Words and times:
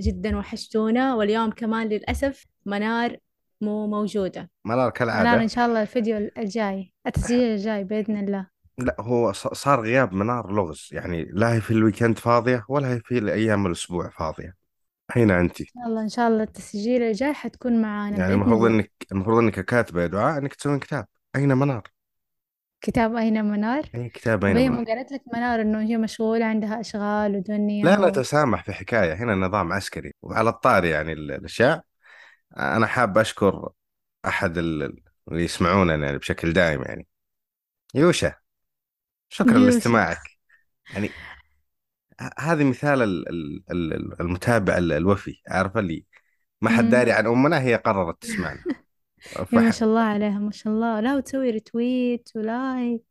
جدا 0.00 0.38
وحشتونا 0.38 1.14
واليوم 1.14 1.50
كمان 1.50 1.88
للأسف 1.88 2.46
منار 2.66 3.16
مو 3.60 3.86
موجودة. 3.86 4.50
منار 4.64 4.78
منار 4.78 4.90
كالعادة 4.90 5.42
إن 5.42 5.48
شاء 5.48 5.66
الله 5.66 5.82
الفيديو 5.82 6.30
الجاي 6.38 6.92
التسجيل 7.06 7.40
الجاي 7.40 7.84
بإذن 7.84 8.16
الله. 8.16 8.46
لا 8.78 8.96
هو 9.00 9.32
صار 9.32 9.80
غياب 9.80 10.12
منار 10.12 10.52
لغز 10.52 10.88
يعني 10.92 11.28
لا 11.32 11.54
هي 11.54 11.60
في 11.60 11.70
ال 11.70 11.76
weekend 11.76 12.18
فاضية 12.18 12.64
ولا 12.68 12.94
هي 12.94 13.00
في 13.00 13.32
أيام 13.32 13.66
الأسبوع 13.66 14.10
فاضية. 14.10 14.54
أين 15.16 15.30
أنت؟ 15.30 15.60
إن 15.60 15.66
شاء 15.66 15.86
الله 15.86 16.02
إن 16.02 16.08
شاء 16.08 16.28
الله 16.28 16.42
التسجيل 16.42 17.02
الجاي 17.02 17.32
حتكون 17.32 17.82
معانا 17.82 18.18
يعني 18.18 18.34
المفروض 18.34 18.64
إنك 18.64 18.92
المفروض 19.12 19.38
إنك 19.38 19.60
كاتبة 19.60 20.02
يا 20.02 20.06
دعاء 20.06 20.38
إنك 20.38 20.54
تسوين 20.54 20.78
كتاب. 20.78 21.06
أين 21.36 21.56
منار؟ 21.56 21.82
كتاب 22.80 23.16
أين 23.16 23.44
منار؟ 23.44 23.84
أي 23.94 24.08
كتاب 24.08 24.44
أين 24.44 24.56
وهي 24.56 24.68
منار؟ 24.68 24.80
مو 24.80 24.86
قالت 24.86 25.12
لك 25.12 25.22
منار 25.34 25.60
إنه 25.60 25.80
هي 25.80 25.96
مشغولة 25.96 26.44
عندها 26.44 26.80
أشغال 26.80 27.36
ودنيا 27.36 27.84
لا 27.84 27.96
لا 27.96 28.06
و... 28.06 28.10
تسامح 28.10 28.64
في 28.64 28.72
حكاية. 28.72 29.12
هنا 29.14 29.34
نظام 29.34 29.72
عسكري 29.72 30.12
وعلى 30.22 30.48
الطاري 30.50 30.88
يعني 30.90 31.12
ال- 31.12 31.30
الأشياء. 31.32 31.82
أنا 32.58 32.86
حاب 32.86 33.18
أشكر 33.18 33.68
أحد 34.26 34.58
ال- 34.58 35.02
اللي 35.28 35.44
يسمعوننا 35.44 36.06
يعني 36.06 36.18
بشكل 36.18 36.52
دائم 36.52 36.82
يعني. 36.82 37.06
يوشا 37.94 38.34
شكرا 39.28 39.58
يوشا. 39.58 39.64
لاستماعك. 39.64 40.20
يعني 40.94 41.10
ه- 42.20 42.30
هذه 42.40 42.64
مثال 42.64 43.02
ال- 43.02 43.28
ال- 43.28 43.64
ال- 43.72 44.20
المتابع 44.20 44.78
ال- 44.78 44.92
الوفي 44.92 45.42
عارفة 45.48 45.80
اللي 45.80 46.04
ما 46.60 46.70
حد. 46.70 46.88
داري 46.90 47.12
عن 47.12 47.26
أمنا 47.26 47.60
هي 47.62 47.74
قررت 47.76 48.22
تسمعنا. 48.22 48.64
يا 49.36 49.46
ما 49.52 49.70
فح... 49.70 49.78
شاء 49.78 49.88
الله 49.88 50.00
عليها 50.00 50.38
ما 50.38 50.50
شاء 50.50 50.72
الله. 50.72 51.00
لا 51.00 51.16
وتسوي 51.16 51.50
ريتويت 51.50 52.28
ولايك 52.36 53.02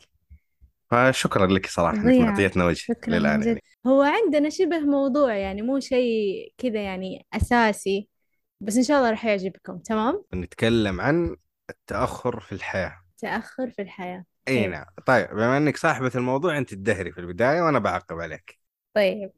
فشكرا 0.92 1.48
لك 1.48 1.66
صراحة 1.66 1.94
إنك 1.94 2.04
فظيعة. 2.04 2.26
معطيتنا 2.26 2.66
وجه 2.66 2.76
شكرا 2.76 3.10
من 3.12 3.20
للآن 3.20 3.40
جد. 3.40 3.48
يعني. 3.48 3.64
هو 3.88 4.02
عندنا 4.02 4.50
شبه 4.50 4.80
موضوع 4.80 5.36
يعني 5.36 5.62
مو 5.62 5.80
شيء 5.80 6.54
كذا 6.58 6.84
يعني 6.84 7.26
أساسي 7.34 8.10
بس 8.62 8.78
إن 8.78 8.84
شاء 8.84 8.98
الله 8.98 9.10
راح 9.10 9.26
يعجبكم. 9.26 9.78
تمام؟ 9.78 10.24
نتكلم 10.34 11.02
عن 11.02 11.36
التأخر 11.70 12.40
في 12.40 12.52
الحياة. 12.52 12.96
تأخر 13.18 13.70
في 13.70 13.82
الحياة. 13.82 14.26
أي 14.48 14.62
طيب. 14.62 14.72
نعم. 14.72 14.86
طيب 15.06 15.28
بما 15.30 15.58
أنك 15.58 15.78
صاحبة 15.78 16.12
الموضوع 16.16 16.58
أنت 16.58 16.74
تدهري 16.74 17.12
في 17.12 17.18
البداية 17.18 17.62
وأنا 17.62 17.80
بعقب 17.80 18.20
عليك. 18.20 18.60
طيب. 18.94 19.32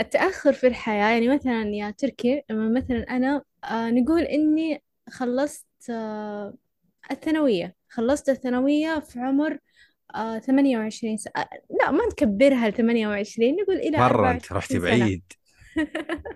التأخر 0.00 0.52
في 0.52 0.66
الحياة 0.66 1.10
يعني 1.12 1.28
مثلا 1.34 1.62
يا 1.62 1.90
تركي 1.90 2.42
مثلا 2.50 3.16
أنا 3.16 3.42
آه 3.64 3.90
نقول 3.90 4.22
إني 4.22 4.82
خلصت 5.10 5.66
آه 5.90 6.54
الثانوية. 7.10 7.74
خلصت 7.88 8.28
الثانوية 8.28 8.98
في 9.00 9.20
عمر 9.20 9.58
آه 10.14 10.38
28 10.38 11.16
سنة 11.16 11.32
آه 11.36 11.48
لا 11.80 11.90
ما 11.90 12.06
نكبرها 12.06 12.68
ل 12.68 12.72
28 12.72 13.56
نقول 13.62 13.76
إلى 13.76 13.98
مرة 13.98 14.30
أنت 14.30 14.52
رحتي 14.52 14.74
24 14.76 14.80
سنة. 14.80 14.98
بعيد. 15.00 15.22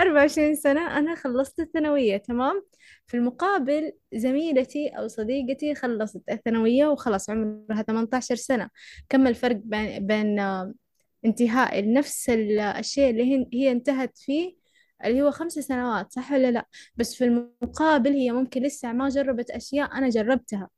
24 0.00 0.54
سنة 0.54 0.98
أنا 0.98 1.14
خلصت 1.14 1.60
الثانوية 1.60 2.16
تمام؟ 2.16 2.64
في 3.06 3.16
المقابل 3.16 3.92
زميلتي 4.14 4.88
أو 4.88 5.08
صديقتي 5.08 5.74
خلصت 5.74 6.22
الثانوية 6.30 6.86
وخلص 6.86 7.30
عمرها 7.30 7.82
18 7.82 8.34
سنة. 8.34 8.70
كم 9.08 9.26
الفرق 9.26 9.56
بين, 9.56 10.06
بين 10.06 10.38
انتهاء 11.24 11.92
نفس 11.92 12.30
ال- 12.30 12.60
الشيء 12.60 13.10
اللي 13.10 13.48
هي 13.54 13.70
انتهت 13.72 14.18
فيه 14.18 14.56
اللي 15.06 15.22
هو 15.22 15.30
خمس 15.30 15.52
سنوات 15.52 16.12
صح 16.12 16.32
ولا 16.32 16.50
لا؟ 16.50 16.66
بس 16.96 17.14
في 17.14 17.24
المقابل 17.24 18.10
هي 18.12 18.32
ممكن 18.32 18.62
لسه 18.62 18.92
ما 18.92 19.08
جربت 19.08 19.50
أشياء 19.50 19.98
أنا 19.98 20.08
جربتها. 20.08 20.68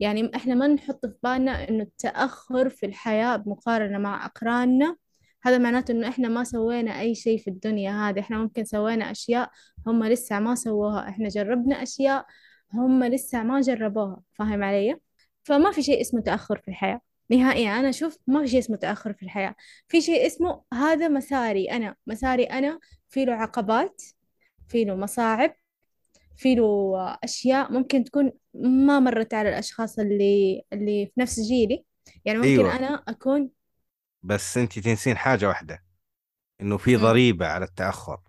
يعني 0.00 0.30
إحنا 0.36 0.54
ما 0.54 0.66
نحط 0.66 1.06
في 1.06 1.14
بالنا 1.22 1.68
إنه 1.68 1.82
التأخر 1.82 2.68
في 2.70 2.86
الحياة 2.86 3.36
بمقارنة 3.36 3.98
مع 3.98 4.26
أقراننا. 4.26 4.96
هذا 5.42 5.58
معناته 5.58 5.92
إنه 5.92 6.08
إحنا 6.08 6.28
ما 6.28 6.44
سوينا 6.44 7.00
أي 7.00 7.14
شيء 7.14 7.38
في 7.38 7.50
الدنيا 7.50 8.08
هذه. 8.08 8.20
إحنا 8.20 8.38
ممكن 8.38 8.64
سوينا 8.64 9.10
أشياء 9.10 9.50
هم 9.86 10.04
لسه 10.04 10.38
ما 10.40 10.54
سووها. 10.54 11.08
إحنا 11.08 11.28
جربنا 11.28 11.82
أشياء 11.82 12.26
هم 12.74 13.04
لسه 13.04 13.42
ما 13.42 13.60
جربوها. 13.60 14.22
فاهم 14.32 14.64
علي؟ 14.64 14.96
فما 15.44 15.72
في 15.72 15.82
شيء 15.82 16.00
اسمه 16.00 16.20
تأخر 16.20 16.58
في 16.58 16.68
الحياة. 16.68 17.00
نهائيا 17.30 17.80
أنا 17.80 17.88
أشوف 17.88 18.18
ما 18.26 18.42
في 18.42 18.48
شيء 18.48 18.58
اسمه 18.58 18.76
تأخر 18.76 19.12
في 19.12 19.22
الحياة. 19.22 19.54
في 19.88 20.00
شيء 20.00 20.26
اسمه 20.26 20.62
هذا 20.74 21.08
مساري 21.08 21.70
أنا 21.70 21.96
مساري 22.06 22.44
أنا 22.44 22.78
في 23.08 23.24
له 23.24 23.32
عقبات 23.32 24.02
في 24.68 24.84
له 24.84 24.94
مصاعب 24.94 25.56
في 26.36 26.54
له 26.54 26.94
أشياء 27.24 27.72
ممكن 27.72 28.04
تكون 28.04 28.32
ما 28.54 29.00
مرت 29.00 29.34
على 29.34 29.48
الأشخاص 29.48 29.98
اللي 29.98 30.62
اللي 30.72 31.06
في 31.06 31.20
نفس 31.20 31.40
جيلي. 31.40 31.84
يعني 32.24 32.38
ممكن 32.38 32.48
أيوة. 32.48 32.76
أنا 32.76 33.04
أكون 33.08 33.50
بس 34.22 34.58
أنت 34.58 34.78
تنسين 34.78 35.16
حاجة 35.16 35.48
واحدة 35.48 35.84
إنه 36.60 36.76
في. 36.78 36.96
ضريبة 36.96 37.46
على 37.46 37.64
التأخر 37.64 38.20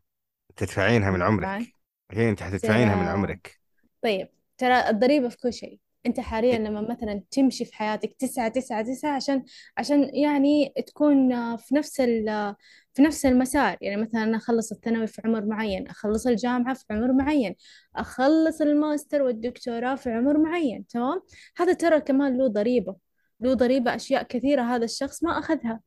تدفعينها 0.56 1.12
من 1.12 1.22
عمرك. 1.22 1.74
هي 2.12 2.30
أنت 2.30 2.44
حتدفعينها 2.44 2.96
من 2.96 3.08
عمرك. 3.08 3.60
طيب 4.04 4.30
ترى 4.58 4.90
الضريبة 4.90 5.30
في 5.30 5.38
كل 5.38 5.54
شيء. 5.54 5.80
أنت 6.06 6.20
حاليا 6.20 6.58
لما 6.60 6.82
مثلا 6.82 7.24
تمشي 7.32 7.66
في 7.66 7.76
حياتك 7.76 8.16
تسعة 8.20 8.48
تسعة 8.48 8.82
تسعة 8.82 9.16
عشان 9.16 9.44
عشان 9.78 10.16
يعني 10.16 10.74
تكون 10.88 11.30
في 11.58 11.76
نفس 11.76 12.02
ال 12.02 12.56
في 12.94 13.02
نفس 13.04 13.26
المسار. 13.26 13.78
يعني 13.82 14.02
مثلا 14.02 14.24
أنا 14.24 14.38
أخلص 14.38 14.72
الثانوي 14.72 15.08
في 15.08 15.22
عمر 15.26 15.46
معين 15.46 15.88
أخلص 15.88 16.28
الجامعة 16.28 16.74
في 16.74 16.86
عمر 16.92 17.14
معين 17.14 17.56
أخلص 17.96 18.62
الماستر 18.62 19.22
والدكتوراه 19.22 19.96
في 19.96 20.12
عمر 20.12 20.38
معين 20.38 20.88
تمام؟ 20.88 21.22
هذا 21.58 21.74
ترى 21.74 22.02
كمان 22.02 22.38
له 22.38 22.48
ضريبة 22.48 22.96
له 23.42 23.54
ضريبة 23.54 23.96
أشياء 23.96 24.24
كثيرة 24.24 24.62
هذا 24.62 24.86
الشخص 24.86 25.24
ما 25.24 25.40
أخذها. 25.40 25.82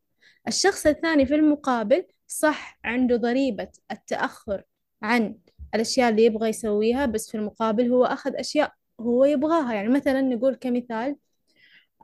الشخص 0.49 0.87
الثاني 0.87 1.27
في 1.27 1.35
المقابل 1.35 2.05
صح 2.27 2.79
عنده 2.85 3.17
ضريبة 3.17 3.69
التأخر 3.93 4.63
عن 5.03 5.39
الأشياء 5.75 6.11
اللي 6.11 6.25
يبغى 6.25 6.49
يسويها 6.49 7.07
بس 7.07 7.31
في 7.31 7.37
المقابل 7.37 7.93
هو 7.93 8.05
أخذ 8.05 8.37
أشياء 8.37 8.73
هو 9.01 9.25
يبغاها. 9.25 9.75
يعني 9.75 9.89
مثلا 9.89 10.21
نقول 10.21 10.55
كمثال 10.55 11.17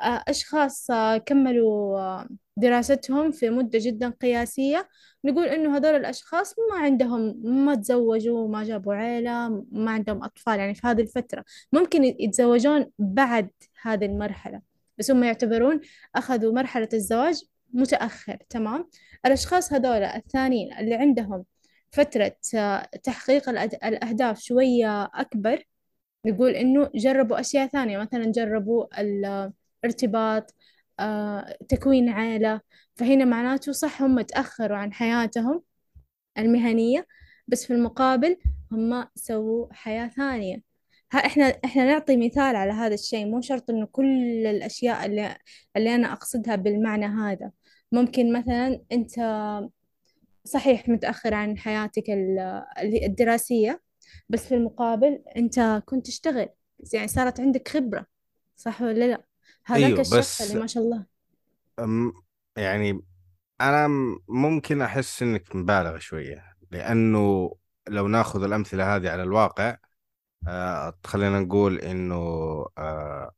آه، 0.02 0.24
أشخاص 0.28 0.90
آه، 0.90 1.18
كملوا 1.18 1.98
آه، 2.00 2.28
دراستهم 2.56 3.32
في 3.32 3.50
مدة 3.50 3.78
جدا 3.82 4.10
قياسية. 4.10 4.88
نقول 5.24 5.46
إنه 5.48 5.76
هذول 5.76 5.94
الأشخاص 5.96 6.54
ما 6.70 6.78
عندهم 6.78 7.40
ما 7.44 7.74
تزوجوا 7.74 8.48
ما 8.48 8.64
جابوا 8.64 8.94
عيلة 8.94 9.64
ما 9.72 9.90
عندهم 9.90 10.24
أطفال. 10.24 10.58
يعني 10.58 10.74
في 10.74 10.86
هذه 10.86 11.00
الفترة 11.00 11.44
ممكن 11.72 12.04
يتزوجون 12.04 12.90
بعد 12.98 13.50
هذه 13.82 14.04
المرحلة. 14.04 14.62
بس 14.98 15.10
هم 15.10 15.24
يعتبرون 15.24 15.80
أخذوا 16.16 16.52
مرحلة 16.52 16.88
الزواج 16.94 17.42
متأخر 17.72 18.38
تمام؟ 18.50 18.88
الأشخاص 19.26 19.72
هذول 19.72 20.02
الثانيين 20.04 20.72
اللي 20.78 20.94
عندهم 20.94 21.44
فترة 21.90 22.36
تحقيق 23.02 23.48
الأهداف 23.48 24.40
شوية 24.40 25.04
أكبر 25.04 25.64
نقول 26.26 26.50
إنه 26.50 26.90
جربوا 26.94 27.40
أشياء 27.40 27.66
ثانية 27.66 27.98
مثلا 27.98 28.32
جربوا 28.32 28.86
الارتباط 29.00 30.54
آه، 31.00 31.56
تكوين 31.68 32.08
عائلة 32.08 32.60
فهنا 32.94 33.24
معناته 33.24 33.72
صح 33.72 34.02
هم 34.02 34.20
تأخروا 34.20 34.76
عن 34.76 34.92
حياتهم 34.92 35.62
المهنية 36.38 37.06
بس 37.48 37.66
في 37.66 37.72
المقابل 37.72 38.36
هم 38.72 39.06
سووا 39.14 39.66
حياة 39.72 40.08
ثانية. 40.08 40.62
ها 41.12 41.18
إحنا 41.26 41.44
إحنا 41.64 41.84
نعطي 41.84 42.16
مثال 42.16 42.56
على 42.56 42.72
هذا 42.72 42.94
الشيء. 42.94 43.26
مو 43.26 43.40
شرط 43.40 43.70
إنه 43.70 43.86
كل 43.86 44.46
الأشياء 44.46 45.06
اللي 45.06 45.36
اللي 45.76 45.94
أنا 45.94 46.12
أقصدها 46.12 46.56
بالمعنى 46.56 47.06
هذا. 47.06 47.50
ممكن 47.92 48.32
مثلا 48.32 48.80
أنت 48.92 49.14
صحيح 50.44 50.88
متأخر 50.88 51.34
عن 51.34 51.58
حياتك 51.58 52.10
ال- 52.10 52.62
اللي- 52.78 53.06
الدراسية 53.06 53.80
بس 54.28 54.48
في 54.48 54.54
المقابل 54.54 55.24
أنت 55.36 55.82
كنت 55.86 56.06
تشتغل. 56.06 56.48
يعني 56.94 57.08
صارت 57.08 57.40
عندك 57.40 57.68
خبرة 57.68 58.06
صح 58.56 58.82
ولا 58.82 59.08
لا؟ 59.08 59.24
هذاك 59.66 60.00
أيوة 60.00 60.00
الشخص 60.00 60.40
بس 60.40 60.42
اللي 60.42 60.56
ما 60.56 60.66
شاء 60.66 60.82
الله. 60.84 61.06
أم 61.78 62.12
يعني 62.56 63.02
أنا 63.60 63.88
م- 63.88 64.18
ممكن 64.28 64.82
أحس 64.82 65.22
إنك 65.22 65.56
مبالغ 65.56 65.98
شوية 65.98 66.56
لأنه 66.70 67.52
لو 67.88 68.08
ناخذ 68.08 68.44
الأمثلة 68.44 68.96
هذه 68.96 69.10
على 69.10 69.22
الواقع 69.22 69.76
آه 70.48 70.98
خلينا 71.06 71.40
نقول 71.40 71.78
إنه 71.80 72.16
آه 72.78 73.32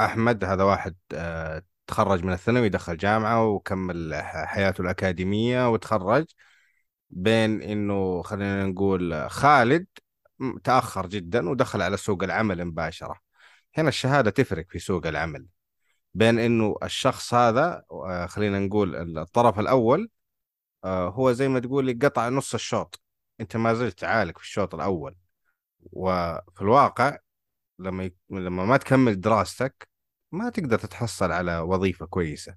أحمد 0.00 0.44
هذا 0.44 0.64
واحد 0.64 0.96
آه 1.14 1.62
تخرج 1.86 2.24
من 2.24 2.32
الثانوي 2.32 2.70
دخل 2.70 2.96
جامعة 2.96 3.46
وكمل 3.48 4.14
حياته 4.24 4.82
الأكاديمية 4.82 5.70
وتخرج 5.72 6.26
بين 7.10 7.62
إنه 7.62 8.22
خلينا 8.22 8.66
نقول 8.66 9.30
خالد 9.30 9.86
تأخر 10.64 11.06
جدا 11.06 11.48
ودخل 11.48 11.82
على 11.82 11.96
سوق 11.96 12.22
العمل 12.22 12.64
مباشرة. 12.64 13.20
هنا 13.76 13.88
الشهادة 13.88 14.30
تفرق 14.30 14.66
في 14.70 14.78
سوق 14.78 15.06
العمل 15.06 15.46
بين 16.14 16.38
إنه 16.38 16.76
الشخص 16.82 17.34
هذا 17.34 17.84
آه 17.90 18.26
خلينا 18.26 18.58
نقول 18.58 19.18
الطرف 19.18 19.60
الأول 19.60 20.10
آه 20.84 21.08
هو 21.08 21.32
زي 21.32 21.48
ما 21.48 21.60
تقولي 21.60 21.92
قطع 21.92 22.28
نص 22.28 22.54
الشوط. 22.54 23.00
أنت 23.40 23.56
ما 23.56 23.74
زلت 23.74 24.04
عالق 24.04 24.38
في 24.38 24.44
الشوط 24.44 24.74
الأول. 24.74 25.16
وفي 25.92 26.62
الواقع 26.62 27.18
لما 27.78 28.04
يك... 28.04 28.16
لما 28.30 28.64
ما 28.64 28.76
تكمل 28.76 29.20
دراستك 29.20 29.88
ما 30.32 30.50
تقدر 30.50 30.78
تتحصل 30.78 31.32
على 31.32 31.58
وظيفة 31.58 32.06
كويسة. 32.06 32.56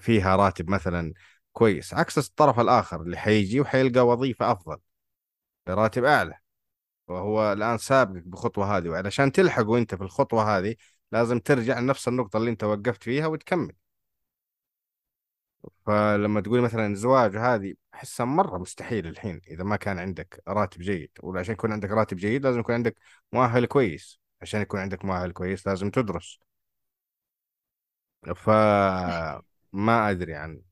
فيها 0.00 0.36
راتب 0.36 0.70
مثلا 0.70 1.14
كويس. 1.52 1.94
عكس 1.94 2.18
الطرف 2.18 2.60
الآخر 2.60 3.02
اللي 3.02 3.16
حيجي 3.16 3.60
وحيلقى 3.60 4.06
وظيفة 4.06 4.52
أفضل. 4.52 4.78
براتب 5.66 6.04
أعلى. 6.04 6.43
وهو 7.08 7.52
الآن 7.52 7.78
سابقك 7.78 8.22
بخطوة 8.22 8.76
هذه 8.76 8.88
وعلشان 8.88 9.32
تلحقوا 9.32 9.78
أنت 9.78 9.94
في 9.94 10.02
الخطوة 10.02 10.58
هذه 10.58 10.76
لازم 11.12 11.38
ترجع 11.38 11.78
لنفس 11.78 12.08
النقطة 12.08 12.36
اللي 12.36 12.50
أنت 12.50 12.64
وقفت 12.64 13.02
فيها 13.04 13.26
وتكمل. 13.26 13.72
فلما 15.86 16.40
تقولي 16.40 16.62
مثلا 16.62 16.94
زواج 16.94 17.36
هذه 17.36 17.74
أحسها 17.94 18.26
مرة 18.26 18.58
مستحيل 18.58 19.06
الحين 19.06 19.40
إذا 19.48 19.64
ما 19.64 19.76
كان 19.76 19.98
عندك 19.98 20.42
راتب 20.48 20.80
جيد 20.80 21.10
وعشان 21.22 21.52
يكون 21.54 21.72
عندك 21.72 21.90
راتب 21.90 22.16
جيد 22.16 22.44
لازم 22.46 22.60
يكون 22.60 22.74
عندك 22.74 22.96
مؤهل 23.32 23.66
كويس. 23.66 24.20
عشان 24.42 24.60
يكون 24.60 24.80
عندك 24.80 25.04
مؤهل 25.04 25.32
كويس 25.32 25.66
لازم 25.66 25.90
تدرس. 25.90 26.38
فما 28.34 30.10
أدري 30.10 30.34
عن 30.34 30.62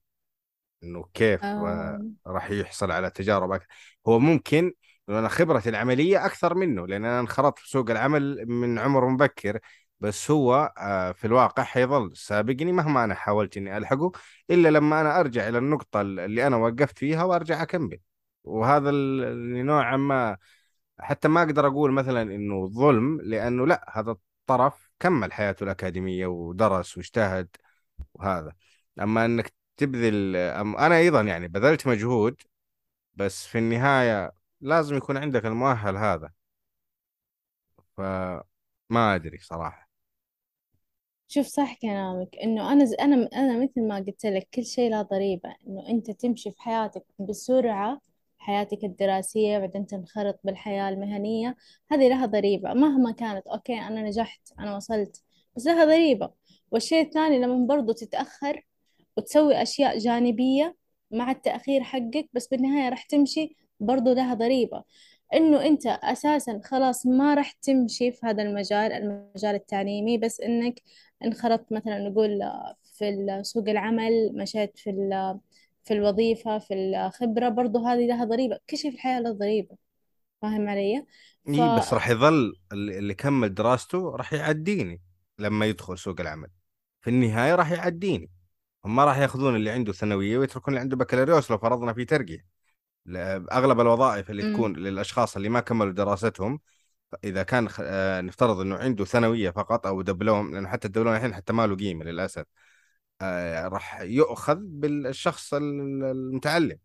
إنه 0.83 1.05
كيف 1.15 1.45
آه، 1.45 2.11
راح 2.27 2.51
يحصل 2.51 2.91
على 2.91 3.11
تجارب 3.11 3.61
هو 4.09 4.19
ممكن 4.19 4.73
أنا 5.09 5.29
خبرتي 5.29 5.69
العملية 5.69 6.27
أكثر 6.27 6.55
منه 6.55 6.87
لأن 6.87 7.05
أنا 7.05 7.21
انخرطت 7.21 7.59
في 7.59 7.69
سوق 7.71 7.91
العمل 7.91 8.47
من 8.49 8.79
عمر 8.79 9.09
مبكر. 9.09 9.59
بس 10.01 10.31
هو 10.31 10.73
آه، 10.79 11.13
في 11.13 11.27
الواقع 11.27 11.63
حيظل 11.63 12.17
سابقني 12.17 12.73
مهما 12.73 13.05
أنا 13.05 13.15
حاولت 13.15 13.57
إني 13.57 13.77
ألحقه 13.77 14.13
إلا 14.51 14.69
لما 14.69 15.01
أنا 15.01 15.21
أرجع 15.21 15.49
إلى 15.49 15.59
النقطة 15.59 16.01
اللي 16.01 16.47
أنا 16.47 16.57
وقفت 16.57 16.99
فيها 16.99 17.25
وأرجع 17.25 17.63
أكمل. 17.63 17.99
وهذا 18.45 18.91
نوعا 19.63 19.97
ما 19.97 20.37
حتى 21.01 21.29
ما 21.29 21.43
أقدر 21.43 21.67
أقول 21.67 21.93
مثلا 21.93 22.23
إنه 22.23 22.69
ظلم 22.69 23.21
لأنه 23.23 23.67
لأ 23.67 23.87
هذا 23.93 24.11
الطرف 24.11 24.91
كمل 25.01 25.33
حياته 25.33 25.65
الأكاديمية 25.65 26.27
ودرس 26.27 26.97
واجتهد 26.97 27.49
وهذا. 28.15 28.53
أما 29.03 29.25
أنك 29.25 29.53
تبذل 29.77 30.37
أم 30.37 30.77
أنا 30.77 30.99
أيضا 30.99 31.21
يعني 31.23 31.49
بذلت 31.49 31.87
مجهود 31.87 32.43
بس 33.15 33.47
في 33.47 33.59
النهاية 33.59 34.33
لازم 34.63 34.97
يكون 34.97 35.17
عندك 35.17 35.47
المؤهل 35.47 35.97
هذا. 35.97 36.31
فما 37.97 39.15
أدري 39.15 39.39
صراحة. 39.39 39.89
شوف 41.29 41.47
صح 41.47 41.75
كلامك. 41.83 42.37
إنه 42.43 42.73
أنا 42.73 42.85
ز... 42.85 42.95
أنا 42.95 43.29
أنا 43.35 43.63
مثل 43.63 43.89
ما 43.89 43.97
قلت 43.97 44.27
لك 44.27 44.49
كل 44.55 44.65
شيء 44.65 44.91
له 44.91 45.03
ضريبة. 45.03 45.55
إنه 45.69 45.89
أنت 45.89 46.11
تمشي 46.11 46.51
في 46.53 46.61
حياتك 46.63 47.05
بسرعة 47.19 48.01
حياتك 48.39 48.85
الدراسية 48.85 49.59
بعدين 49.59 49.87
تنخرط 49.87 50.41
بالحياة 50.45 50.89
المهنية 50.89 51.57
هذه 51.91 52.09
لها 52.09 52.27
ضريبة. 52.27 52.75
مهما 52.75 53.13
كانت 53.13 53.47
أوكي 53.47 53.81
أنا 53.81 54.03
نجحت 54.03 54.53
أنا 54.59 54.77
وصلت 54.77 55.23
بس 55.57 55.67
لها 55.67 55.85
ضريبة. 55.85 56.31
والشيء 56.71 57.03
الثاني 57.07 57.39
لما 57.39 57.67
برضو 57.67 57.93
تتأخر 57.93 58.67
وتسوي 59.17 59.63
أشياء 59.63 59.99
جانبية 59.99 60.77
مع 61.11 61.31
التأخير 61.31 61.83
حقك 61.83 62.29
بس 62.33 62.47
بالنهاية 62.49 62.89
راح 62.89 63.03
تمشي 63.03 63.57
برضو 63.83 64.13
لها 64.13 64.35
ضريبة. 64.35 64.85
إنه 65.35 65.67
أنت 65.67 65.87
أساسا 65.87 66.61
خلاص 66.65 67.07
ما 67.07 67.35
راح 67.35 67.53
تمشي 67.53 68.13
في 68.13 68.27
هذا 68.27 68.43
المجال 68.43 68.93
المجال 68.93 69.55
التعليمي 69.55 70.19
بس 70.19 70.41
إنك 70.41 70.83
انخرطت 71.25 71.73
مثلا 71.73 72.09
نقول 72.09 72.41
في 72.99 73.41
سوق 73.43 73.69
العمل 73.69 74.33
مشيت 74.35 74.79
في 74.79 74.91
في 75.85 75.95
الوظيفة 75.95 76.59
في 76.59 76.75
الخبرة 76.75 77.49
برضو 77.49 77.87
هذه 77.87 78.07
لها 78.07 78.25
ضريبة. 78.25 78.59
كل 78.71 78.77
شيء 78.77 78.91
في 78.91 78.97
الحياة 78.97 79.21
له 79.21 79.33
ضريبة. 79.33 79.77
فاهم 80.43 80.69
علي؟ 80.69 81.05
ف 81.47 81.49
إي 81.49 81.79
بس 81.79 81.95
راح 81.95 82.09
يظل 82.09 82.53
اللي 82.73 82.99
اللي 82.99 83.15
كمل 83.15 83.55
دراسته 83.55 84.17
راح 84.17 84.33
يعديني 84.33 85.01
لما 85.39 85.67
يدخل 85.67 85.99
سوق 85.99 86.21
العمل. 86.21 86.49
في 87.01 87.11
النهاية 87.11 87.55
راح 87.55 87.71
يعديني. 87.73 88.31
هم 88.85 88.97
ما 88.97 89.05
راح 89.05 89.19
ياخذون 89.19 89.57
اللي 89.57 89.71
عنده 89.71 89.93
ثانوية 89.93 90.39
ويتركون 90.39 90.75
اللي 90.75 90.81
عنده 90.81 90.97
بكالوريوس 90.97 91.51
لو 91.51 91.59
فرضنا 91.59 91.93
في 91.93 92.05
ترقية. 92.05 92.52
أغلب 93.53 93.81
الوظائف 93.81 94.31
اللي 94.31 94.43
مم. 94.43 94.55
تكون 94.55 94.77
للأشخاص 94.77 95.37
اللي 95.37 95.49
ما 95.49 95.61
كملوا 95.61 95.93
دراستهم 95.93 96.61
إذا 97.25 97.43
كان 97.43 97.69
آه، 97.81 98.21
نفترض 98.21 98.61
إنه 98.61 98.77
عنده 98.77 99.05
ثانوية 99.05 99.51
فقط 99.51 99.87
أو 99.87 100.03
دبلوم 100.03 100.55
لأنه 100.55 100.69
حتى 100.69 100.87
الدبلوم 100.89 101.15
الحين 101.15 101.35
حتى 101.35 101.53
ما 101.53 101.67
له 101.67 101.77
قيمة 101.77 102.05
للأسف 102.05 102.45
آه، 103.21 103.69
راح 103.69 104.01
يؤخذ 104.01 104.59
بالشخص 104.61 105.55
ال- 105.55 106.05
المتعلم. 106.05 106.79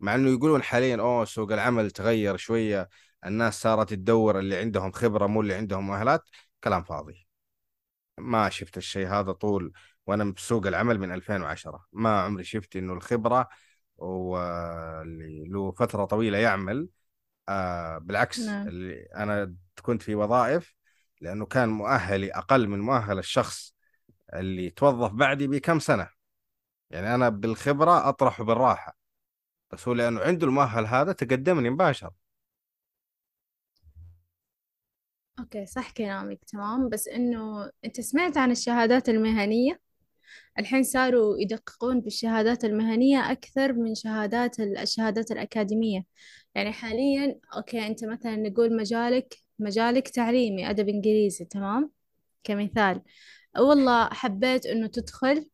مع 0.00 0.14
إنه 0.14 0.30
يقولون 0.30 0.62
حاليا 0.62 0.96
أوه 0.96 1.24
سوق 1.24 1.52
العمل 1.52 1.90
تغير 1.90 2.36
شوية 2.36 2.88
الناس 3.26 3.62
صارت 3.62 3.90
تدور 3.90 4.38
اللي 4.38 4.56
عندهم 4.56 4.92
خبرة 4.92 5.26
مو 5.26 5.40
اللي 5.40 5.54
عندهم 5.54 5.86
مؤهلات 5.86 6.22
كلام 6.64 6.82
فاضي. 6.84 7.26
ما 8.18 8.48
شفت 8.50 8.76
الشيء 8.76 9.08
هذا 9.08 9.32
طول 9.32 9.72
وأنا 10.06 10.24
بسوق 10.24 10.66
العمل 10.66 10.98
من 10.98 11.12
2010 11.12 11.84
ما 11.92 12.20
عمري 12.20 12.44
شفت 12.44 12.76
إنه 12.76 12.92
الخبرة 12.92 13.48
واللي 13.96 15.44
له 15.48 15.72
فترة 15.72 16.04
طويلة 16.04 16.38
يعمل. 16.38 16.88
آه 17.48 17.98
بالعكس 17.98 18.40
نعم. 18.40 18.68
اللي 18.68 19.02
أنا 19.16 19.54
كنت 19.82 20.02
في 20.02 20.14
وظائف 20.14 20.74
لأنه 21.20 21.46
كان 21.46 21.68
مؤهلي 21.68 22.32
أقل 22.32 22.68
من 22.68 22.80
مؤهل 22.80 23.18
الشخص 23.18 23.74
اللي 24.34 24.70
توظف 24.70 25.12
بعدي 25.12 25.46
بكم 25.48 25.78
سنة. 25.78 26.08
يعني 26.90 27.14
أنا 27.14 27.28
بالخبرة 27.28 28.08
اطرحه 28.08 28.44
بالراحة 28.44 28.96
بس 29.72 29.88
هو 29.88 29.94
لأنه 29.94 30.20
عنده 30.20 30.46
المؤهل 30.46 30.86
هذا 30.86 31.12
تقدمني 31.12 31.70
مباشر. 31.70 32.10
okay 35.38 35.66
صح 35.66 35.90
كلامك 35.90 36.44
تمام. 36.44 36.88
بس 36.88 37.08
إنه 37.08 37.70
أنت 37.84 38.00
سمعت 38.00 38.36
عن 38.36 38.50
الشهادات 38.50 39.08
المهنية؟ 39.08 39.80
الحين 40.58 40.82
صاروا 40.82 41.38
يدققون 41.38 42.00
بالشهادات 42.00 42.64
المهنية 42.64 43.32
أكثر 43.32 43.72
من 43.72 43.94
شهادات 43.94 44.60
ال- 44.60 44.78
الشهادات 44.78 45.30
الأكاديمية. 45.30 46.04
يعني 46.54 46.72
حاليا 46.72 47.40
okay 47.56 47.86
أنت 47.86 48.04
مثلا 48.04 48.36
نقول 48.36 48.76
مجالك 48.76 49.34
مجالك 49.58 50.08
تعليمي 50.08 50.70
أدب 50.70 50.88
إنجليزي 50.88 51.44
تمام؟ 51.44 51.90
كمثال. 52.44 53.02
والله 53.58 54.08
حبيت 54.08 54.66
إنه 54.66 54.86
تدخل 54.86 55.50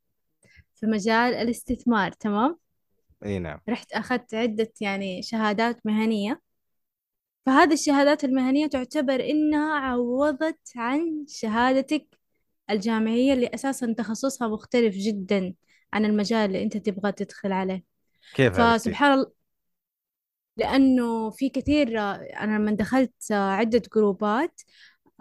في 0.75 0.87
مجال 0.87 1.35
الاستثمار 1.35 2.13
تمام؟ 2.13 2.59
إي 3.25 3.39
نعم. 3.39 3.59
رحت 3.69 3.93
أخذت 3.93 4.35
عدة 4.35 4.73
يعني 4.81 5.23
شهادات 5.23 5.87
مهنية. 5.87 6.41
فهذه 7.47 7.73
الشهادات 7.73 8.25
المهنية 8.25 8.67
تعتبر 8.67 9.21
إنها 9.25 9.75
عوضت 9.79 10.59
عن 10.77 11.25
شهادتك 11.29 12.20
الجامعية 12.71 13.33
اللي 13.33 13.47
أساسا 13.55 13.95
تخصصها 13.99 14.49
مختلف 14.49 14.95
جدا 14.95 15.55
عن 15.93 16.05
المجال 16.05 16.39
اللي 16.47 16.63
أنت 16.63 16.77
تبغى 16.77 17.13
تدخل 17.13 17.53
عليه 17.53 17.85
كيف 18.35 18.61
عرفتي؟ 18.61 18.91
فسبحان 18.91 19.13
الله 19.13 19.33
لأنه 20.57 21.31
في 21.31 21.49
كثير 21.51 21.99
أنا 22.01 22.59
لما 22.59 22.73
دخلت 22.73 23.33
عدة 23.33 23.83
جروبات 23.95 24.61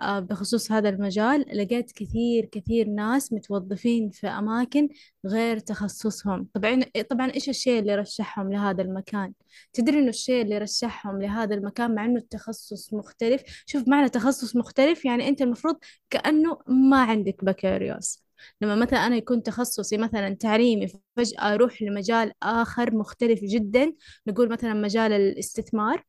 بخصوص 0.03 0.71
هذا 0.71 0.89
المجال 0.89 1.45
لقيت 1.57 1.91
كثير 1.91 2.45
كثير 2.45 2.87
ناس 2.87 3.33
متوظفين 3.33 4.09
في 4.09 4.27
أماكن 4.27 4.89
غير 5.25 5.59
تخصصهم. 5.59 6.47
طبعا 6.53 6.81
طبعا 7.09 7.31
إيش 7.35 7.49
الشيء 7.49 7.79
اللي 7.79 7.95
رشحهم 7.95 8.51
لهذا 8.51 8.81
المكان؟ 8.81 9.33
تدري 9.73 9.99
إنه 9.99 10.09
الشيء 10.09 10.41
اللي 10.41 10.57
رشحهم 10.57 11.21
لهذا 11.21 11.55
المكان 11.55 11.95
مع 11.95 12.05
إنه 12.05 12.19
التخصص 12.19 12.93
مختلف؟ 12.93 13.63
شوف 13.65 13.87
معنى 13.87 14.09
تخصص 14.09 14.55
مختلف 14.55 15.05
يعني 15.05 15.27
أنت 15.27 15.41
المفروض 15.41 15.75
كأنه 16.09 16.57
ما 16.67 17.01
عندك 17.03 17.45
بكالوريوس. 17.45 18.23
لما 18.61 18.75
مثلا 18.75 19.07
أنا 19.07 19.15
يكون 19.15 19.43
تخصصي 19.43 19.97
مثلا 19.97 20.33
تعليمي 20.33 20.87
فجأة 21.17 21.53
أروح 21.53 21.81
لمجال 21.81 22.31
آخر 22.43 22.95
مختلف 22.95 23.39
جدا 23.43 23.93
نقول 24.27 24.49
مثلا 24.49 24.73
مجال 24.73 25.11
الاستثمار. 25.11 26.03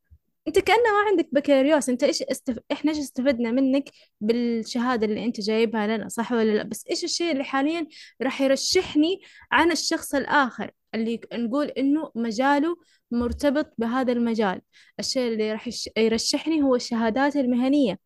انت 0.50 0.59
كأنه 0.59 0.83
ما 0.83 1.09
عندك 1.11 1.28
بكالوريوس. 1.33 1.88
انت 1.88 2.02
إيش 2.02 2.23
استف... 2.23 2.59
إحنا 2.73 2.90
إيش 2.90 2.99
استفدنا 2.99 3.50
منك 3.50 3.90
بالشهادة 4.21 5.07
اللي 5.07 5.25
انت 5.25 5.40
جايبها 5.40 5.87
لنا 5.87 6.09
صح 6.09 6.33
ولا 6.33 6.50
لا؟ 6.52 6.62
بس 6.62 6.85
إيش 6.90 7.04
الشيء 7.04 7.33
اللي 7.33 7.45
حاليا 7.45 7.87
راح 8.23 8.40
يرشحني 8.40 9.21
عن 9.52 9.73
الشخص 9.73 10.14
الآخر؟ 10.14 10.71
اللي 10.95 11.21
نقول 11.35 11.66
إنه 11.66 12.11
مجاله 12.14 12.76
مرتبط 13.11 13.75
بهذا 13.78 14.12
المجال. 14.12 14.61
الشيء 15.00 15.33
اللي 15.33 15.52
راح. 15.52 15.69
يرشحني 15.99 16.62
هو 16.62 16.75
الشهادات 16.76 17.37
المهنية 17.37 17.99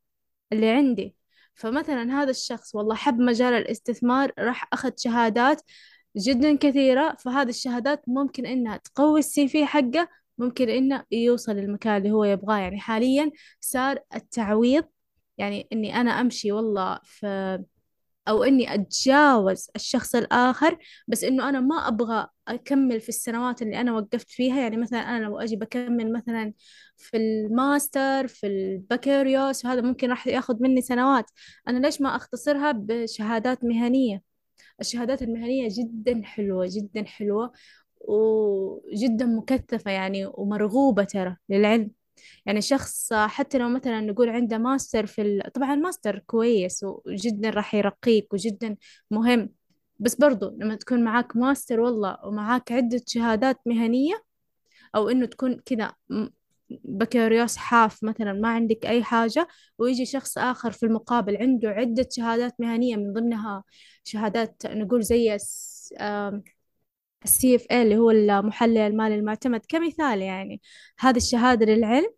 اللي 0.52 0.70
عندي. 0.70 1.16
فمثلا 1.54 2.22
هذا 2.22 2.30
الشخص 2.30 2.74
والله 2.74 2.94
حب 2.94 3.18
مجال 3.20 3.54
الاستثمار 3.54 4.32
راح 4.38 4.68
أخذ 4.72 4.90
شهادات 4.96 5.62
جدا 6.16 6.56
كثيرة. 6.56 7.16
فهذه 7.20 7.48
الشهادات 7.48 8.02
ممكن 8.06 8.46
إنها 8.46 8.76
تقوي 8.76 9.20
السي 9.20 9.48
في 9.48 9.66
حقه 9.66 10.08
ممكن 10.38 10.68
إنه 10.68 11.04
يوصل 11.12 11.52
للمكان 11.52 11.96
اللي 11.96 12.10
هو 12.10 12.24
يبغاه. 12.24 12.58
يعني 12.58 12.80
حاليا 12.80 13.30
صار 13.60 13.98
التعويض 14.14 14.84
يعني 15.38 15.68
إني 15.72 16.00
أنا 16.00 16.10
أمشي 16.10 16.52
والله 16.52 16.98
في 17.02 17.58
أو 18.28 18.44
إني 18.44 18.74
أتجاوز 18.74 19.70
الشخص 19.76 20.14
الآخر 20.14 20.78
بس 21.08 21.24
إنه 21.24 21.48
أنا 21.48 21.60
ما 21.60 21.88
أبغى 21.88 22.26
أكمل 22.48 23.00
في 23.00 23.08
السنوات 23.08 23.62
اللي 23.62 23.80
أنا 23.80 23.92
وقفت 23.92 24.30
فيها. 24.30 24.60
يعني 24.60 24.76
مثلا 24.76 24.98
أنا 24.98 25.24
لو 25.24 25.38
أجي 25.38 25.56
بكمل 25.56 26.12
مثلا 26.12 26.52
في 26.96 27.16
الماستر 27.16 28.28
في 28.28 28.46
البكالوريوس 28.46 29.64
وهذا 29.64 29.80
ممكن 29.80 30.10
راح 30.10 30.26
ياخذ 30.26 30.62
مني 30.62 30.80
سنوات. 30.82 31.30
أنا 31.68 31.78
ليش 31.78 32.00
ما 32.00 32.16
أختصرها 32.16 32.72
بشهادات 32.72 33.64
مهنية؟ 33.64 34.22
الشهادات 34.80 35.22
المهنية 35.22 35.68
جدا 35.70 36.22
حلوة 36.24 36.68
جدا 36.70 37.04
حلوة. 37.06 37.52
وجدا 38.08 39.26
مكثفة 39.26 39.90
يعني 39.90 40.26
ومرغوبة 40.26 41.04
ترى 41.04 41.36
للعلم. 41.48 41.90
يعني 42.46 42.60
شخص 42.62 43.12
حتى 43.12 43.58
لو 43.58 43.68
مثلا 43.68 44.00
نقول 44.00 44.28
عنده 44.28 44.58
ماستر 44.58 45.06
في 45.06 45.22
ال... 45.22 45.52
طبعا 45.52 45.74
ماستر 45.74 46.18
كويس 46.18 46.84
وجدا 46.84 47.50
راح 47.50 47.74
يرقيك 47.74 48.32
وجدا 48.34 48.76
مهم 49.10 49.50
بس 49.98 50.14
برضو 50.14 50.50
لما 50.58 50.74
تكون 50.74 51.04
معاك 51.04 51.36
ماستر 51.36 51.80
والله 51.80 52.18
ومعاك 52.26 52.72
عدة 52.72 53.02
شهادات 53.06 53.60
مهنية 53.66 54.24
أو 54.94 55.08
إنه 55.08 55.26
تكون 55.26 55.60
كذا 55.66 55.92
بكالوريوس 56.70 57.56
حاف 57.56 58.04
مثلا 58.04 58.32
ما 58.32 58.48
عندك 58.48 58.86
أي 58.86 59.04
حاجة 59.04 59.48
ويجي 59.78 60.06
شخص 60.06 60.38
آخر 60.38 60.70
في 60.72 60.86
المقابل 60.86 61.36
عنده 61.36 61.68
عدة 61.70 62.08
شهادات 62.12 62.60
مهنية 62.60 62.96
من 62.96 63.12
ضمنها 63.12 63.64
شهادات 64.04 64.62
نقول 64.66 65.02
زي 65.02 65.38
السي 67.24 67.56
إف 67.56 67.66
اي 67.70 67.82
اللي 67.82 67.96
هو 67.96 68.10
المحلل 68.10 68.78
المالي 68.78 69.14
المعتمد 69.14 69.60
كمثال 69.68 70.22
يعني. 70.22 70.60
هذه 70.98 71.16
الشهادة 71.16 71.66
للعلم 71.66 72.14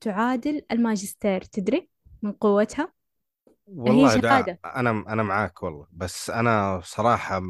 تعادل 0.00 0.62
الماجستير 0.72 1.42
تدري؟ 1.42 1.88
من 2.22 2.32
قوتها. 2.32 2.92
هي 3.86 4.08
والله 4.08 4.16
ده 4.16 4.28
شهادة. 4.30 4.60
أنا 4.64 4.90
أنا 4.90 5.22
معاك 5.22 5.62
والله 5.62 5.86
بس 5.92 6.30
أنا 6.30 6.80
صراحة 6.84 7.42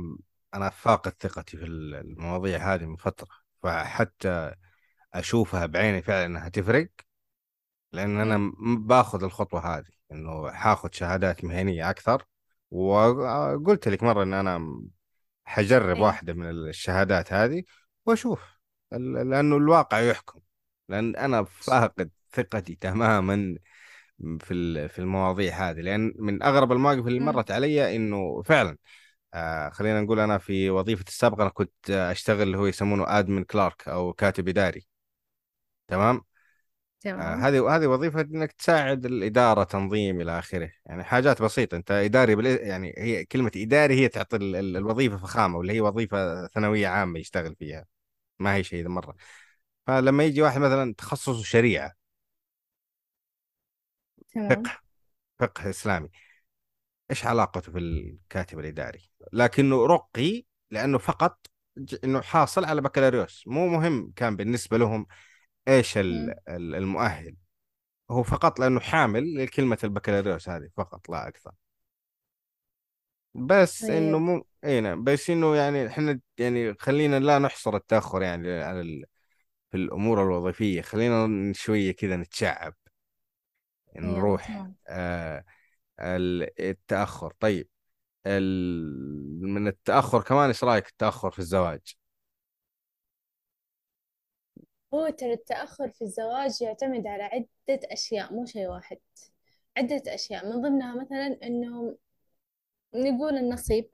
أنا 0.55 0.71
فاقد 0.71 1.13
ثقتي 1.21 1.57
في 1.57 1.65
ال- 1.65 1.95
المواضيع 1.95 2.75
هذه 2.75 2.85
من 2.87 2.97
فترة 2.97 3.29
فحتى 3.63 4.55
أشوفها 5.15 5.67
بعيني 5.67 6.03
فعلا 6.03 6.27
إنها 6.27 6.49
تفرق 6.49 6.89
لأن 7.93 8.21
أنا 8.21 8.37
مم. 8.37 8.55
م- 8.59 8.87
باخذ 8.87 9.25
الخطوة 9.25 9.61
هذه 9.79 9.87
إنه 10.13 10.51
حاخذ 10.51 10.89
شهادات 10.93 11.45
مهنية 11.45 11.91
أكثر 11.91 12.25
وقلت 12.71 13.89
لك 13.89 14.03
مرة 14.03 14.23
إن 14.23 14.35
أنا 14.35 14.59
م- 14.59 14.89
حجرب 15.45 15.97
إيه. 15.97 16.03
واحدة 16.03 16.33
من 16.33 16.51
الشهادات 16.51 17.33
هذه 17.33 17.63
وأشوف 18.07 18.41
لأنه 18.93 19.57
الواقع 19.57 20.01
يحكم. 20.01 20.41
لأن 20.89 21.17
أنا 21.17 21.45
فاقد 21.45 22.11
ثقتي 22.33 22.75
تماما 22.75 23.57
في 24.41 24.89
في 24.89 24.99
المواضيع 24.99 25.71
هذه. 25.71 25.81
لأن 25.81 26.15
من 26.19 26.43
أغرب 26.43 26.73
المواقف 26.73 27.07
اللي 27.07 27.21
مم. 27.21 27.27
مرت 27.27 27.51
علي 27.51 27.97
إنه 27.97 28.43
فعلا 28.43 28.77
آه 29.35 29.69
خلينا 29.71 30.01
نقول 30.01 30.21
أنا 30.21 30.39
في 30.39 30.71
وظيفتي 30.71 31.11
السابقة 31.11 31.43
أنا 31.43 31.51
كنت 31.51 31.91
أشتغل 31.91 32.43
اللي 32.43 32.59
هو 32.59 32.67
يسمونه 32.67 33.05
ادمن 33.19 33.45
كلارك 33.45 33.89
أو 33.89 34.13
كاتب 34.13 34.49
إداري. 34.49 34.87
تمام؟ 35.89 36.23
هذه 37.07 37.77
هذه 37.77 37.87
وظيفة 37.87 38.21
إنك 38.21 38.53
تساعد 38.53 39.07
الإدارة 39.07 39.65
تنظيم 39.65 40.21
إلى 40.21 40.39
آخره. 40.39 40.73
يعني 40.87 41.05
حاجات 41.05 41.43
بسيطة. 41.43 41.77
أنت 41.77 41.91
إداري 41.91 42.35
بال... 42.35 42.47
يعني 42.47 42.95
هي 42.99 43.25
كلمة 43.25 43.51
إداري 43.57 43.95
هي 44.01 44.09
تعطي 44.09 44.37
ال- 44.37 44.57
ال- 44.57 44.77
الوظيفة 44.77 45.17
فخامة 45.17 45.59
واللي 45.59 45.73
هي 45.73 45.81
وظيفة 45.81 46.47
ثانوية 46.47 46.89
عامة 46.89 47.19
يشتغل 47.19 47.55
فيها. 47.57 47.87
ما 48.39 48.55
هي 48.55 48.65
شيء 48.65 48.89
مرة. 48.89 49.17
فلما 49.87 50.25
يجي 50.25 50.43
واحد 50.43 50.61
مثلا 50.61 50.95
تخصصه 50.95 51.43
شريعة. 51.43 51.93
تمام. 54.35 54.63
فقه 54.63 54.71
فقه 55.39 55.71
إسلامي. 55.71 56.09
إيش 57.11 57.27
علاقته 57.27 57.73
بالكاتب 57.73 58.59
الإداري؟ 58.59 59.11
لكنه 59.33 59.87
رقي 59.87 60.45
لأنه 60.71 60.99
فقط 60.99 61.47
إنه 62.05 62.21
حاصل 62.21 62.65
على 62.65 62.81
بكالوريوس. 62.81 63.45
مو 63.47 63.69
مهم 63.69 64.13
كان 64.17 64.37
بالنسبة 64.37 64.79
لهم 64.79 65.07
إيش 65.69 65.99
المؤهل؟ 66.49 67.37
هو 68.11 68.23
فقط 68.23 68.61
لأنه 68.61 68.81
حامل 68.81 69.35
لكلمة 69.45 69.79
البكالوريوس 69.85 70.49
هذه 70.49 70.71
فقط 70.77 71.09
لا 71.09 71.29
أكثر. 71.29 71.53
بس 73.35 73.91
إنه 73.91 74.19
طيب. 74.19 74.23
مو 74.27 74.47
إي 74.65 74.81
نعم 74.81 75.05
بس 75.05 75.31
إنه 75.31 75.57
يعني 75.57 75.87
إحنا 75.87 76.21
يعني 76.39 76.75
خلينا 76.75 77.19
لا 77.21 77.39
نحصر 77.39 77.77
التأخر 77.77 78.23
يعني 78.23 78.63
على 78.63 78.81
ال... 78.81 79.05
في 79.71 79.77
الأمور 79.77 80.23
الوظيفية 80.23 80.83
خلينا 80.83 81.53
شوية 81.55 81.93
كذا 81.93 82.17
نتشعب 82.17 82.75
يلا 84.03 84.17
نروح 84.17 84.73
آه 84.89 85.45
ال- 86.01 86.61
التأخر. 86.71 87.33
طيب 87.41 87.69
ال... 88.27 89.47
من 89.55 89.69
التأخر 89.69 90.23
كمان 90.23 90.49
إيش 90.49 90.65
رأيك؟ 90.65 90.89
التأخر 90.89 91.31
في 91.31 91.39
الزواج؟ 91.39 91.97
هو 94.95 95.09
ترى 95.09 95.33
التأخر 95.33 95.91
في 95.91 96.03
الزواج 96.03 96.63
يعتمد 96.63 97.07
على 97.07 97.23
عدة 97.23 97.81
أشياء 97.85 98.35
مو 98.35 98.45
شيء 98.45 98.67
واحد. 98.67 98.99
عدة 99.77 100.03
أشياء 100.15 100.47
من 100.47 100.63
ضمنها 100.63 100.95
مثلا 100.95 101.39
إنه 101.43 101.97
نقول 102.95 103.37
النصيب 103.37 103.91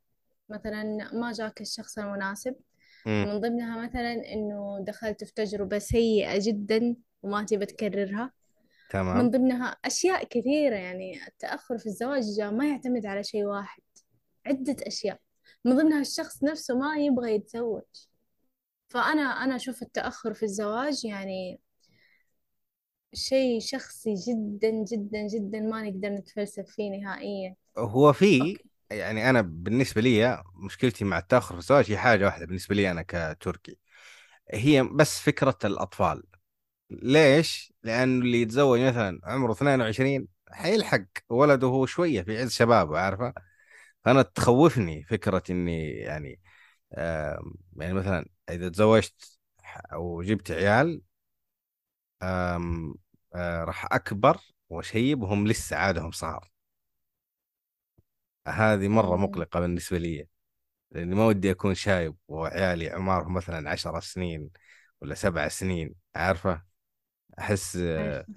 مثلا 0.49 1.13
ما 1.13 1.33
جاك 1.33 1.61
الشخص 1.61 1.99
المناسب. 1.99 2.57
من 3.07 3.41
ضمنها 3.41 3.83
مثلا 3.87 4.33
إنه 4.33 4.79
دخلت 4.81 5.25
في 5.25 5.35
تجربة 5.35 5.79
سيئة 5.79 6.39
جدا 6.39 6.97
وما 7.23 7.45
تبي 7.45 7.67
تكررها. 7.67 8.25
من 8.25 8.33
تمام 8.91 9.31
ضمنها 9.31 9.77
أشياء 9.85 10.25
كثيرة 10.25 10.77
يعني 10.77 11.27
التأخر 11.27 11.79
في 11.79 11.87
الزواج 11.87 12.41
ما 12.41 12.69
يعتمد 12.69 13.07
على 13.07 13.25
شيء 13.25 13.45
واحد. 13.45 13.83
عدة 14.47 14.77
أشياء. 14.87 15.19
من 15.65 15.77
ضمنها 15.77 16.01
الشخص 16.01 16.45
نفسه 16.45 16.79
ما 16.79 16.97
يبغى 16.97 17.35
يتزوج. 17.35 17.83
فأنا 18.89 19.23
أنا 19.23 19.57
أشوف 19.57 19.83
التأخر 19.83 20.35
في 20.35 20.43
الزواج 20.43 21.05
يعني 21.05 21.61
شيء 23.15 23.61
شخصي 23.61 24.15
جدا 24.15 24.71
جدا 24.93 25.27
جدا 25.27 25.61
ما 25.61 25.83
نقدر 25.83 26.09
نتفلسف 26.09 26.65
فيه 26.71 26.91
نهائيا 26.91 27.57
هو 27.79 28.13
في 28.13 28.59
يعني 28.91 29.31
أنا 29.31 29.41
بالنسبة 29.43 30.01
لي 30.01 30.43
مشكلتي 30.55 31.05
مع 31.05 31.19
التأخر 31.19 31.55
في 31.55 31.59
الزواج 31.61 31.91
هي 31.93 31.99
حاجة 31.99 32.25
واحدة 32.25 32.47
بالنسبة 32.47 32.75
لي 32.75 32.91
أنا 32.91 33.05
كتركي 33.09 33.79
هي 34.55 34.83
بس 34.85 35.21
فكرة 35.21 35.59
الأطفال 35.65 36.23
ليش؟ 36.91 37.75
لأنه 37.83 38.23
اللي 38.25 38.43
يتزوج 38.43 38.81
مثلا 38.81 39.21
عمره 39.25 39.53
22 39.53 40.29
حيلحق 40.53 41.03
ولده 41.31 41.67
هو 41.69 41.87
شوية 41.87 42.23
في 42.23 42.39
عز 42.39 42.53
شبابه 42.53 42.99
عارفة؟ 43.01 43.35
فأنا 44.05 44.23
تخوفني 44.23 45.05
فكرة 45.05 45.43
إني 45.51 45.89
يعني 45.91 46.41
يعني 47.77 47.93
مثلا 47.95 48.27
إذا 48.51 48.69
تزوجت 48.69 49.39
أو 49.93 50.23
جبت 50.23 50.51
عيال 50.51 51.03
آم، 52.23 52.95
آه، 53.35 53.65
راح 53.65 53.85
أكبر 53.93 54.41
وشيب 54.71 55.23
وهم 55.23 55.47
لسه 55.47 55.77
عادهم 55.77 56.11
صغار. 56.11 56.51
هذه 58.49 58.89
مرة 58.89 59.17
أمم، 59.17 59.17
مقلقة 59.17 59.61
بالنسبة 59.61 59.99
لي 59.99 60.29
لأني 60.93 61.15
ما 61.15 61.27
ودي 61.27 61.51
أكون 61.51 61.75
شايب 61.75 62.17
وعيالي 62.29 62.91
عمرهم 62.91 63.35
مثلا 63.35 63.71
عشر 63.71 64.01
سنين 64.01 64.51
ولا 65.03 65.15
سبع 65.15 65.49
سنين 65.49 65.95
عارفة؟ 66.17 66.63
أحس 67.41 67.77
آه، 67.83 68.29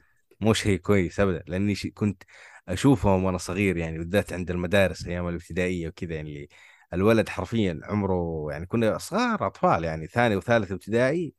مو 0.41 0.53
شيء 0.53 0.79
كويس 0.79 1.19
أبدا 1.19 1.43
لأني 1.47 1.75
شي- 1.75 1.91
كنت 1.91 2.23
أشوفهم 2.69 3.23
وأنا 3.25 3.37
صغير 3.37 3.77
يعني 3.77 3.97
بالذات 3.99 4.33
عند 4.33 4.51
المدارس 4.51 5.07
أيام 5.07 5.27
الابتدائية 5.29 5.87
وكذا 5.89 6.15
يعني 6.15 6.49
الولد 6.93 7.29
حرفيا 7.29 7.79
عمره 7.83 8.47
يعني 8.51 8.65
كنا 8.65 8.97
صغار 8.97 9.47
أطفال 9.47 9.83
يعني 9.83 10.07
ثاني 10.07 10.35
وثالث 10.35 10.71
ابتدائي 10.71 11.33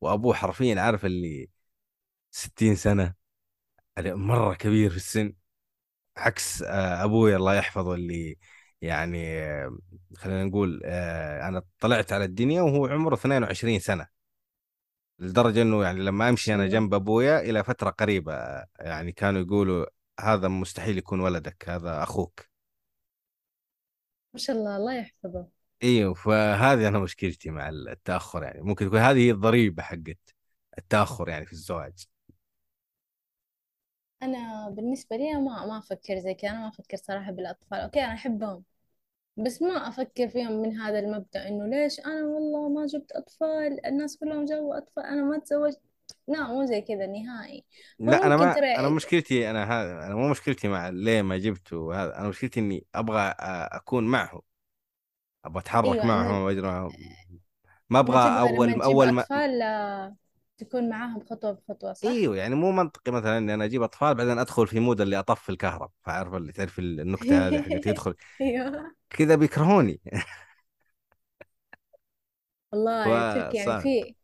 وأبوه 0.00 0.34
حرفيا 0.34 0.80
عارف 0.80 1.04
اللي 1.06 1.50
ستين 2.32 2.76
سنة 2.76 3.14
يعني 3.96 4.14
مرة 4.14 4.54
كبير 4.54 4.90
في 4.90 4.96
السن 4.96 5.34
عكس 6.16 6.62
آه، 6.62 7.04
أبوي 7.04 7.36
الله 7.36 7.54
يحفظه 7.54 7.94
اللي 7.94 8.38
يعني 8.82 9.18
خلينا 10.16 10.44
نقول 10.44 10.80
آه، 10.84 11.48
أنا 11.48 11.62
طلعت 11.80 12.12
على 12.12 12.24
الدنيا 12.24 12.62
وهو 12.62 12.86
عمره 12.86 13.14
22 13.14 13.80
سنة. 13.80 14.22
لدرجة 15.18 15.62
إنه 15.62 15.82
يعني 15.84 15.98
لما 16.00 16.10
ما 16.10 16.28
أمشي 16.28 16.54
أنا 16.54 16.66
جنب 16.66 16.94
أبويا 16.94 17.40
إلى 17.40 17.64
فترة 17.64 17.90
قريبة 17.90 18.34
آه، 18.34 18.66
يعني 18.80 19.12
كانوا 19.12 19.40
يقولوا 19.40 19.86
هذا 20.20 20.48
مستحيل 20.48 20.98
يكون 20.98 21.20
ولدك 21.20 21.68
هذا 21.68 22.02
أخوك. 22.02 22.51
ما 24.34 24.38
شاء 24.40 24.56
الله 24.56 24.76
الله 24.76 24.94
يحفظه. 24.94 25.48
أيوه 25.82 26.14
فهذه 26.14 26.88
أنا 26.88 26.98
مشكلتي 26.98 27.50
مع 27.50 27.68
التأخر 27.68 28.42
يعني. 28.42 28.62
ممكن 28.62 28.86
تكون 28.86 28.98
هذه 28.98 29.18
هي 29.18 29.30
الضريبة 29.30 29.82
حقت 29.82 30.34
التأخر 30.78 31.28
يعني 31.28 31.46
في 31.46 31.52
الزواج. 31.52 32.06
أنا 34.22 34.68
بالنسبة 34.68 35.16
لي 35.16 35.34
ما 35.34 35.66
ما 35.66 35.78
أفكر 35.78 36.18
زي 36.18 36.34
كذا 36.34 36.50
أنا 36.50 36.60
ما 36.60 36.68
أفكر 36.68 36.96
صراحة 36.96 37.32
بالأطفال. 37.32 37.78
أوكي 37.80 38.00
أنا 38.04 38.14
أحبهم 38.14 38.64
بس 39.36 39.62
ما 39.62 39.88
أفكر 39.88 40.28
فيهم 40.28 40.52
من 40.52 40.76
هذا 40.80 40.98
المبدأ 40.98 41.48
إنه 41.48 41.66
ليش 41.66 42.00
أنا 42.00 42.26
والله 42.26 42.68
ما 42.68 42.86
جبت 42.86 43.12
أطفال 43.12 43.86
الناس 43.86 44.18
كلهم 44.18 44.44
جابوا 44.44 44.78
أطفال 44.78 45.04
أنا 45.04 45.24
ما 45.24 45.38
تزوجت. 45.38 45.80
لا 46.28 46.46
مو 46.48 46.64
زي 46.64 46.80
كذا 46.80 47.06
نهائي. 47.06 47.64
لا 47.98 48.26
أنا 48.26 48.36
ما 48.36 48.60
أنا 48.78 48.88
ترى 48.88 48.90
مشكلتي 48.90 49.50
أنا 49.50 49.64
هذا 49.64 50.06
أنا 50.06 50.14
مو 50.14 50.28
مشكلتي 50.30 50.68
مع 50.68 50.88
ليه 50.88 51.22
ما 51.22 51.38
جبته 51.38 51.76
وهذا 51.76 52.18
أنا 52.18 52.28
مشكلتي 52.28 52.60
إني 52.60 52.86
أبغى 52.94 53.20
أكون 53.40 54.04
معه. 54.04 54.42
أبغى 55.44 55.60
أتحرك 55.60 55.86
أيوة 55.86 56.04
معهم 56.04 56.42
واجري 56.42 56.62
معهم 56.62 56.92
ما 57.90 57.98
أبغى 57.98 58.18
ما 58.18 58.40
أول 58.40 58.82
تجيب 58.82 58.82
أول 58.82 59.12
ما 59.12 59.26
أطفال 59.26 59.62
تكون 60.58 60.88
معاهم 60.88 61.24
خطوة 61.24 61.52
بخطوة 61.52 61.92
صح؟ 61.92 62.08
أيوه 62.10 62.36
يعني 62.36 62.54
مو 62.54 62.72
منطقي 62.72 63.12
مثلا 63.12 63.38
إني 63.38 63.54
أنا 63.54 63.64
أجيب 63.64 63.82
أطفال 63.82 64.14
بعدين 64.14 64.38
أدخل 64.38 64.66
في 64.66 64.80
مود 64.80 65.00
اللي 65.00 65.18
أطفي 65.18 65.48
الكهرب 65.48 65.90
فعارف 66.04 66.34
اللي 66.34 66.52
تعرف 66.52 66.78
النكتة 66.78 67.48
هذه 67.48 67.58
حقت 67.58 67.86
يدخل. 67.86 68.14
أيوة. 68.40 68.94
كذا 69.10 69.34
بيكرهوني. 69.36 70.00
والله 72.72 73.22
تركي 73.22 73.56
يعني 73.56 73.78
في 73.78 74.14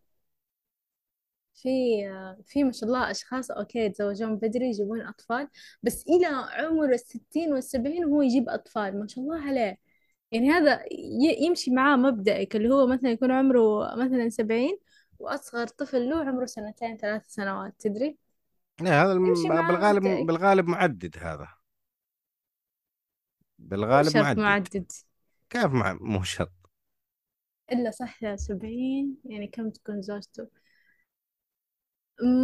في 1.62 1.68
في 2.46 2.64
ما 2.64 2.72
شاء 2.72 2.84
الله 2.88 3.10
أشخاص 3.10 3.50
أوكي 3.50 3.78
يتزوجون 3.78 4.36
بدري 4.36 4.66
يجيبون 4.68 5.00
أطفال 5.02 5.48
بس 5.82 6.04
إلى 6.08 6.26
عمر 6.26 6.92
الستين 6.92 7.52
والسبعين 7.52 8.04
وهو 8.04 8.22
يجيب 8.22 8.48
أطفال 8.48 9.00
ما 9.00 9.06
شاء 9.06 9.24
الله 9.24 9.40
عليه. 9.48 9.78
يعني 10.32 10.50
هذا 10.50 10.84
يمشي 11.40 11.70
معاه 11.70 11.96
مبدئك 11.96 12.56
اللي 12.56 12.74
هو 12.74 12.86
مثلا 12.86 13.10
يكون 13.10 13.30
عمره 13.30 13.94
مثلا 13.96 14.28
سبعين 14.28 14.78
وأصغر 15.18 15.66
طفل 15.66 16.08
له 16.10 16.16
عمره 16.24 16.46
سنتين 16.46 16.96
ثلاث 16.96 17.26
سنوات 17.26 17.74
تدري؟ 17.78 18.18
لا 18.80 19.02
هذا 19.04 19.12
الم- 19.12 19.48
معاه 19.48 19.68
بالغالب 19.72 20.02
مبدئك. 20.06 20.26
بالغالب 20.26 20.68
معدد 20.68 21.16
هذا. 21.18 21.48
بالغالب 23.58 24.16
معدد. 24.16 24.38
معدد. 24.38 24.92
كيف 25.50 25.64
مع 25.66 25.98
مو 26.00 26.22
شرط. 26.22 26.52
إلا 27.72 27.90
صح 27.90 28.34
سبعين 28.34 29.16
يعني 29.24 29.46
كم 29.46 29.70
تكون 29.70 30.02
زوجته؟ 30.02 30.48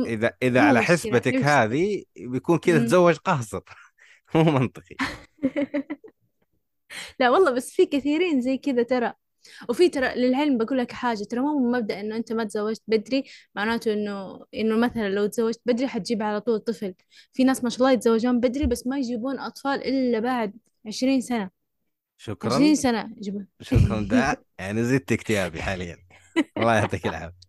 إذا 0.06 0.32
إذا 0.42 0.60
على 0.60 0.82
حسبتك 0.82 1.34
هذه 1.34 2.04
بيكون 2.16 2.58
كذا 2.58 2.78
مم. 2.78 2.86
تزوج 2.86 3.16
قاصر 3.16 3.60
مو 4.34 4.42
منطقي. 4.42 4.96
لا 7.20 7.30
والله 7.30 7.50
بس 7.50 7.72
في 7.72 7.86
كثيرين 7.86 8.40
زي 8.40 8.58
كذا 8.58 8.82
ترى. 8.82 9.12
وفي 9.68 9.88
ترى 9.88 10.14
للعلم 10.14 10.58
بقول 10.58 10.78
لك 10.78 10.92
حاجة 10.92 11.24
ترى 11.24 11.40
مو 11.40 11.58
من 11.58 11.78
مبدأ 11.78 12.00
إنه 12.00 12.16
أنت 12.16 12.32
ما 12.32 12.44
تزوجت 12.44 12.82
بدري 12.86 13.24
معناته 13.54 13.92
إنه 13.92 14.44
إنه 14.54 14.76
مثلا 14.76 15.08
لو 15.08 15.26
تزوجت 15.26 15.60
بدري 15.66 15.88
حتجيب 15.88 16.22
على 16.22 16.40
طول 16.40 16.58
طفل. 16.58 16.94
في 17.32 17.44
ناس 17.44 17.64
ما 17.64 17.70
شاء 17.70 17.78
الله 17.78 17.92
يتزوجون 17.92 18.40
بدري 18.40 18.66
بس 18.66 18.86
ما 18.86 18.98
يجيبون 18.98 19.38
أطفال 19.38 19.84
إلا 19.84 20.18
بعد 20.20 20.52
عشرين 20.86 21.20
سنة. 21.20 21.50
شكرا. 22.16 22.74
سنة 22.74 23.10
يجيبون. 23.16 23.46
شكرا. 23.60 24.00
ده 24.10 24.44
يعني 24.58 24.84
زدت 24.84 25.12
اكتئابي 25.12 25.62
حاليا. 25.62 25.96
الله 26.58 26.74
يعطيك 26.74 27.06
العافية. 27.06 27.43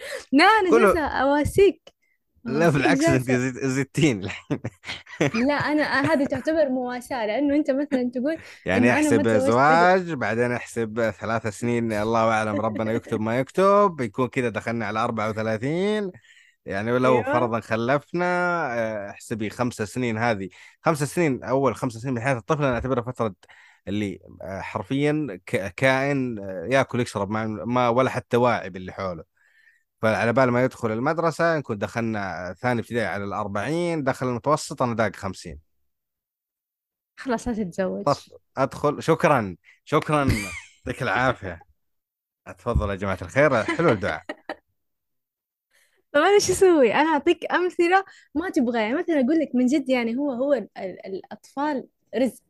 لا 0.32 0.44
أنا 0.44 0.70
كله 0.70 0.86
جالسة 0.86 1.06
أواسيك. 1.06 2.00
لا 2.44 2.68
بالعكس 2.68 3.04
أنت 3.04 3.30
زدتين 3.64 4.20
لا 5.48 5.54
أنا 5.54 6.12
هذه 6.12 6.24
تعتبر 6.24 6.68
مواساة 6.68 7.26
لأنه 7.26 7.54
أنت 7.54 7.70
مثلا 7.70 8.10
تقول 8.14 8.38
يعني 8.66 8.92
أحسب 8.92 9.28
زواج 9.28 10.12
بعدين 10.12 10.52
أحسب 10.52 11.10
ثلاث 11.20 11.46
سنين 11.46 11.92
الله 11.92 12.30
أعلم 12.30 12.60
ربنا 12.60 12.92
يكتب 12.92 13.20
ما 13.20 13.38
يكتب 13.38 13.96
يكون 14.00 14.28
كذا 14.28 14.48
دخلنا 14.48 14.86
على 14.86 15.04
34 15.04 16.10
يعني 16.66 16.98
لو 16.98 17.14
أيوه. 17.14 17.32
فرضا 17.32 17.60
خلفنا 17.60 18.24
آه، 18.78 19.10
احسبي 19.10 19.50
خمس 19.50 19.74
سنين 19.74 20.18
هذه. 20.18 20.48
خمس 20.82 21.02
سنين 21.02 21.44
أول 21.44 21.74
خمس 21.76 21.92
سنين 21.92 22.14
من 22.14 22.20
حياة 22.20 22.38
الطفل 22.38 22.64
أنا 22.64 22.74
أعتبرها 22.74 23.02
فترة 23.02 23.34
اللي 23.88 24.20
آه، 24.42 24.60
حرفيا 24.60 25.40
كائن 25.76 26.38
آه، 26.38 26.68
ياكل 26.70 27.00
يشرب 27.00 27.30
ما 27.30 27.88
ولا 27.88 28.10
حتى 28.10 28.36
واعي 28.36 28.70
باللي 28.70 28.92
حوله. 28.92 29.29
فعلى 30.02 30.32
بال 30.32 30.50
ما 30.50 30.64
يدخل 30.64 30.92
المدرسة 30.92 31.58
نكون 31.58 31.78
دخلنا 31.78 32.54
ثاني 32.58 32.80
ابتدائي 32.80 33.06
على 33.06 33.24
الأربعين 33.24 34.04
دخل 34.04 34.26
المتوسط 34.26 34.82
أنا 34.82 34.94
داق 34.94 35.16
خمسين. 35.16 35.58
خلاص 37.16 37.48
لا 37.48 37.54
تتزوج. 37.54 38.04
طف 38.04 38.30
أدخل 38.56 39.02
شكرا 39.02 39.56
شكرا 39.84 40.28
يعطيك 40.86 41.02
العافية. 41.02 41.60
تفضل 42.58 42.90
يا 42.90 42.94
جماعة 42.94 43.18
الخير 43.22 43.62
حلو 43.64 43.88
الدعاء. 43.88 44.22
طب 46.12 46.20
أنا 46.20 46.38
شو 46.38 46.52
أسوي؟ 46.52 46.94
أنا 46.94 47.08
أعطيك 47.08 47.52
أمثلة 47.52 48.04
ما 48.34 48.50
تبغى 48.50 48.80
يعني 48.80 48.94
مثلا 48.94 49.20
أقول 49.20 49.38
لك 49.38 49.50
من 49.54 49.66
جد 49.66 49.88
يعني 49.88 50.16
هو 50.16 50.32
هو 50.32 50.52
ال 50.52 50.68
ال 50.78 51.06
الأطفال 51.06 51.88
رزق. 52.16 52.42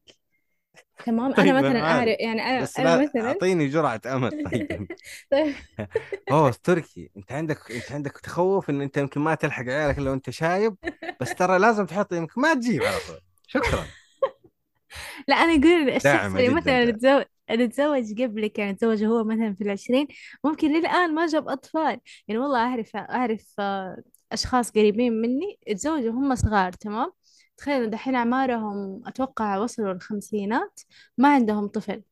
تمام. 1.07 1.33
طيب 1.33 1.47
أنا 1.47 1.59
أنا 1.59 1.69
مثلا 1.69 1.83
أعرف 1.83 2.17
يعني 2.21 2.43
أنا 2.43 2.63
بس 2.63 2.79
أنا 2.79 2.97
لا 2.97 3.03
مثلا 3.03 3.29
أعطيني 3.29 3.69
جرعة 3.69 4.01
أمل. 4.07 4.31
طيب. 4.53 4.89
طيب. 5.33 5.55
أوه 6.31 6.55
تركي. 6.63 7.11
أنت 7.17 7.33
عندك 7.33 7.71
أنت 7.73 7.93
عندك 7.93 8.19
تخوف 8.19 8.71
إن 8.71 8.81
أنت 8.81 8.97
يمكن 8.97 9.21
ما 9.21 9.35
تلحق 9.35 9.65
عيالك 9.65 9.99
لو 9.99 10.13
أنت 10.13 10.31
شايب 10.31 10.77
بس 11.21 11.35
ترى 11.35 11.59
لازم 11.59 11.87
تحط 11.87 12.13
يمكن 12.13 12.41
ما 12.41 12.55
تجيب 12.55 12.83
على 12.83 12.97
طول. 13.09 13.21
شكرا. 13.47 13.85
لا 15.29 15.37
أنا 15.37 15.53
أقول 15.53 15.89
الشخص 15.91 16.35
اللي 16.35 16.49
مثلا 16.49 16.91
تزوج 16.91 17.25
اللي 17.51 17.69
تزوج 17.69 18.23
قبلك 18.23 18.59
يعني 18.59 18.75
تزوج 18.75 19.05
هو 19.05 19.25
مثلا 19.25 19.55
في 19.55 19.65
العشرين 19.65 20.07
ممكن 20.45 20.69
للآن 20.73 21.15
ما 21.15 21.27
جاب 21.27 21.49
أطفال. 21.49 22.01
يعني 22.29 22.41
والله 22.41 22.59
أعرف 22.59 22.97
أعرف 22.97 23.55
آه، 23.59 24.03
أشخاص 24.33 24.71
قريبين 24.71 25.13
مني 25.13 25.59
تزوجوا 25.75 26.11
هم 26.13 26.35
صغار 26.35 26.73
تمام؟ 26.73 27.13
تخيلوا 27.61 27.87
دحين 27.87 28.15
أعمارهم 28.15 29.03
أتوقع 29.07 29.59
وصلوا 29.59 29.93
الخمسينات 29.93 30.81
ما 31.19 31.35
عندهم 31.35 31.67
طفل 31.69 32.03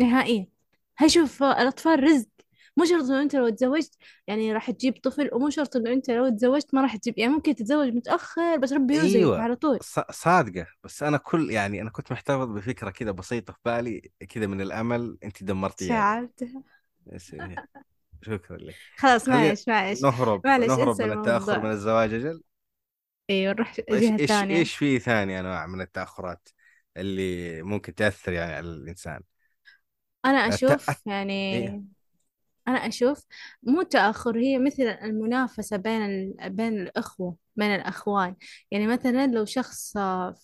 نهائيا. 0.00 0.46
هاي 0.98 1.08
شوف 1.08 1.42
الأطفال 1.42 2.02
رزق. 2.02 2.28
مو 2.76 2.84
شرط 2.84 3.04
إنه 3.04 3.22
أنت 3.22 3.36
لو 3.36 3.48
تزوجت 3.48 3.94
يعني 4.26 4.52
راح 4.52 4.70
تجيب 4.70 4.96
طفل 5.02 5.30
ومو 5.32 5.50
شرط 5.50 5.76
إنه 5.76 5.92
أنت 5.92 6.10
لو 6.10 6.28
تزوجت 6.28 6.74
ما 6.74 6.82
راح 6.82 6.96
تجيب 6.96 7.18
يعني 7.18 7.32
ممكن 7.32 7.54
تتزوج 7.54 7.88
متأخر 7.88 8.56
بس 8.56 8.72
ربي 8.72 8.94
يرزقك 8.94 9.16
أيوه. 9.16 9.40
على 9.42 9.56
طول. 9.56 9.78
صادقة. 10.10 10.66
بس 10.84 11.02
أنا 11.02 11.16
كل 11.16 11.50
يعني 11.50 11.82
أنا 11.82 11.90
كنت 11.90 12.12
محتفظ 12.12 12.48
بفكرة 12.48 12.90
كذا 12.90 13.10
بسيطة 13.10 13.52
في 13.52 13.58
بالي 13.64 14.10
كذا 14.28 14.46
من 14.46 14.60
الأمل 14.60 15.18
أنت 15.24 15.42
دمرتيها 15.44 15.88
شعرتها 15.88 16.62
بس- 17.06 17.36
شكرا 18.22 18.56
لك. 18.56 18.74
خلاص 18.96 19.28
معلش 19.28 19.68
معلش. 19.68 20.02
نهرب 20.02 20.46
معلش 20.46 20.66
نهرب 20.68 21.02
من 21.02 21.12
التأخر 21.12 21.60
من 21.60 21.70
الزواج 21.70 22.14
أجل. 22.14 22.42
أيوه 23.30 23.52
نروح 23.52 23.76
إيش 23.92 24.12
الجهة 24.12 24.14
إيش 24.18 24.44
الثانية 24.44 24.50
إيش 24.50 24.74
في 24.76 24.98
ثاني 24.98 25.40
أنواع 25.40 25.66
من 25.66 25.80
التأخرات 25.80 26.48
اللي 26.96 27.62
ممكن 27.62 27.94
تأثر 27.94 28.32
يعني 28.32 28.52
على 28.52 28.66
الإنسان 28.68 29.22
أنا. 30.24 30.48
أشوف 30.48 30.88
الت... 30.88 31.00
يعني 31.06 31.32
إيه. 31.52 31.78
أنا 32.68 32.78
أشوف 32.78 33.26
مو 33.62 33.82
تأخر 33.82 34.38
هي 34.38 34.58
مثل 34.58 34.82
المنافسة 34.82 35.76
بين 35.76 36.02
ال... 36.02 36.50
بين 36.50 36.82
الأخوة 36.82 37.36
بين 37.56 37.74
الأخوان 37.74 38.36
يعني 38.70 38.86
مثلا 38.86 39.26
لو 39.26 39.44
شخص 39.44 39.96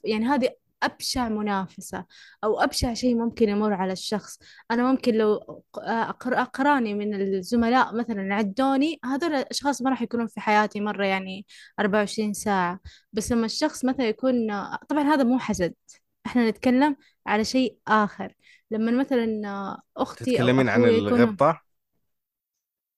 يعني 0.04 0.24
هذه 0.26 0.56
أبشع 0.84 1.28
منافسة 1.28 2.04
أو 2.44 2.60
أبشع 2.60 2.94
شيء 2.94 3.14
ممكن 3.16 3.48
يمر 3.48 3.72
على 3.72 3.92
الشخص. 3.92 4.38
أنا 4.70 4.90
ممكن 4.92 5.14
لو 5.14 5.62
أقر... 5.78 6.34
أقراني 6.42 6.94
من 6.94 7.14
الزملاء 7.14 7.94
مثلا 7.96 8.34
عدوني 8.34 9.00
هذول 9.04 9.34
الأشخاص 9.34 9.82
ما 9.82 9.90
راح 9.90 10.02
يكونون 10.02 10.26
في 10.26 10.40
حياتي 10.40 10.80
مرة 10.80 11.06
يعني 11.06 11.46
24 11.80 12.32
ساعة. 12.32 12.80
بس 13.12 13.32
لما 13.32 13.46
الشخص 13.46 13.84
مثلا 13.84 14.08
يكون 14.08 14.34
طبعا 14.88 15.02
هذا 15.02 15.24
مو 15.24 15.38
حسد. 15.38 15.74
إحنا 16.26 16.50
نتكلم 16.50 16.96
على 17.26 17.44
شيء 17.44 17.78
آخر. 17.88 18.34
لما 18.70 18.90
مثلا 18.92 19.26
أختي 19.96 20.24
أو 20.30 20.32
تتكلمين 20.32 20.68
عن 20.68 20.80
أخوي 20.80 20.96
يكونوا 20.98 21.26
الغبطة؟ 21.26 21.60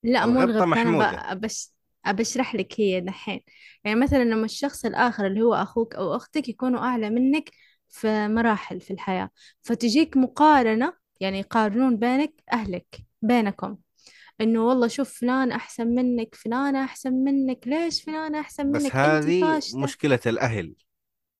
لا 0.03 0.25
مو 0.25 0.41
الغبطة 0.41 0.65
محمودة. 0.65 1.33
ب- 1.33 1.41
بش 1.41 1.71
أبشرح 2.05 2.55
لك 2.55 2.79
هي 2.79 3.01
دحين. 3.01 3.41
يعني 3.83 3.99
مثلا 3.99 4.23
لما 4.23 4.45
الشخص 4.45 4.85
الآخر 4.85 5.27
اللي 5.27 5.41
هو 5.41 5.53
أخوك 5.53 5.95
أو 5.95 6.15
أختك 6.15 6.49
يكونوا 6.49 6.79
أعلى 6.79 7.09
منك 7.09 7.49
في 7.89 8.27
مراحل 8.27 8.81
في 8.81 8.93
الحياة. 8.93 9.29
فتجيك 9.61 10.17
مقارنة 10.17 10.93
يعني 11.19 11.39
يقارنون 11.39 11.97
بينك 11.97 12.33
أهلك 12.53 12.97
بينكم. 13.21 13.77
إنه 14.41 14.65
والله 14.65 14.87
شوف 14.87 15.19
فلان 15.19 15.51
أحسن 15.51 15.87
منك 15.87 16.35
فلانة 16.35 16.83
أحسن 16.83 17.13
منك 17.13 17.67
ليش 17.67 18.03
فلانة 18.03 18.39
أحسن 18.39 18.71
بس 18.71 18.83
منك؟ 18.83 18.95
أنتي 18.95 19.43
هذه 19.43 19.61
مشكلة 19.75 20.19
الأهل. 20.25 20.75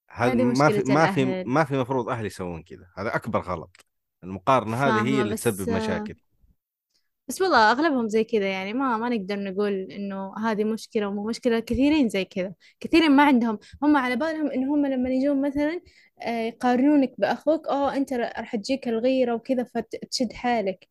هذه 0.10 0.44
ما 0.44 0.70
في 0.70 0.94
ما 0.94 1.12
في 1.12 1.44
ما 1.44 1.64
في 1.64 1.78
مفروض 1.78 2.10
أهل 2.10 2.26
يسوون 2.26 2.64
كذا. 2.64 2.88
هذا 2.98 3.16
أكبر 3.16 3.40
غلط. 3.40 3.86
المقارنة 4.24 4.78
هذه 4.78 5.08
هي 5.08 5.22
اللي 5.22 5.34
بس 5.34 5.44
تسبب 5.44 5.70
مشاكل. 5.70 6.16
بس 7.28 7.42
والله 7.42 7.72
أغلبهم 7.72 8.08
زي 8.08 8.24
كذا 8.24 8.48
يعني 8.48 8.74
ما 8.74 8.98
ما 8.98 9.10
نقدر 9.10 9.40
نقول 9.40 9.74
إنه 9.74 10.34
هذه 10.38 10.64
مشكلة 10.64 11.08
ومو 11.08 11.28
مشكلة. 11.28 11.60
كثيرين 11.60 12.10
زي 12.10 12.26
كذا 12.26 12.54
كثيرين 12.80 13.12
ما 13.12 13.24
عندهم. 13.24 13.60
هم 13.84 13.98
على 13.98 14.16
بالهم 14.16 14.52
إنه 14.52 14.76
هم 14.76 14.86
لما 14.86 15.10
يجون 15.10 15.42
مثلا 15.42 15.82
آه، 16.22 16.42
يقارنونك 16.48 17.14
بأخوك 17.18 17.68
أوه 17.68 17.96
أنت 17.96 18.14
راح 18.14 18.56
تجيك 18.56 18.88
الغيرة 18.88 19.34
وكذا 19.36 19.64
فتشد 19.64 20.34
حالك. 20.34 20.88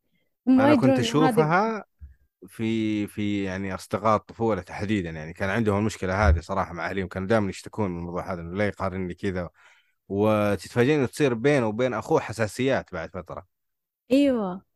هم 0.49 0.57
ما 0.57 0.65
أنا 0.67 0.75
كنت 0.75 0.91
هذه 0.91 1.01
أشوفها 1.01 1.85
في 2.47 3.07
في 3.07 3.45
يعني 3.45 3.75
أصدقاء 3.75 4.17
الطفولة 4.17 4.63
تحديدا 4.63 5.11
يعني. 5.11 5.33
كان 5.33 5.51
عندهم 5.51 5.79
المشكلة 5.79 6.29
هذه 6.29 6.41
صراحة 6.41 6.73
مع 6.73 6.91
أهلهم 6.91 7.09
كانوا 7.09 7.29
دائما 7.29 7.51
يشتكون 7.51 7.91
من 7.91 7.99
الموضوع 7.99 8.33
هذا 8.33 8.41
إنه 8.41 8.57
لا 8.57 8.67
يقارنني 8.67 9.15
كذا. 9.15 9.51
وتتفاجئين 10.09 10.99
إنه 10.99 11.07
تصير 11.07 11.35
بينه 11.35 11.67
وبين 11.67 11.95
أخوه 11.95 12.21
حساسيات 12.21 12.93
بعد 12.93 13.11
فترة. 13.11 13.47
أيوة. 14.13 14.76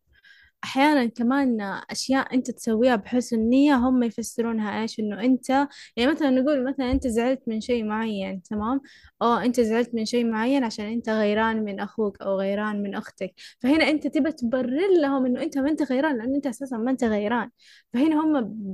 أحيانا 0.65 1.07
كمان 1.07 1.61
أشياء 1.91 2.35
أنت 2.35 2.51
تسويها 2.51 2.97
بحسن 2.97 3.39
نية 3.39 3.77
هم 3.77 4.03
يفسرونها 4.03 4.83
إيش؟ 4.83 5.01
إنه 5.01 5.25
أنت 5.25 5.51
يعني 5.97 6.11
مثلا 6.13 6.31
نقول 6.31 6.65
مثلا 6.69 6.91
أنت 6.91 7.07
زعلت 7.07 7.43
من 7.47 7.61
شيء 7.61 7.85
معين 7.85 8.43
تمام؟ 8.43 8.81
أو 9.23 9.33
أنت 9.35 9.61
زعلت 9.61 9.95
من 9.95 10.05
شيء 10.05 10.25
معين 10.31 10.65
عشان 10.65 10.85
أنت 10.85 11.09
غيران 11.09 11.65
من 11.65 11.81
أخوك 11.81 12.23
أو 12.23 12.39
غيران 12.39 12.83
من 12.83 12.95
أختك. 12.95 13.35
فهنا 13.61 13.89
أنت 13.91 14.07
تبى 14.07 14.33
تبرر 14.33 15.01
لهم 15.01 15.27
إنه 15.27 15.43
أنت 15.43 15.59
ما 15.59 15.71
أنت 15.71 15.83
غيران 15.83 16.19
لأنه 16.19 16.37
أنت 16.37 16.47
أساسا 16.47 16.77
ما 16.77 16.91
أنت 16.91 17.05
غيران. 17.05 17.51
فهنا 17.93 18.21
هم. 18.21 18.65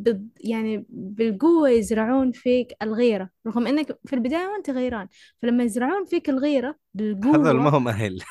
يعني 0.40 0.86
بالقوة 0.88 1.70
يزرعون 1.70 2.32
فيك 2.32 2.72
الغيرة 2.82 3.30
رغم 3.46 3.66
إنك 3.66 3.98
في 4.06 4.12
البداية 4.12 4.46
ما 4.46 4.56
أنت 4.56 4.70
غيران. 4.70 5.08
فلما 5.42 5.64
يزرعون 5.64 6.04
فيك 6.04 6.28
الغيرة 6.30 6.76
هذول 7.00 7.36
ما 7.36 7.52
بالقوة 7.52 7.68
هم 7.68 7.88
أهل. 7.88 8.22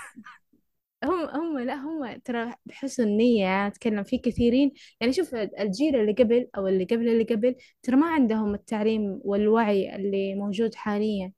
هم 1.05 1.29
هم 1.29 1.59
لا 1.59 1.75
هم 1.75 2.19
ترى 2.25 2.53
بحسن 2.65 3.07
نية 3.07 3.67
أتكلم 3.67 4.03
في 4.03 4.17
كثيرين. 4.17 4.71
يعني 5.01 5.13
شوف 5.13 5.35
الجيل 5.35 5.95
اللي 5.95 6.13
قبل 6.13 6.47
أو 6.57 6.67
اللي 6.67 6.83
قبل 6.83 7.09
اللي 7.09 7.23
قبل 7.23 7.55
ترى 7.83 7.95
ما 7.95 8.07
عندهم 8.07 8.53
التعليم 8.53 9.19
والوعي 9.23 9.95
اللي 9.95 10.35
موجود 10.35 10.75
حاليا. 10.75 11.31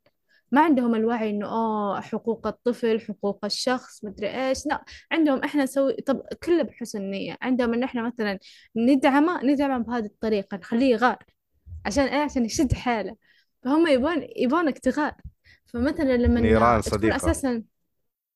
ما 0.52 0.62
عندهم 0.62 0.96
الوعي 0.96 1.30
إنه 1.30 1.48
آه 1.48 2.02
حقوق 2.02 2.48
الطفل 2.48 3.02
حقوق 3.02 3.46
الشخص 3.46 4.06
مدري 4.06 4.28
إيش. 4.28 4.66
لا 4.66 4.84
عندهم 5.12 5.44
إحنا 5.44 5.64
نسوي 5.64 5.94
طب 5.94 6.22
كله 6.44 6.64
بحسن 6.64 7.02
نية. 7.02 7.38
عندهم 7.42 7.74
إن 7.74 7.84
إحنا 7.84 8.02
مثلا 8.02 8.40
ندعمه 8.76 9.44
ندعمه 9.44 9.78
بهذه 9.78 10.06
الطريقة 10.06 10.58
نخليه 10.58 10.92
يغار 10.92 11.18
عشان 11.86 12.04
إيه؟ 12.04 12.20
عشان 12.20 12.46
يشد 12.46 12.74
حاله. 12.74 13.16
فهم 13.64 13.88
يبون 13.88 14.28
يبونك 14.36 14.80
تغار. 14.80 15.14
فمثلا 15.66 16.18
نيران 16.18 16.22
لما 16.22 16.82
تكون 16.82 16.82
صديقة. 16.82 17.16
أساسا 17.16 17.64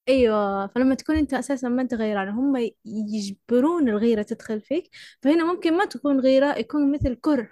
أيوه 0.09 0.67
فلما 0.67 0.95
تكون 0.95 1.15
أنت 1.15 1.33
أساسا 1.33 1.69
ما 1.69 1.81
أنت 1.81 1.93
غيران 1.93 2.29
هم 2.29 2.71
يجبرون 2.85 3.89
الغيرة 3.89 4.21
تدخل 4.21 4.61
فيك 4.61 4.89
فهنا 5.21 5.53
ممكن 5.53 5.77
ما 5.77 5.85
تكون 5.85 6.19
غيرة 6.19 6.57
يكون 6.57 6.91
مثل 6.91 7.15
كره 7.15 7.49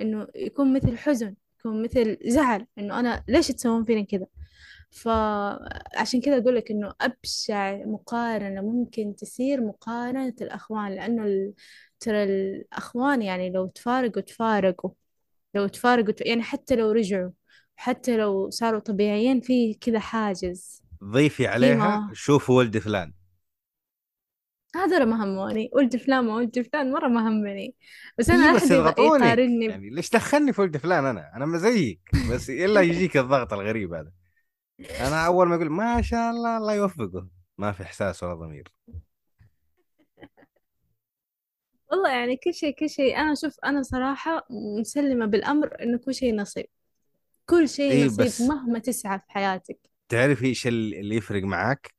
إنه 0.00 0.28
يكون 0.34 0.74
مثل 0.74 0.98
حزن 0.98 1.36
يكون 1.60 1.82
مثل 1.84 2.18
زعل 2.26 2.66
إنه 2.78 3.00
أنا 3.00 3.24
ليش 3.28 3.48
تسوون 3.48 3.84
فيني 3.84 4.04
كذا؟ 4.06 4.26
فعشان 4.90 6.20
كذا 6.20 6.38
أقول 6.38 6.56
لك 6.56 6.70
إنه 6.70 6.94
أبشع 7.00 7.76
مقارنة 7.86 8.60
ممكن 8.62 9.16
تصير 9.16 9.60
مقارنة 9.60 10.34
الأخوان 10.42 10.94
لأنه 10.94 11.24
ال... 11.24 11.54
ترى 12.00 12.24
الأخوان 12.24 13.22
يعني 13.22 13.50
لو 13.50 13.66
تفارقوا 13.66 14.22
تفارقوا. 14.22 14.90
لو 15.54 15.66
تفارقوا 15.68 16.14
يعني 16.20 16.42
حتى 16.42 16.76
لو 16.76 16.90
رجعوا 16.92 17.30
حتى 17.76 18.16
لو 18.16 18.50
صاروا 18.50 18.80
طبيعيين 18.80 19.40
في 19.40 19.74
كذا 19.74 19.98
حاجز. 20.00 20.81
ضيفي 21.02 21.36
في 21.36 21.46
عليها 21.46 22.10
شوفوا 22.12 22.58
ولد 22.58 22.78
فلان. 22.78 23.12
هذول 24.76 25.02
ما 25.02 25.24
هموني. 25.24 25.70
ولد 25.72 25.96
فلان 25.96 26.24
ما 26.24 26.34
ولد 26.34 26.60
فلان 26.60 26.92
مرة 26.92 27.08
ما 27.08 27.28
همني. 27.28 27.74
بس 28.18 28.30
إي 28.30 28.36
أنا 28.36 28.56
بس 28.56 28.70
يقارني 28.70 29.64
يعني 29.66 29.90
ليش 29.90 30.10
دخلني 30.10 30.52
في 30.52 30.60
ولد 30.60 30.76
فلان 30.76 31.04
أنا؟ 31.04 31.36
أنا 31.36 31.46
ما 31.46 31.58
زيك. 31.58 32.00
بس 32.30 32.50
إلا 32.50 32.80
يجيك 32.80 33.16
الضغط 33.16 33.52
الغريب 33.52 33.92
هذا. 33.92 34.12
أنا 34.80 35.26
أول 35.26 35.48
ما 35.48 35.54
أقول 35.54 35.70
ما 35.70 36.02
شاء 36.02 36.30
الله 36.30 36.56
الله 36.56 36.74
يوفقه. 36.74 37.28
ما 37.58 37.72
في 37.72 37.82
إحساس 37.82 38.22
ولا 38.22 38.34
ضمير. 38.34 38.74
والله 41.90 42.10
يعني 42.10 42.36
كل 42.36 42.54
شيء 42.54 42.74
كل 42.74 42.90
شيء. 42.90 43.16
أنا 43.16 43.34
شوف 43.34 43.56
أنا 43.64 43.82
صراحة 43.82 44.46
مسلمة 44.80 45.26
بالأمر 45.26 45.82
إنه 45.82 45.98
كل 45.98 46.14
شيء 46.14 46.34
نصيب. 46.34 46.66
كل 47.46 47.68
شيء 47.68 47.92
إي 47.92 48.06
نصيب 48.06 48.48
مهما 48.48 48.78
تسعى 48.78 49.18
في 49.18 49.24
حياتك. 49.28 49.91
تعرفي 50.12 50.46
إيش 50.46 50.66
اللي 50.66 51.16
يفرق 51.16 51.42
معاك؟ 51.42 51.94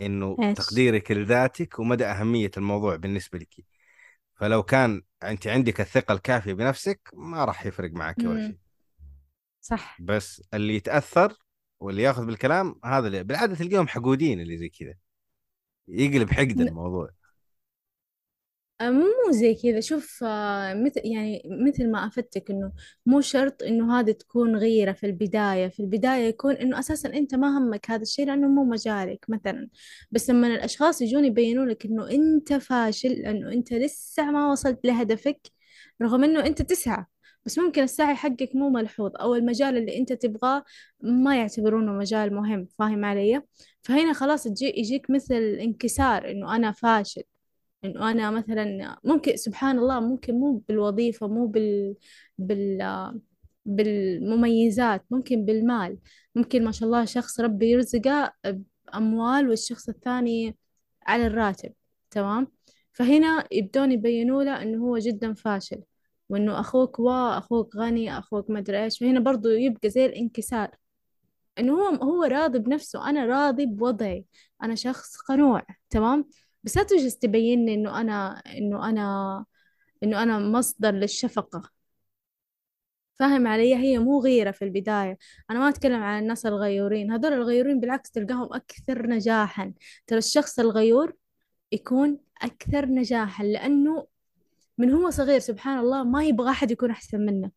إنه 0.00 0.36
إيش؟ 0.42 0.58
تقديرك 0.58 1.10
لذاتك 1.10 1.78
ومدى 1.78 2.04
أهمية 2.04 2.50
الموضوع 2.56 2.96
بالنسبة 2.96 3.38
لك. 3.38 3.54
فلو 4.34 4.62
كان 4.62 5.02
أنت 5.22 5.46
عندك 5.46 5.80
الثقة 5.80 6.12
الكافية 6.14 6.52
بنفسك 6.52 7.00
ما 7.14 7.44
راح 7.44 7.66
يفرق 7.66 7.90
معك 7.90 8.18
ولا. 8.18 8.46
شيء. 8.46 8.58
صح. 9.60 9.96
بس 10.00 10.42
اللي 10.54 10.74
يتأثر 10.74 11.32
واللي 11.80 12.02
ياخذ 12.02 12.26
بالكلام 12.26 12.80
هذا 12.84 13.06
اللي 13.06 13.24
بالعادة 13.24 13.54
تلقيهم 13.54 13.88
حقودين 13.88 14.40
اللي 14.40 14.58
زي 14.58 14.68
كذا. 14.68 14.94
يقلب 15.88 16.30
حقد 16.30 16.60
الموضوع. 16.60 17.10
مو 18.82 19.30
زي 19.30 19.54
كذا. 19.54 19.80
شوف 19.80 20.24
آه، 20.24 20.74
مثل 20.74 21.00
يعني 21.04 21.42
مثل 21.66 21.90
ما 21.90 22.06
أفدتك 22.06 22.50
إنه 22.50 22.72
مو 23.06 23.20
شرط 23.20 23.62
إنه 23.62 23.98
هذه 24.00 24.10
تكون 24.12 24.56
غيرة 24.56 24.92
في 24.92 25.06
البداية. 25.06 25.68
في 25.68 25.80
البداية 25.80 26.28
يكون 26.28 26.54
إنه 26.54 26.78
أساسا 26.78 27.08
أنت 27.08 27.34
ما 27.34 27.58
همك 27.58 27.90
هذا 27.90 28.02
الشيء 28.02 28.26
لأنه 28.26 28.48
مو 28.48 28.64
مجالك 28.64 29.24
مثلا. 29.28 29.68
بس 30.10 30.30
لما 30.30 30.46
الأشخاص 30.46 31.02
يجون 31.02 31.24
يبينوا 31.24 31.64
لك 31.66 31.86
إنه 31.86 32.10
أنت 32.10 32.52
فاشل 32.52 33.08
لأنه 33.12 33.52
أنت 33.52 33.72
لسه 33.72 34.30
ما 34.30 34.52
وصلت 34.52 34.80
لهدفك 34.84 35.40
رغم 36.02 36.24
إنه 36.24 36.46
أنت 36.46 36.62
تسعى 36.62 37.04
بس 37.46 37.58
ممكن 37.58 37.82
السعي 37.82 38.14
حقك 38.14 38.50
مو 38.54 38.70
ملحوظ 38.70 39.12
أو 39.20 39.34
المجال 39.34 39.76
اللي 39.76 39.98
أنت 39.98 40.12
تبغاه 40.12 40.64
ما 41.00 41.36
يعتبرونه 41.36 41.92
مجال 41.92 42.34
مهم. 42.34 42.66
فاهم 42.78 43.04
علي؟ 43.04 43.42
فهنا 43.82 44.12
خلاص 44.12 44.44
تجي 44.44 44.66
يجيك 44.76 45.10
مثل 45.10 45.34
انكسار 45.34 46.30
إنه 46.30 46.56
أنا 46.56 46.72
فاشل. 46.72 47.22
إنه 47.86 48.10
أنا 48.10 48.30
مثلا 48.30 48.98
ممكن 49.04 49.36
سبحان 49.36 49.78
الله 49.78 50.00
ممكن 50.00 50.34
مو 50.34 50.62
بالوظيفة 50.68 51.28
مو 51.28 51.46
بال 51.46 51.96
بال 52.38 53.20
بالمميزات 53.66 55.04
ممكن 55.10 55.44
بالمال. 55.44 55.98
ممكن 56.34 56.64
ما 56.64 56.72
شاء 56.72 56.86
الله 56.86 57.04
شخص 57.04 57.40
ربي 57.40 57.70
يرزقه 57.70 58.32
بأموال 58.44 59.48
والشخص 59.48 59.88
الثاني 59.88 60.56
على 61.06 61.26
الراتب 61.26 61.72
تمام؟ 62.10 62.48
فهنا 62.92 63.44
يبدون 63.52 63.92
يبينوا 63.92 64.42
له 64.44 64.62
إنه 64.62 64.84
هو 64.84 64.98
جدا 64.98 65.34
فاشل 65.34 65.82
وإنه 66.28 66.60
أخوك 66.60 66.98
وا 66.98 67.38
أخوك 67.38 67.76
غني 67.76 68.18
أخوك 68.18 68.50
ما 68.50 68.58
أدري 68.58 68.84
إيش. 68.84 68.98
فهنا 68.98 69.20
برضو 69.20 69.48
يبقى 69.48 69.90
زي 69.90 70.06
الانكسار 70.06 70.70
إنه 71.58 71.72
هو 71.72 71.88
هو 71.96 72.24
راضي 72.24 72.58
بنفسه. 72.58 73.10
أنا 73.10 73.24
راضي 73.26 73.66
بوضعي. 73.66 74.24
أنا 74.62 74.74
شخص 74.74 75.16
قنوع 75.16 75.62
تمام؟ 75.90 76.28
بس 76.66 76.76
لا 76.76 76.82
تجلس 76.82 77.18
تبين 77.18 77.66
لي 77.66 77.74
إنه 77.74 78.00
أنا 78.00 78.42
إنه 78.58 78.88
أنا 78.88 79.44
إنه 80.02 80.22
أنا 80.22 80.38
مصدر 80.38 80.90
للشفقة. 80.92 81.62
فاهم 83.14 83.46
علي؟ 83.46 83.74
هي 83.76 83.98
مو 83.98 84.20
غيرة 84.20 84.50
في 84.50 84.64
البداية. 84.64 85.18
أنا 85.50 85.58
ما 85.58 85.68
أتكلم 85.68 86.02
عن 86.02 86.22
الناس 86.22 86.46
الغيورين. 86.46 87.12
هذول 87.12 87.32
الغيورين 87.32 87.80
بالعكس 87.80 88.10
تلقاهم 88.10 88.54
أكثر 88.54 89.06
نجاحا. 89.06 89.72
ترى 90.06 90.18
الشخص 90.18 90.58
الغيور 90.58 91.12
يكون 91.72 92.18
أكثر 92.42 92.86
نجاحا 92.86 93.44
لأنه 93.44 94.06
من 94.78 94.90
هو 94.92 95.10
صغير 95.10 95.38
سبحان 95.40 95.78
الله 95.78 96.04
ما 96.04 96.24
يبغى 96.24 96.50
أحد 96.50 96.70
يكون 96.70 96.90
أحسن 96.90 97.20
منه. 97.20 97.50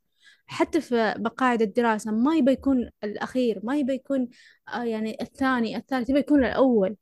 حتى 0.48 0.82
في 0.82 1.16
مقاعد 1.20 1.62
الدراسة 1.62 2.12
ما 2.12 2.36
يبى 2.36 2.52
يكون 2.52 2.90
الأخير 3.04 3.60
ما 3.64 3.78
يبى 3.78 3.94
يكون 3.94 4.30
آه 4.74 4.84
يعني 4.84 5.18
الثاني 5.22 5.78
الثالث 5.78 6.10
يبى 6.10 6.20
يكون 6.20 6.46
الأول. 6.46 6.96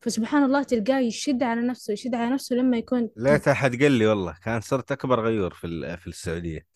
فسبحان 0.00 0.44
الله 0.44 0.62
تلقاه 0.62 0.98
يشد 0.98 1.42
على 1.42 1.60
نفسه 1.60 1.92
يشد 1.92 2.14
على 2.14 2.34
نفسه 2.34 2.56
لما 2.56 2.78
يكون 2.78 3.10
ليت 3.16 3.48
احد 3.48 3.82
قال 3.82 3.92
لي 3.92 4.06
والله 4.06 4.36
كان 4.44 4.60
صرت 4.60 4.92
أكبر 4.92 5.20
غيور 5.20 5.54
في 5.54 5.96
في 5.96 6.06
السعودية. 6.06 6.66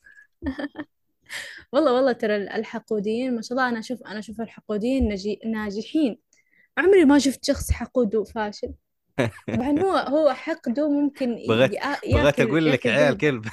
والله 1.73 1.93
والله 1.93 2.13
ترى 2.13 2.37
الحقوديين 2.37 3.35
ما 3.35 3.43
شاء 3.43 3.53
الله 3.59 3.69
أنا 3.69 3.79
أشوف 3.79 4.03
أنا 4.03 4.19
أشوف 4.19 4.41
الحقوديين 4.41 5.09
نجي 5.09 5.41
ناجحين. 5.47 6.19
عمري 6.79 7.05
ما 7.05 7.19
شفت 7.19 7.45
شخص 7.45 7.73
حقود 7.73 8.15
وفاشل. 8.15 8.75
طبعا 9.55 9.79
هو 9.81 9.97
هو 9.97 10.33
حقده 10.33 10.91
ممكن 10.91 11.37
بغيت 11.49 11.71
بغيت 12.13 12.41
أقول 12.41 12.73
لك 12.73 12.87
عيال 12.87 13.19
كلب. 13.19 13.45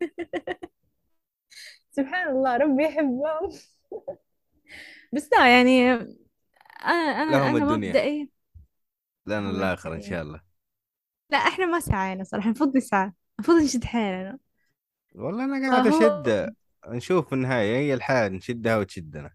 سبحان 1.90 2.28
الله 2.28 2.56
ربي 2.56 2.84
يحبهم 2.84 3.50
بس 5.12 5.28
لا 5.32 5.48
يعني 5.56 5.98
أنا 6.84 7.22
أنا 7.22 7.30
لهم 7.30 7.56
أنا 7.56 7.64
الدنيا. 7.64 7.88
مبدئي 7.88 8.30
لنا 9.26 9.50
الآخر 9.50 9.94
إن 9.94 10.02
شاء 10.02 10.22
الله. 10.22 10.40
لا 11.30 11.38
إحنا 11.38 11.66
ما 11.66 11.80
سعينا 11.80 12.24
صراحة 12.24 12.46
المفروض 12.46 12.76
نسعى 12.76 13.12
المفروض 13.38 13.62
نشد 13.62 13.84
حيلنا. 13.84 14.38
والله 15.14 15.44
أنا 15.44 15.70
قاعد 15.70 15.88
فهو 15.88 16.22
أشد. 16.22 16.54
نشوف 16.86 17.26
في 17.28 17.34
النهاية 17.34 17.76
هي 17.76 17.94
الحياة 17.94 18.28
نشدها 18.28 18.76
وتشدنا. 18.76 19.30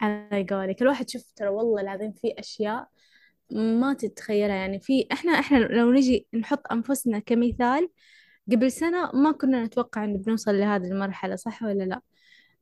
على 0.00 0.46
قولك 0.50 0.82
الواحد 0.82 1.08
شوف 1.08 1.32
ترى 1.36 1.48
والله 1.48 1.80
العظيم 1.80 2.12
في 2.12 2.34
أشياء 2.38 2.88
ما 3.52 3.94
تتخيلها. 3.94 4.54
يعني 4.54 4.80
في 4.80 5.06
إحنا 5.12 5.32
إحنا 5.32 5.56
لو 5.58 5.92
نجي 5.92 6.26
نحط 6.34 6.72
أنفسنا 6.72 7.18
كمثال 7.18 7.90
قبل 8.52 8.72
سنة 8.72 9.12
ما 9.12 9.32
كنا 9.32 9.64
نتوقع 9.64 10.04
إن 10.04 10.16
بنوصل 10.16 10.54
لهذه 10.54 10.84
المرحلة 10.84 11.36
صح 11.36 11.62
ولا 11.62 11.84
لا؟ 11.84 12.00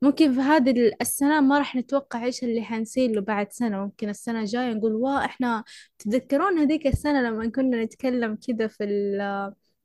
ممكن 0.03 0.33
في 0.33 0.41
هذه 0.41 0.71
ال- 0.71 1.03
السنة 1.03 1.41
ما 1.41 1.59
راح 1.59 1.77
نتوقع 1.77 2.25
إيش 2.25 2.45
اللي 2.45 2.62
حنصير 2.62 3.11
له 3.11 3.21
بعد 3.21 3.53
سنة. 3.53 3.85
ممكن 3.85 4.09
السنة 4.09 4.41
الجاية 4.41 4.73
نقول 4.73 4.93
واه 4.95 5.25
إحنا 5.25 5.65
تتذكرون 5.99 6.59
هذيك 6.59 6.87
السنة 6.87 7.23
لما 7.23 7.51
كنا 7.51 7.85
نتكلم 7.85 8.38
كذا 8.47 8.67
في 8.67 8.85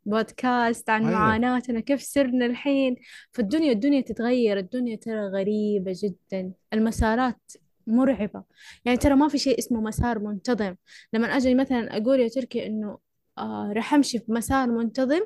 البودكاست 0.06 0.90
عن 0.90 1.06
أيوه. 1.06 1.20
معاناتنا 1.20 1.80
كيف 1.80 2.02
سرنا 2.02 2.46
الحين؟ 2.46 2.96
فالدنيا 3.32 3.72
الدنيا 3.72 4.02
تتغير 4.02 4.58
الدنيا 4.58 4.96
ترى 4.96 5.20
غريبة 5.28 5.94
جدا. 6.04 6.52
المسارات 6.74 7.42
مرعبة. 7.88 8.44
يعني 8.86 8.98
ترى 8.98 9.16
ما 9.16 9.28
في 9.28 9.38
شيء 9.38 9.60
اسمه 9.60 9.82
مسار 9.82 10.20
منتظم. 10.20 10.76
لما 11.14 11.28
أجي 11.38 11.56
مثلا 11.56 11.98
أقول 11.98 12.20
يا 12.20 12.28
تركي 12.28 12.66
إنه 12.68 12.98
آه 13.38 13.72
راح 13.76 13.94
أمشي 13.94 14.20
في 14.20 14.32
مسار 14.32 14.72
منتظم 14.72 15.22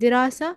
دراسة 0.00 0.56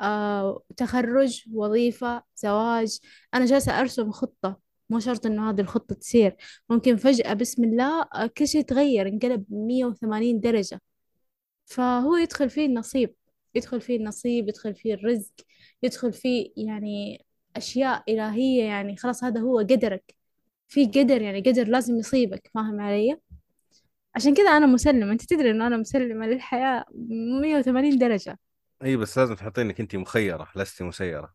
آه، 0.00 0.62
تخرج 0.76 1.44
وظيفة 1.52 2.22
زواج. 2.36 2.98
أنا 3.34 3.44
جالسة 3.46 3.80
أرسم 3.80 4.10
خطة 4.12 4.60
مو 4.90 5.00
شرط 5.00 5.26
إنه 5.26 5.50
هذه 5.50 5.60
الخطة 5.60 5.94
تصير. 5.94 6.36
ممكن 6.70 6.96
فجأة 6.96 7.34
بسم 7.34 7.64
الله 7.64 8.02
آه، 8.14 8.26
كل 8.26 8.48
شيء 8.48 8.60
يتغير 8.60 9.08
انقلب 9.08 9.44
180 9.50 10.40
درجة. 10.40 10.80
فهو 11.66 12.16
يدخل 12.16 12.50
فيه 12.50 12.66
النصيب 12.66 13.14
يدخل 13.54 13.80
فيه 13.80 13.96
النصيب 13.96 14.48
يدخل 14.48 14.74
فيه 14.74 14.94
الرزق 14.94 15.32
يدخل 15.82 16.12
فيه 16.12 16.52
يعني 16.56 17.26
أشياء 17.56 18.04
إلهية. 18.08 18.64
يعني 18.64 18.96
خلاص 18.96 19.24
هذا 19.24 19.40
هو 19.40 19.58
قدرك. 19.58 20.14
في 20.68 20.86
قدر 20.86 21.22
يعني 21.22 21.40
قدر 21.40 21.68
لازم 21.68 21.98
يصيبك 21.98 22.50
فاهم 22.54 22.80
علي؟ 22.80 23.16
عشان 24.14 24.34
كذا 24.34 24.50
أنا 24.50 24.66
مسلمة. 24.66 25.12
أنت 25.12 25.24
تدري 25.24 25.50
إنه 25.50 25.66
أنا 25.66 25.76
مسلمة 25.76 26.26
للحياة 26.26 26.84
180 27.42 27.98
درجة. 27.98 28.38
اي 28.82 28.96
بس 28.96 29.18
لازم 29.18 29.34
تحطين 29.34 29.66
إنك 29.66 29.80
انت 29.80 29.96
مخيرة 29.96 30.48
لست 30.56 30.82
مسيرة. 30.82 31.34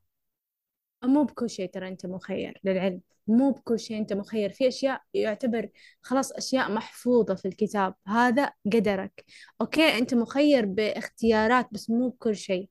مو 1.04 1.24
بكل 1.24 1.50
شيء 1.50 1.70
ترى 1.70 1.88
أنت 1.88 2.06
مخير 2.06 2.60
للعلم. 2.64 3.02
مو 3.28 3.52
بكل 3.52 3.80
شيء 3.80 3.98
أنت 3.98 4.14
مخير. 4.14 4.50
في 4.52 4.68
أشياء 4.68 5.02
يعتبر 5.14 5.70
خلاص 6.02 6.32
أشياء 6.32 6.72
محفوظة 6.72 7.36
في 7.36 7.48
الكتاب. 7.48 7.96
هذا 8.08 8.52
قدرك. 8.74 9.26
okay 9.62 9.98
أنت 9.98 10.14
مخير 10.14 10.66
باختيارات 10.66 11.68
بس 11.72 11.90
مو 11.90 12.10
بكل 12.10 12.36
شيء. 12.36 12.70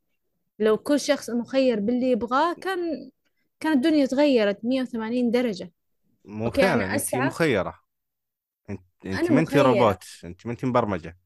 لو 0.59 0.77
كل 0.79 1.01
شخص 1.01 1.31
مخير 1.31 1.81
باللي 1.81 2.11
يبغاه 2.11 2.55
كان 2.55 3.11
كانت 3.61 3.77
الدنيا 3.77 4.07
تغيرت 4.07 4.61
180 4.65 5.31
درجة. 5.31 5.73
مو 6.25 6.51
okay 6.51 6.63
فعلا 6.63 6.85
أنا 6.85 6.95
انت 6.95 7.15
أسعى 7.15 7.19
مخيرة. 7.19 7.81
أنت 8.71 8.83
أنت 9.07 9.33
ما 9.33 9.41
انت 9.41 9.57
روبوت. 9.57 10.05
أنت 10.25 10.47
ما 10.47 10.53
انت 10.53 10.65
مبرمجة. 10.67 11.19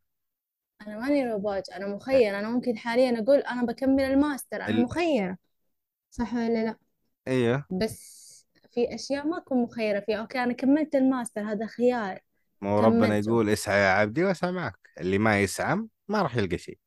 أنا 0.87 0.99
ماني 0.99 1.33
روبوت 1.33 1.71
أنا 1.71 1.87
مخيرة. 1.87 2.39
أنا 2.39 2.51
ممكن 2.51 2.79
حاليا 2.79 3.21
أقول 3.21 3.39
أنا 3.39 3.63
بكمل 3.63 4.03
الماستر 4.03 4.57
أنا 4.57 4.69
ال... 4.69 4.83
مخيرة. 4.83 5.37
صح 6.11 6.35
ولا 6.35 6.65
لا؟ 6.65 6.77
أيوه. 7.29 7.67
بس 7.71 8.27
في 8.71 8.95
أشياء 8.95 9.27
ما 9.27 9.39
أكون 9.39 9.63
مخيرة 9.63 10.01
فيها. 10.01 10.17
okay 10.17 10.43
أنا 10.43 10.53
كملت 10.53 10.95
الماستر 10.95 11.41
هذا 11.41 11.67
خيار. 11.67 12.21
ما 12.61 12.71
هو 12.71 12.81
ربنا 12.81 13.07
كملته. 13.07 13.29
يقول 13.29 13.51
اسعى 13.51 13.81
يا 13.81 13.89
عبدي 13.89 14.25
واسعى 14.25 14.53
معك 14.53 14.79
اللي 15.01 15.19
ما 15.19 15.41
يسعى 15.41 15.87
ما 16.09 16.23
راح 16.23 16.37
يلقى 16.37 16.59
شيء. 16.59 16.79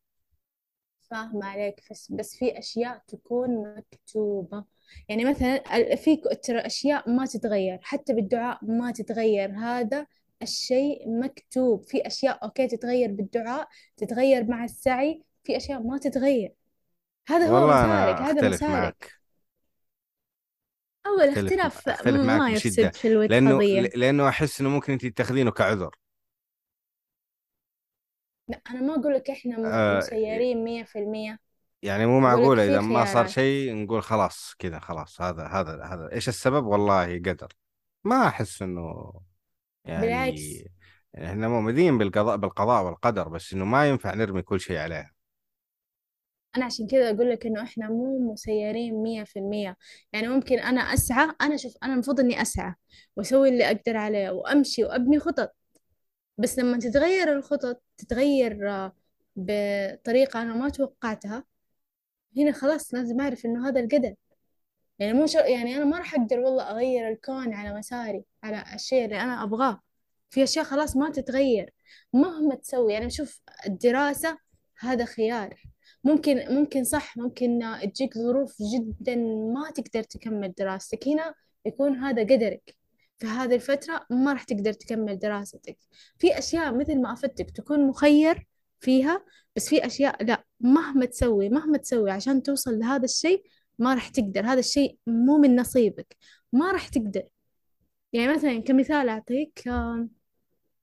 فاهمة 1.12 1.46
عليك. 1.46 1.82
بس 1.92 2.12
بس 2.12 2.36
في 2.36 2.60
أشياء 2.60 3.04
تكون 3.08 3.76
مكتوبة. 3.78 4.66
يعني 5.10 5.26
مثلا 5.26 5.64
في 5.96 6.22
ترى 6.44 6.60
أشياء 6.60 7.10
ما 7.10 7.26
تتغير. 7.26 7.80
حتى 7.82 8.14
بالدعاء 8.14 8.60
ما 8.62 8.92
تتغير. 8.92 9.52
هذا 9.52 10.08
الشيء 10.42 11.10
مكتوب. 11.24 11.84
في 11.84 12.08
أشياء 12.08 12.44
okay 12.44 12.68
تتغير 12.68 13.12
بالدعاء 13.12 13.68
تتغير 13.98 14.44
مع 14.44 14.64
السعي. 14.64 15.24
في 15.44 15.58
أشياء 15.58 15.82
ما 15.82 15.98
تتغير. 15.98 16.54
هذا 17.30 17.48
هو 17.48 17.54
والله 17.54 17.68
مسارك 17.68 18.18
أنا 18.18 18.26
هذا 18.30 18.40
أختلف 18.40 18.54
مسارك. 18.54 18.72
معك. 18.72 19.20
أول 21.08 21.28
أختلف 21.28 21.46
اختلاف 21.46 21.90
أختلف 21.90 22.26
معك 22.26 22.40
ما 22.40 22.54
بشدة. 22.54 22.88
يفسد 22.88 22.96
في 22.96 23.08
الود 23.08 23.32
لأنه 23.32 23.56
قضية. 23.56 23.82
لأنه 23.82 24.30
أحس 24.30 24.62
إنه 24.62 24.70
ممكن 24.70 24.94
أنت 24.94 25.06
تاخذينه 25.06 25.52
كعذر. 25.52 25.96
لا 28.48 28.62
أنا 28.72 28.82
ما 28.82 28.96
أقول 28.96 29.14
لك 29.14 29.30
إحنا 29.30 29.58
م- 29.58 29.66
آه 29.66 29.98
مسيرين 29.98 30.64
مية 30.64 30.84
في 30.84 31.00
المية. 31.00 31.40
يعني 31.82 32.06
مو 32.06 32.12
أقول 32.12 32.24
لك 32.24 32.38
معقولة 32.38 32.66
في 32.66 32.72
إذا 32.72 32.82
ما 32.82 33.06
صار 33.06 33.14
خيارات. 33.14 33.30
شيء 33.30 33.76
نقول 33.76 34.04
خلاص 34.04 34.56
كذا 34.60 34.80
خلاص 34.80 35.22
هذا 35.22 35.44
هذا 35.44 35.84
هذا. 35.84 36.12
إيش 36.12 36.30
السبب؟ 36.30 36.66
والله 36.66 37.18
قدر. 37.18 37.54
ما 38.04 38.28
أحس 38.28 38.62
إنه 38.62 39.14
يعني 39.86 40.02
بالعكس. 40.02 40.42
إحنا 41.16 41.48
مؤمنين 41.48 41.98
بالقضاء 41.98 42.38
بالقضاء 42.38 42.86
والقدر 42.86 43.30
بس 43.30 43.54
إنه 43.54 43.66
ما 43.66 43.90
ينفع 43.90 44.14
نرمي 44.14 44.42
كل 44.42 44.60
شيء 44.60 44.78
عليه. 44.78 45.12
أنا 46.58 46.66
عشان 46.66 46.88
كذا 46.88 47.10
أقول 47.10 47.30
لك 47.30 47.46
إنه 47.46 47.64
إحنا 47.64 47.88
مو 47.88 48.32
مسيرين 48.34 48.94
مية 49.04 49.24
في 49.24 49.40
المية. 49.40 49.78
يعني 50.14 50.28
ممكن 50.28 50.60
أنا 50.60 50.82
أسعى 50.82 51.32
أنا 51.42 51.58
شوف 51.58 51.74
أنا 51.84 51.94
المفروض 51.94 52.20
إني 52.20 52.42
أسعى 52.42 52.74
وأسوي 53.16 53.50
اللي 53.50 53.68
أقدر 53.68 53.98
عليه 53.98 54.30
وأمشي 54.30 54.84
وأبني 54.84 55.20
خطط. 55.20 55.56
بس 56.38 56.60
لما 56.60 56.78
تتغير 56.80 57.34
الخطط 57.34 57.82
تتغير 57.98 58.70
آه، 58.72 58.94
بطريقة 59.36 60.42
أنا 60.42 60.54
ما 60.54 60.70
توقعتها 60.70 61.44
هنا 62.38 62.52
خلاص 62.52 62.94
لازم 62.94 63.22
أعرف 63.22 63.46
إنه 63.46 63.70
هذا 63.70 63.80
القدر. 63.80 64.14
يعني 65.00 65.14
مو 65.14 65.26
شر... 65.26 65.46
يعني 65.46 65.78
أنا 65.78 65.86
ما 65.86 65.98
راح 65.98 66.14
أقدر 66.16 66.40
والله 66.40 66.64
أغير 66.64 67.10
الكون 67.10 67.54
على 67.54 67.74
مساري 67.78 68.24
على 68.44 68.64
الشيء 68.76 69.06
اللي 69.06 69.22
أنا 69.22 69.44
أبغاه. 69.44 69.82
في 70.30 70.44
أشياء 70.44 70.66
خلاص 70.66 70.96
ما 70.98 71.10
تتغير. 71.10 71.74
مهما 72.14 72.56
تسوي 72.56 72.94
يعني 72.94 73.10
شوف 73.10 73.42
الدراسة 73.66 74.38
هذا 74.80 75.06
خيار. 75.06 75.64
ممكن 76.04 76.56
ممكن 76.56 76.84
صح 76.84 77.18
ممكن 77.18 77.60
تجيك 77.94 78.18
ظروف 78.18 78.56
جدا 78.74 79.16
ما 79.54 79.72
تقدر 79.72 80.04
تكمل 80.04 80.54
دراستك. 80.58 81.08
هنا 81.08 81.34
يكون 81.66 81.96
هذا 81.96 82.22
قدرك. 82.22 82.76
في 83.18 83.28
هذه 83.28 83.56
الفترة 83.56 84.06
ما 84.10 84.34
راح 84.34 84.44
تقدر 84.44 84.74
تكمل 84.74 85.20
دراستك. 85.20 85.78
في 86.18 86.38
أشياء 86.38 86.76
مثل 86.76 87.02
ما 87.02 87.14
أفدتك 87.14 87.52
تكون 87.52 87.88
مخير 87.88 88.48
فيها 88.80 89.26
بس 89.56 89.70
في 89.70 89.86
أشياء 89.86 90.24
لا. 90.24 90.44
مهما 90.60 91.06
تسوي 91.06 91.50
مهما 91.50 91.78
تسوي 91.78 92.12
عشان 92.12 92.44
توصل 92.44 92.80
لهذا 92.80 93.06
الشيء 93.06 93.44
ما 93.80 93.94
راح 93.94 94.10
تقدر 94.10 94.46
هذا 94.46 94.60
الشيء 94.60 94.98
مو 95.08 95.38
من 95.38 95.56
نصيبك 95.56 96.18
ما 96.54 96.72
راح 96.72 96.88
تقدر. 96.88 97.24
يعني 98.14 98.34
مثلا 98.34 98.60
كمثال 98.60 99.10
أعطيك 99.10 99.70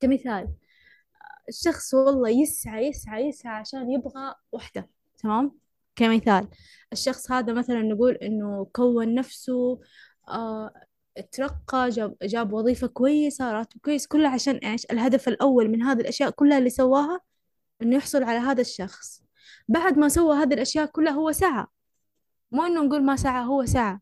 كمثال 0.01 0.49
الشخص 1.49 1.95
والله 1.95 2.31
يسعى 2.31 2.87
يسعى 2.89 3.29
يسعى 3.29 3.55
عشان 3.55 3.91
يبغى 3.91 4.35
وحدة 4.53 4.89
تمام؟ 5.19 5.53
كمثال 5.97 6.49
الشخص 6.93 7.31
هذا 7.33 7.53
مثلا 7.53 7.83
نقول 7.83 8.15
إنه 8.15 8.67
كون 8.73 9.15
نفسه 9.15 9.81
آه 10.29 10.71
ترقى 11.33 11.89
جاب, 11.89 12.17
جاب 12.23 12.53
وظيفة 12.53 12.87
كويسة 12.87 13.53
راتب 13.53 13.81
كويس 13.81 14.07
كله 14.07 14.29
عشان 14.29 14.57
إيش؟ 14.57 14.85
الهدف 14.91 15.29
الأول 15.29 15.69
من 15.69 15.83
هذه 15.83 16.01
الأشياء 16.01 16.31
كلها 16.31 16.59
اللي 16.59 16.71
سواها 16.71 17.21
إنه 17.83 17.97
يحصل 17.97 18.23
على 18.23 18.39
هذا 18.39 18.61
الشخص. 18.61 19.23
بعد 19.69 19.99
ما 19.99 20.09
سوى 20.09 20.37
هذه 20.37 20.55
الأشياء 20.55 20.87
كلها 20.87 21.13
هو 21.13 21.33
سعى. 21.33 21.67
مو 22.53 22.63
إنه 22.67 22.83
نقول 22.85 23.05
ما 23.05 23.17
سعى 23.17 23.47
هو 23.47 23.65
سعى 23.67 23.99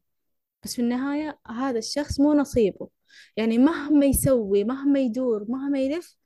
بس 0.64 0.74
في 0.74 0.82
النهاية 0.82 1.38
هذا 1.46 1.78
الشخص 1.78 2.20
مو 2.20 2.34
نصيبه. 2.34 2.88
يعني 3.36 3.58
مهما 3.58 4.06
يسوي 4.06 4.64
مهما 4.64 5.00
يدور 5.00 5.44
مهما 5.48 5.78
يلف 5.78 6.16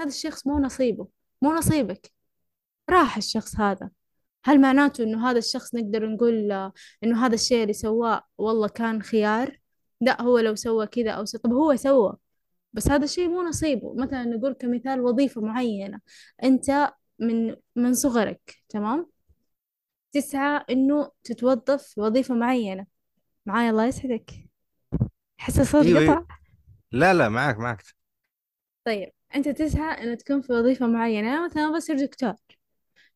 هذا 0.00 0.08
الشخص 0.08 0.46
مو 0.46 0.58
نصيبه. 0.58 1.08
مو 1.42 1.52
نصيبك. 1.52 2.12
راح 2.90 3.16
الشخص 3.16 3.56
هذا. 3.56 3.90
هل 4.44 4.60
معناته 4.60 5.04
إنه 5.04 5.30
هذا 5.30 5.38
الشخص 5.38 5.74
نقدر 5.74 6.08
نقول 6.08 6.52
إنه 7.04 7.26
هذا 7.26 7.34
الشيء 7.34 7.62
اللي 7.62 7.72
سواه 7.72 8.22
والله 8.38 8.68
كان 8.68 9.02
خيار؟ 9.02 9.60
لا 10.00 10.22
هو 10.22 10.38
لو 10.38 10.54
سوى 10.54 10.86
كذا 10.86 11.10
أو 11.10 11.24
سوى 11.24 11.40
طب 11.40 11.52
هو 11.52 11.76
سوى. 11.76 12.16
بس 12.72 12.88
هذا 12.90 13.04
الشيء 13.04 13.28
مو 13.28 13.42
نصيبه. 13.42 13.94
مثلا 13.94 14.24
نقول 14.24 14.52
كمثال 14.52 15.00
وظيفة 15.00 15.40
معينة. 15.40 16.00
أنت 16.44 16.92
من 17.18 17.56
من 17.76 17.94
صغرك 17.94 18.56
تمام؟ 18.68 19.06
تسعى 20.12 20.64
إنه 20.70 21.10
تتوظف 21.24 21.82
في 21.82 22.00
وظيفة 22.00 22.34
معينة. 22.34 22.86
معايا 23.46 23.70
الله 23.70 23.86
يسعدك. 23.86 24.30
حس 25.38 25.60
الصوت 25.60 25.86
أيوه 25.86 26.00
أيوه. 26.00 26.14
قطع؟ 26.14 26.36
لا 26.92 27.14
لا 27.14 27.28
معك 27.28 27.58
معك 27.58 27.82
طيب 28.84 29.12
أنت 29.34 29.48
تسعى 29.48 30.02
إنه 30.02 30.14
تكون 30.14 30.40
في 30.40 30.52
وظيفة 30.52 30.86
معينة. 30.86 31.44
مثلا 31.44 31.76
بصير 31.76 31.98
دكتور. 31.98 32.34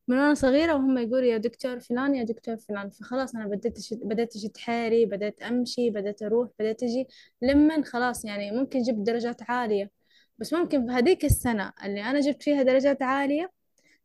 من 0.07 0.17
وأنا 0.17 0.33
صغيرة 0.33 0.73
وهم 0.73 0.97
يقولوا 0.97 1.27
يا 1.27 1.37
دكتور 1.37 1.79
فلان 1.79 2.15
يا 2.15 2.23
دكتور 2.23 2.57
فلان. 2.57 2.89
فخلاص 2.89 3.35
أنا 3.35 3.47
بديت 3.47 3.77
أشد 3.77 3.99
بديت 4.03 4.35
أشد 4.35 4.57
حيلي 4.57 5.05
بديت 5.05 5.41
أمشي 5.41 5.89
بديت 5.89 6.23
أروح 6.23 6.49
بديت 6.59 6.83
أجي. 6.83 7.07
لمن 7.41 7.83
خلاص 7.85 8.25
يعني 8.25 8.51
ممكن 8.51 8.81
جبت 8.81 9.07
درجات 9.07 9.49
عالية. 9.49 9.91
بس 10.37 10.53
ممكن 10.53 10.85
في 10.87 10.91
هذيك 10.91 11.25
السنة 11.25 11.73
اللي 11.85 12.01
أنا 12.01 12.19
جبت 12.19 12.43
فيها 12.43 12.63
درجات 12.63 13.01
عالية 13.01 13.51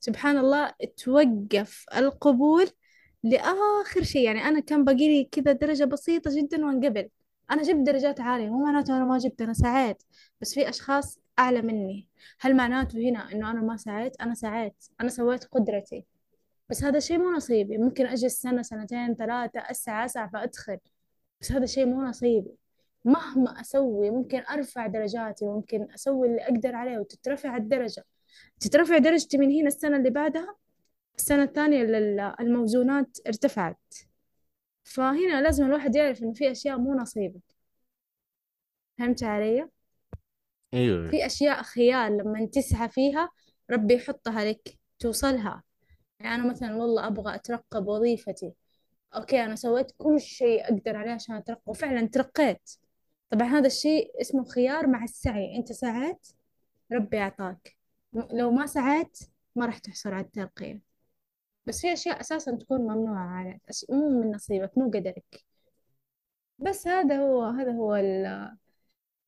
سبحان 0.01 0.39
الله 0.39 0.73
توقف 1.05 1.87
القبول 1.97 2.71
لآخر 3.23 4.03
شيء. 4.03 4.25
يعني 4.25 4.45
أنا 4.45 4.61
كان 4.61 4.85
باقي 4.85 5.09
لي 5.09 5.25
كذا 5.33 5.53
درجة 5.53 5.85
بسيطة 5.85 6.31
جدا 6.37 6.67
وانقبل 6.67 7.09
أنا 7.51 7.63
جبت 7.63 7.87
درجات 7.87 8.21
عالية. 8.21 8.49
مو 8.49 8.65
معناته 8.65 8.97
أنا 8.97 9.05
ما 9.05 9.19
جبت 9.19 9.43
أنا 9.43 9.53
سعيت. 9.53 10.03
بس 10.41 10.55
في 10.55 10.69
أشخاص 10.69 11.19
أعلى 11.39 11.63
مني. 11.63 12.09
هل 12.41 12.57
معناته 12.57 12.99
هنا 12.99 13.33
إنه 13.33 13.51
أنا 13.51 13.61
ما 13.61 13.77
سعيت؟ 13.77 14.21
أنا 14.21 14.35
سعيت. 14.35 14.85
أنا 15.01 15.09
سويت 15.09 15.45
قدرتي. 15.45 16.05
بس 16.71 16.85
هذا 16.85 16.99
شيء 16.99 17.19
مو 17.19 17.31
نصيبي. 17.31 17.79
ممكن 17.79 18.07
أجلس 18.07 18.43
سنة 18.43 18.63
سنتين 18.63 19.15
ثلاثة 19.15 19.61
أسعى 19.61 20.05
أسعى 20.05 20.29
فأدخل. 20.29 20.79
بس 21.41 21.53
هذا 21.53 21.67
شيء 21.67 21.87
مو 21.87 22.03
نصيبي. 22.03 22.55
مهما 23.05 23.61
أسوي 23.61 24.11
ممكن 24.11 24.43
أرفع 24.51 24.87
درجاتي 24.87 25.45
وممكن 25.45 25.89
أسوي 25.95 26.29
اللي 26.29 26.43
أقدر 26.43 26.75
عليه 26.75 26.99
وتترفع 26.99 27.57
الدرجة. 27.57 28.05
تترفع 28.61 28.99
درجتي 28.99 29.39
من 29.39 29.51
هنا 29.53 29.67
السنة 29.69 29.97
اللي 29.97 30.11
بعدها؟ 30.11 30.57
السنة 31.17 31.43
الثانية 31.43 31.83
ال- 31.83 32.21
الموزونات 32.41 33.19
ارتفعت. 33.27 33.95
فهنا 34.85 35.43
لازم 35.43 35.65
الواحد 35.65 35.97
يعرف 35.97 36.23
إنه 36.23 36.33
في 36.33 36.51
أشياء 36.51 36.79
مو 36.79 36.95
نصيبك 36.95 37.43
فهمت 38.99 39.23
علي؟ 39.23 39.69
أيوه. 40.75 41.11
في 41.11 41.27
أشياء 41.27 41.63
خيال 41.63 42.17
لما 42.17 42.47
تسعى 42.47 42.89
فيها 42.89 43.31
ربي 43.71 43.95
يحطها 43.95 44.45
لك 44.45 44.79
توصلها. 44.99 45.63
يعني 46.21 46.35
أنا 46.35 46.51
مثلا 46.51 46.77
والله 46.77 47.07
أبغى 47.07 47.35
أترقى 47.35 47.85
بوظيفتي 47.85 48.53
okay 49.15 49.45
أنا 49.45 49.57
سويت 49.57 49.93
كل 49.99 50.21
شيء 50.21 50.65
أقدر 50.65 50.97
عليه 50.97 51.11
عشان 51.11 51.35
أترقى 51.35 51.63
وفعلا 51.67 52.07
ترقيت. 52.07 52.71
طبعا 53.31 53.47
هذا 53.49 53.67
الشيء 53.67 54.21
اسمه 54.21 54.45
خيار 54.45 54.87
مع 54.87 55.05
السعي. 55.05 55.57
أنت 55.57 55.73
سعيت؟ 55.73 56.29
ربي 56.93 57.19
أعطاك. 57.19 57.78
لو 58.13 58.51
ما 58.51 58.67
سعيت 58.67 59.19
ما 59.57 59.67
راح 59.67 59.79
تحصل 59.79 60.11
على 60.13 60.25
الترقية. 60.25 60.81
بس 61.67 61.81
في 61.81 61.93
أشياء 61.93 62.21
أساسا 62.21 62.57
تكون 62.57 62.81
ممنوعة 62.81 63.27
عليك 63.29 63.61
مو 63.91 64.23
من 64.23 64.31
نصيبك 64.31 64.79
مو 64.79 64.91
قدرك. 64.91 65.45
بس 66.59 66.87
هذا 66.87 67.17
هو 67.17 67.43
هذا 67.45 67.73
هو 67.73 67.95
ال- 67.97 68.57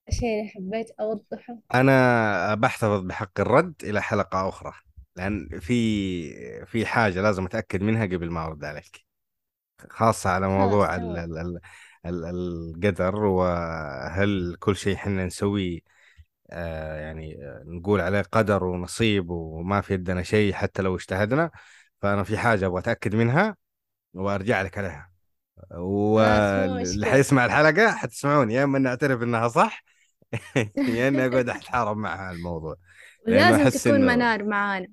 الشيء 0.09 0.41
اللي 0.41 0.51
حبيت 0.51 0.91
أوضحه. 0.91 1.59
أنا 1.75 2.55
بحتفظ 2.55 3.01
بحق 3.01 3.41
الرد 3.41 3.75
إلى 3.83 4.03
حلقة 4.03 4.49
أخرى 4.49 4.73
لأن 5.17 5.61
في 5.61 6.67
في 6.67 6.87
حاجة 6.87 7.23
لازم 7.23 7.45
أتأكد 7.45 7.83
منها 7.83 8.07
قبل 8.07 8.31
ما 8.31 8.47
أرد 8.47 8.65
عليك. 8.65 9.05
خاصة 9.91 10.31
على 10.31 10.49
موضوع 10.49 10.97
ال 10.97 11.19
ال 11.19 11.39
ال 11.39 11.61
ال 12.07 12.25
القدر 12.25 13.25
وهل 13.25 14.57
كل 14.61 14.77
شيء 14.77 14.97
حنا 14.97 15.27
نسويه 15.27 15.81
يعني 17.01 17.45
آه، 17.47 17.63
نقول 17.67 18.01
عليه 18.01 18.23
قدر 18.23 18.65
ونصيب 18.65 19.31
وما 19.31 19.81
في 19.81 19.95
يدنا 19.95 20.23
شيء 20.23 20.53
حتى 20.53 20.83
لو 20.83 20.97
اجتهدنا. 20.97 21.51
فأنا 22.03 22.23
في 22.25 22.39
حاجة 22.39 22.67
أبغى 22.67 22.79
أتأكد 22.81 23.15
منها 23.17 23.57
وأرجع 24.15 24.63
لك 24.63 24.79
عليها. 24.79 25.11
واللي 25.71 27.07
حيسمع 27.07 27.45
الحلقة 27.45 27.91
حتسمعوني 27.93 28.55
يا 28.55 28.65
إما 28.65 28.79
إني 28.79 28.89
أعترف 28.89 29.23
إنها 29.23 29.49
صح 29.49 29.85
يا 30.77 31.09
إني 31.09 31.27
أقعد 31.27 31.49
أتحارب 31.49 31.97
مع 31.97 32.31
الموضوع 32.31 32.77
ولازم 33.27 33.69
تكون 33.79 33.95
إنه 33.95 34.07
منار 34.15 34.45
معانا. 34.45 34.89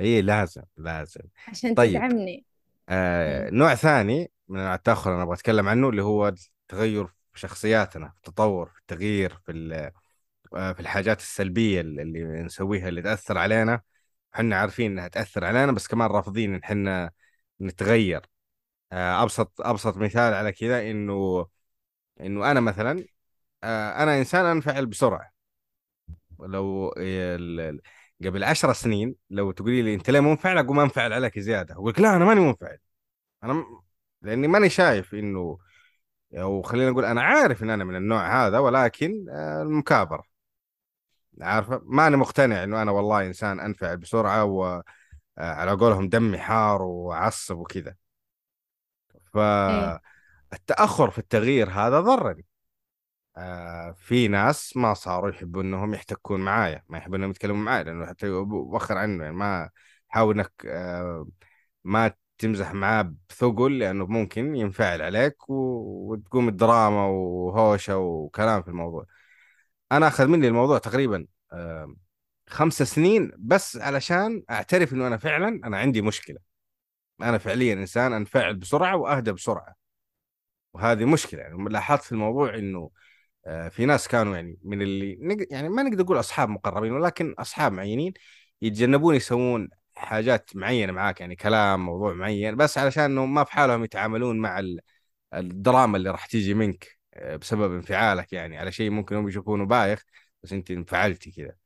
إيه 0.00 0.20
لازم 0.22 0.62
لازم. 0.76 1.20
عشان 1.48 1.74
طيب 1.74 1.90
تدعمني. 1.90 2.44
آه 2.88 3.50
مم. 3.50 3.56
نوع 3.56 3.74
ثاني 3.74 4.30
من 4.48 4.58
انواع 4.60 4.74
التاخر 4.74 5.14
أنا 5.14 5.22
أبغى 5.22 5.34
أتكلم 5.34 5.68
عنه 5.68 5.88
اللي 5.88 6.02
هو 6.02 6.28
التغير 6.28 7.06
في 7.32 7.40
شخصياتنا 7.40 8.08
في 8.08 8.28
التطور 8.28 8.66
في 8.68 8.80
التغيير 8.80 9.38
في 9.46 9.52
ال- 9.52 9.72
آه، 9.72 9.92
في 10.52 10.80
الحاجات 10.80 11.20
السلبية 11.20 11.80
اللي 11.80 12.42
نسويها 12.42 12.88
اللي 12.88 13.02
تأثر 13.02 13.38
علينا 13.38 13.80
إحنا 14.34 14.56
عارفين 14.56 14.92
إنها 14.92 15.08
تأثر 15.08 15.44
علينا 15.44 15.72
بس 15.72 15.88
كمان 15.88 16.10
رافضين 16.10 16.54
إن 16.54 16.60
إحنا 16.64 17.10
نتغير. 17.60 18.20
آه 18.92 19.22
أبسط 19.22 19.60
أبسط 19.60 19.96
مثال 19.96 20.34
على 20.34 20.52
كذا 20.52 20.90
إنه 20.90 21.46
إنه 22.20 22.50
أنا 22.50 22.60
مثلا 22.60 23.06
آه 23.64 24.02
أنا 24.02 24.18
إنسان 24.18 24.46
أنفعل 24.46 24.86
بسرعة. 24.86 25.32
لو 26.40 26.94
قبل 28.24 28.44
عشر 28.44 28.72
سنين 28.72 29.14
لو 29.30 29.50
تقولي 29.52 29.82
لي 29.82 29.94
أنت 29.94 30.10
ليه 30.10 30.20
منفعل؟ 30.20 30.58
اقوم 30.58 30.80
أنفعل 30.80 31.12
عليك 31.12 31.38
زيادة. 31.38 31.74
أقول 31.74 31.90
لك 31.92 32.00
لا 32.00 32.16
أنا 32.16 32.24
ماني 32.24 32.40
منفعل. 32.40 32.78
أنا 33.44 33.64
لأني 34.22 34.48
ماني 34.48 34.70
شايف 34.70 35.14
إنه 35.14 35.58
أو 36.34 36.62
خلينا 36.62 36.90
نقول 36.90 37.04
أنا 37.04 37.22
عارف 37.22 37.62
إن 37.62 37.70
أنا 37.70 37.84
من 37.84 37.96
النوع 37.96 38.46
هذا 38.46 38.58
ولكن 38.58 39.26
آه، 39.30 39.62
عارفه 41.40 41.82
ماني 41.84 42.16
مقتنع 42.16 42.64
إنه 42.64 42.82
أنا 42.82 42.90
والله 42.90 43.26
إنسان 43.26 43.60
انفعل 43.60 43.96
بسرعة 43.96 44.44
وعلى 44.44 45.70
قولهم 45.70 46.08
دمي 46.08 46.38
حار 46.38 46.82
وعصب 46.82 47.58
وكذا. 47.58 47.94
إيه. 49.34 50.00
فالتأخر 50.50 51.10
في 51.10 51.18
التغيير 51.18 51.70
هذا 51.70 52.00
ضرني. 52.00 52.44
آه، 53.36 53.92
في 53.92 54.28
ناس 54.28 54.76
ما 54.76 54.94
صاروا 54.94 55.30
يحبوا 55.30 55.62
إنهم 55.62 55.94
يحتكون 55.94 56.40
معايا 56.40 56.82
ما 56.88 56.98
يحبوا 56.98 57.16
إنهم 57.16 57.30
يتكلموا 57.30 57.64
معايا 57.64 57.82
لأنه 57.84 58.06
حتى 58.06 58.28
وخر 58.28 58.98
عنه. 58.98 59.24
يعني 59.24 59.36
ما 59.36 59.70
حاول 60.08 60.34
إنك 60.34 60.52
آه، 60.66 61.26
ما 61.84 62.12
تمزح 62.38 62.72
معاه 62.74 63.14
بثقل 63.30 63.78
لأنه 63.78 64.06
ممكن 64.06 64.56
ينفعل 64.56 65.02
عليك 65.02 65.50
و... 65.50 65.54
وتقوم 66.12 66.48
الدراما 66.48 67.06
وهوشة 67.06 67.98
وكلام 67.98 68.62
في 68.62 68.68
الموضوع. 68.68 69.06
أنا 69.92 70.08
أخذ 70.08 70.26
مني 70.26 70.48
الموضوع 70.48 70.78
تقريبا 70.78 71.26
آه، 71.52 71.96
خمس 72.50 72.82
سنين 72.82 73.32
بس 73.38 73.76
علشان 73.76 74.42
أعترف 74.50 74.92
إنه 74.92 75.06
أنا 75.06 75.16
فعلا 75.16 75.48
أنا 75.64 75.78
عندي 75.78 76.02
مشكلة 76.02 76.38
أنا 77.22 77.38
فعليا 77.38 77.74
إنسان 77.74 78.14
أنفعل 78.14 78.56
بسرعة 78.56 78.96
واهدى 78.96 79.32
بسرعة 79.32 79.76
وهذه 80.74 81.04
مشكلة 81.04 81.40
يعني 81.40 81.64
لاحظت 81.70 82.02
في 82.04 82.12
الموضوع 82.12 82.54
إنه 82.54 82.90
آه، 83.46 83.68
في 83.68 83.86
ناس 83.86 84.08
كانوا 84.08 84.36
يعني 84.36 84.58
من 84.64 84.82
اللي. 84.82 85.18
يعني 85.50 85.70
ما 85.70 85.84
نقدر 85.84 86.04
نقول 86.04 86.20
أصحاب 86.20 86.48
مقربين 86.50 86.92
ولكن 86.92 87.34
أصحاب 87.38 87.72
معينين 87.72 88.14
يتجنبون 88.62 89.14
يسوون 89.16 89.70
حاجات 89.96 90.50
معينة 90.56 90.92
معاك 90.92 91.20
يعني 91.20 91.36
كلام 91.36 91.86
موضوع 91.86 92.14
معين 92.14 92.56
بس 92.56 92.78
علشان 92.78 93.04
إنهم 93.04 93.34
ما 93.34 93.44
في 93.44 93.52
حالهم 93.52 93.84
يتعاملون 93.84 94.38
مع 94.40 94.58
ال- 94.58 94.80
الدراما 95.34 95.96
اللي 95.98 96.10
راح 96.10 96.26
تيجي 96.26 96.54
منك 96.54 96.95
بسبب 97.40 97.74
انفعالك 97.74 98.32
يعني 98.32 98.58
على 98.58 98.72
شيء 98.72 98.90
ممكن 98.90 99.16
هم 99.16 99.28
يشوفونه 99.28 99.66
بايخ 99.66 100.04
بس 100.42 100.52
أنت 100.52 100.70
انفعلتي 100.70 101.30
كذا 101.30 101.56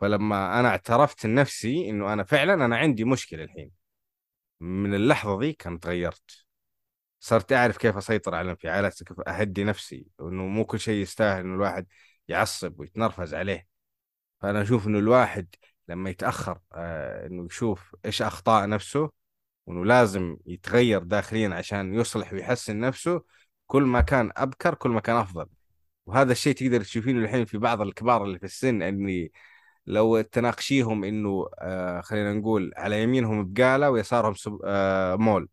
فلما 0.00 0.60
أنا 0.60 0.68
اعترفت 0.68 1.26
لنفسي 1.26 1.90
إنه 1.90 2.12
أنا 2.12 2.24
فعلا 2.24 2.54
أنا 2.54 2.76
عندي 2.76 3.04
مشكلة 3.04 3.44
الحين. 3.44 3.70
من 4.60 4.94
اللحظة 4.94 5.40
ذي 5.40 5.52
كان 5.52 5.80
تغيرت. 5.80 6.46
صرت 7.20 7.52
أعرف 7.52 7.76
كيف 7.78 7.96
أسيطر 7.96 8.34
على 8.34 8.44
الانفعالات 8.44 9.02
كيف 9.02 9.20
أهدي 9.20 9.64
نفسي 9.64 10.06
وإنه 10.18 10.46
مو 10.46 10.64
كل 10.64 10.80
شيء 10.80 11.02
يستاهل 11.02 11.40
إنه 11.40 11.54
الواحد 11.54 11.86
يعصب 12.28 12.80
ويتنرفز 12.80 13.34
عليه. 13.34 13.66
فأنا 14.40 14.62
أشوف 14.62 14.86
إنه 14.86 14.98
الواحد 14.98 15.54
لما 15.88 16.10
يتأخر 16.10 16.60
آه 16.72 17.26
إنه 17.26 17.46
يشوف 17.46 17.96
إيش 18.04 18.22
أخطاء 18.22 18.68
نفسه 18.68 19.10
وإنه 19.66 19.84
لازم 19.84 20.36
يتغير 20.46 21.02
داخليا 21.02 21.54
عشان 21.54 21.94
يصلح 21.94 22.32
ويحسن 22.32 22.80
نفسه 22.80 23.22
كل 23.70 23.82
ما 23.82 24.00
كان 24.00 24.30
أبكر 24.36 24.74
كل 24.74 24.90
ما 24.90 25.00
كان 25.00 25.16
أفضل. 25.16 25.46
وهذا 26.06 26.32
الشيء 26.32 26.54
تقدر 26.54 26.80
تشوفينه 26.82 27.20
الحين 27.24 27.44
في 27.44 27.58
بعض 27.58 27.80
الكبار 27.82 28.24
اللي 28.24 28.38
في 28.38 28.44
السن 28.46 28.82
إني 28.82 29.32
لو 29.86 30.20
تناقشيهم 30.20 31.04
إنه 31.04 31.48
آه 31.60 32.00
خلينا 32.00 32.32
نقول 32.34 32.72
على 32.76 33.02
يمينهم 33.02 33.52
بقالة 33.52 33.90
ويسارهم. 33.90 34.34
آه 34.64 35.16
مول. 35.16 35.48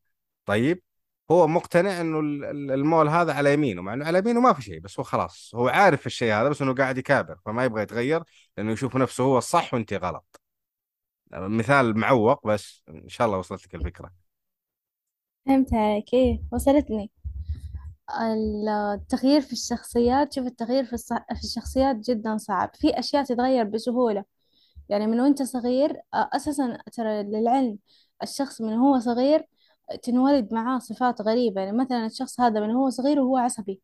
طيب 0.46 0.82
هو 1.32 1.48
مقتنع 1.48 2.02
إنه 2.02 2.20
ال- 2.20 2.46
ال- 2.46 2.72
المول 2.72 3.08
هذا 3.10 3.34
على 3.34 3.54
يمينه 3.54 3.82
مع 3.82 3.94
إنه 3.94 4.06
على 4.06 4.20
يمينه 4.20 4.40
ما 4.42 4.54
في 4.54 4.62
شيء 4.62 4.80
بس 4.80 5.00
هو 5.00 5.04
خلاص 5.04 5.52
هو 5.56 5.68
عارف 5.68 6.08
الشيء 6.08 6.34
هذا 6.34 6.50
بس 6.50 6.62
إنه 6.62 6.74
قاعد 6.76 6.98
يكابر 6.98 7.38
فما 7.46 7.66
يبغى 7.66 7.82
يتغير 7.84 8.24
لأنه 8.58 8.72
يشوف 8.72 8.96
نفسه 8.98 9.24
هو 9.24 9.38
الصح 9.38 9.74
وأنت 9.74 9.94
غلط. 9.94 10.42
مثال 11.34 11.98
معوق 11.98 12.48
بس 12.48 12.84
إن 12.90 13.10
شاء 13.10 13.28
الله 13.28 13.38
وصلت 13.38 13.66
لك 13.68 13.76
الفكرة. 13.76 14.12
فهمت 15.46 15.74
عليك 15.74 16.14
إيه 16.14 16.42
وصلتني. 16.52 17.12
التغيير 18.10 19.42
في 19.42 19.54
الشخصيات 19.54 20.34
شوف 20.34 20.48
التغيير 20.48 20.86
في, 20.86 20.94
الص... 20.94 21.14
في 21.14 21.44
الشخصيات 21.44 21.96
جدا 21.96 22.38
صعب. 22.38 22.72
في 22.76 23.00
أشياء 23.00 23.24
تتغير 23.24 23.64
بسهولة. 23.64 24.26
يعني 24.90 25.08
من 25.08 25.20
وأنت 25.20 25.44
صغير 25.44 26.02
أساسا 26.14 26.78
ترى 26.94 27.24
للعلم 27.24 27.80
الشخص 28.24 28.62
من 28.62 28.74
هو 28.74 29.00
صغير 29.00 29.48
تنولد 30.04 30.54
معاه 30.54 30.80
صفات 30.80 31.22
غريبة. 31.22 31.62
يعني 31.62 31.78
مثلا 31.78 32.06
الشخص 32.06 32.40
هذا 32.42 32.60
من 32.60 32.72
هو 32.72 32.90
صغير 32.90 33.20
وهو 33.20 33.38
عصبي. 33.38 33.82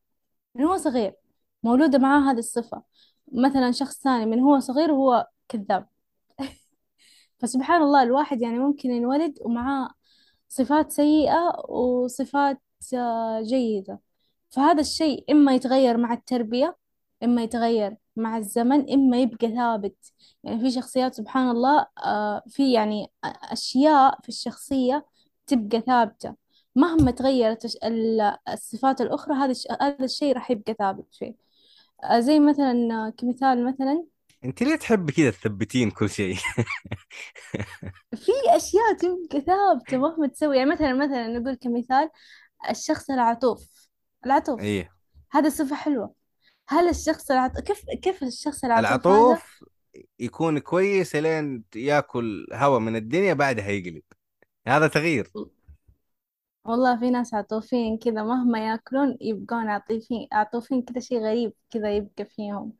من 0.56 0.64
هو 0.66 0.78
صغير؟ 0.78 1.16
مولودة 1.64 1.98
معاه 2.00 2.32
هذه 2.32 2.40
الصفة. 2.40 2.84
مثلا 3.34 3.72
شخص 3.72 4.02
ثاني 4.04 4.26
من 4.26 4.40
هو 4.40 4.60
صغير 4.60 4.92
وهو 4.92 5.28
كذاب. 5.50 5.88
فسبحان 7.40 7.82
الله 7.84 8.04
الواحد 8.04 8.42
يعني 8.42 8.60
ممكن 8.60 8.92
ينولد 8.92 9.40
ومعاه 9.42 9.90
صفات 10.50 10.92
سيئة 10.92 11.54
وصفات 11.70 12.62
آه، 12.94 13.42
جيدة. 13.42 14.12
فهذا 14.54 14.82
الشيء 14.82 15.26
إما 15.32 15.56
يتغير 15.56 15.98
مع 15.98 16.13
التربية 16.13 16.78
إما 17.24 17.44
يتغير 17.44 17.96
مع 18.16 18.38
الزمن 18.38 18.94
إما 18.94 19.22
يبقى 19.22 19.52
ثابت. 19.52 20.13
يعني 20.44 20.60
في 20.60 20.72
شخصيات 20.72 21.13
سبحان 21.13 21.50
الله 21.50 21.88
آه، 22.04 22.44
في 22.50 22.74
يعني 22.74 23.12
أشياء 23.24 24.22
في 24.22 24.30
الشخصية 24.30 25.06
تبقى 25.48 25.82
ثابتة. 25.82 26.36
مهما 26.76 27.12
تغيرت 27.12 27.78
الصفات 28.54 29.02
الأخرى 29.02 29.36
هذا 29.36 29.54
هذا 29.82 30.06
الشيء 30.06 30.34
راح 30.36 30.52
يبقى 30.52 30.74
ثابت 30.74 31.16
فيه 31.16 31.36
آه، 32.04 32.20
زي 32.20 32.39
مثلا 32.39 33.08
آه، 33.08 33.10
كمثال 33.10 33.66
مثلا. 33.66 34.06
أنت 34.46 34.63
ليه 34.63 34.76
تحب 34.76 35.12
كذا 35.12 35.30
تثبتين 35.32 35.92
كل 35.92 36.10
شيء؟ 36.10 36.36
في 38.24 38.32
أشياء 38.48 38.94
تبقى 39.00 39.42
ثابتة 39.42 39.98
مهما 39.98 40.28
تسوي. 40.28 40.58
يعني 40.58 40.72
مثلا 40.72 40.94
مثلا 40.94 41.28
نقول 41.28 41.56
كمثال 41.56 42.10
الشخص 42.70 43.10
العطوف 43.10 43.83
العطوف. 44.26 44.62
إيه. 44.62 44.92
هذا 45.32 45.50
صفة 45.50 45.76
حلوة. 45.76 46.14
هل 46.68 46.90
الشخص 46.90 47.32
العطوف 47.32 47.60
كيف 47.60 47.86
كيف 48.02 48.24
الشخص 48.24 48.66
العطوف 48.66 48.86
هذا؟ 48.88 48.96
العطوف 48.96 49.64
يكون 50.20 50.60
كويس 50.60 51.16
لين 51.16 51.64
ياكل 51.76 52.48
هواء 52.54 52.80
من 52.80 52.96
الدنيا 52.96 53.34
بعدها 53.34 53.69
يقلب. 53.69 54.04
هذا 54.67 54.88
تغيير. 54.88 55.32
والله 56.65 57.00
في 57.00 57.10
ناس 57.10 57.34
عطوفين 57.34 57.98
كذا 57.98 58.24
مهما 58.24 58.67
ياكلون 58.67 59.17
يبقون 59.21 59.69
عطيفين 59.69 60.28
عطوفين 60.32 60.82
كذا 60.82 61.00
شيء 61.00 61.19
غريب 61.19 61.54
كذا 61.69 61.96
يبقى 61.96 62.26
فيهم. 62.26 62.74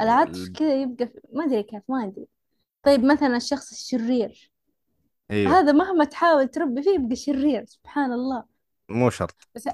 العطف 0.00 0.38
ال- 0.38 0.52
كذا 0.52 0.82
يبقى 0.82 1.06
في... 1.06 1.20
ما 1.32 1.44
أدري 1.44 1.62
كيف 1.62 1.82
ما 1.88 2.04
أدري. 2.04 2.26
طيب 2.82 3.04
مثلا 3.04 3.36
الشخص 3.36 3.70
الشرير. 3.70 4.52
أيوه 5.30 5.58
هذا 5.58 5.72
مهما 5.72 6.04
تحاول 6.04 6.48
تربي 6.48 6.82
فيه 6.82 6.90
يبقى 6.90 7.16
شرير 7.16 7.64
سبحان 7.64 8.12
الله. 8.12 8.44
مو 8.88 9.10
شرط. 9.10 9.48
بس 9.54 9.68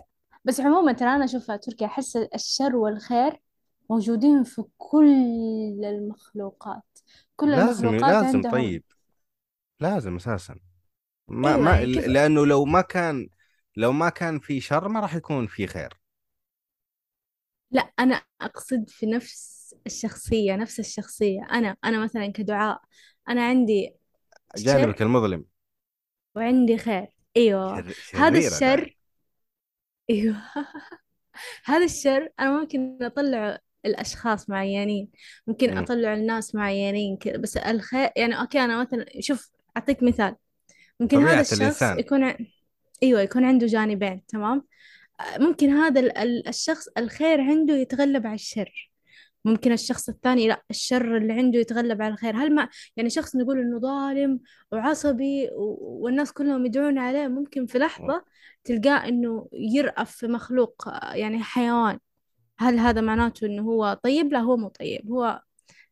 بس 0.45 0.61
عموما 0.61 0.93
ترى 0.93 1.09
أنا 1.09 1.25
أشوف 1.25 1.51
تركيا 1.51 1.87
أحس 1.87 2.17
الشر 2.17 2.77
والخير 2.77 3.41
موجودين 3.91 4.45
في 4.45 4.65
كل 4.79 5.85
المخلوقات. 5.85 6.99
كل 7.37 7.51
لازم 7.51 7.89
المخلوقات 7.89 8.25
لازم 8.25 8.37
عندهم. 8.37 8.53
طيب. 8.53 8.85
لازم 9.81 10.17
أساسا. 10.17 10.57
ما 11.29 11.49
أيوة 11.49 11.63
ما 11.63 11.71
يعني 11.71 11.93
لأنه 11.93 12.47
لو 12.47 12.65
ما 12.65 12.81
كان 12.81 13.29
لو 13.77 13.93
ما 13.93 14.09
كان 14.09 14.39
في 14.39 14.61
شر 14.61 14.89
ما 14.89 15.01
راح 15.01 15.15
يكون 15.15 15.47
في 15.47 15.67
خير. 15.67 16.01
لا 17.71 17.93
أنا 17.99 18.23
أقصد 18.41 18.85
في 18.89 19.07
نفس 19.07 19.75
الشخصية 19.87 20.57
نفس 20.57 20.81
الشخصية. 20.81 21.41
أنا 21.51 21.77
أنا 21.85 22.05
مثلا 22.05 22.33
كدعاء 22.33 22.81
أنا 23.29 23.47
عندي 23.47 23.95
شر 24.57 24.63
جانبك 24.65 25.03
المظلم. 25.03 25.45
وعندي 26.37 26.79
خير. 26.79 27.07
أيوة. 27.37 27.83
شر... 27.91 28.19
هذا 28.19 28.41
شريرة 28.41 28.55
الشر 28.55 28.97
أيوة. 30.11 30.37
هذا 31.65 31.85
الشر 31.85 32.29
أنا 32.41 32.61
ممكن 32.61 32.99
أطلع 33.03 33.59
الأشخاص 33.85 34.51
معينين 34.51 35.09
ممكن 35.47 35.71
مم. 35.71 35.79
أطلع 35.79 36.15
الناس 36.15 36.55
معينين 36.55 37.17
كذا 37.17 37.37
بس 37.37 37.57
الخير 37.57 38.11
يعني 38.17 38.41
أوكي 38.41 38.61
أنا 38.61 38.81
مثلا 38.81 39.07
شوف 39.21 39.51
أعطيك 39.77 40.03
مثال. 40.03 40.37
ممكن 41.01 41.19
هذا 41.27 41.41
الشخص 41.41 41.61
الإنسان 41.61 41.99
يكون 41.99 42.25
ع... 42.25 42.37
أيوة 43.03 43.21
يكون 43.21 43.45
عنده 43.45 43.67
جانبين 43.67 44.23
تمام؟ 44.29 44.63
ممكن 45.39 45.71
هذا 45.71 46.01
ال- 46.01 46.19
ال- 46.19 46.49
الشخص 46.49 46.89
الخير 46.99 47.41
عنده 47.41 47.75
يتغلب 47.77 48.27
على 48.27 48.35
الشر. 48.35 48.92
ممكن 49.45 49.73
الشخص 49.73 50.09
الثاني 50.09 50.49
لا 50.49 50.63
الشر 50.71 51.17
اللي 51.17 51.33
عنده 51.33 51.59
يتغلب 51.59 52.03
على 52.03 52.13
الخير. 52.15 52.37
هل 52.37 52.55
ما 52.55 52.69
يعني 52.97 53.11
شخص 53.11 53.37
نقول 53.37 53.59
إنه 53.61 53.79
ظالم 53.79 54.41
وعصبي 54.73 55.49
و- 55.53 55.99
والناس 56.05 56.33
كلهم 56.33 56.67
يدعون 56.67 56.99
عليه 56.99 57.29
ممكن 57.29 57.67
في 57.67 57.79
لحظة 57.79 58.25
تلقاه 58.65 59.09
إنه 59.09 59.49
يرأف 59.53 60.11
في 60.11 60.27
مخلوق 60.27 60.89
آه، 60.89 61.15
يعني 61.15 61.39
حيوان. 61.43 61.99
هل 62.59 62.79
هذا 62.79 63.01
معناته 63.01 63.47
إنه 63.47 63.63
هو 63.63 64.01
طيب؟ 64.03 64.33
لا 64.33 64.39
هو 64.39 64.57
مو 64.57 64.69
طيب. 64.69 65.11
هو 65.11 65.41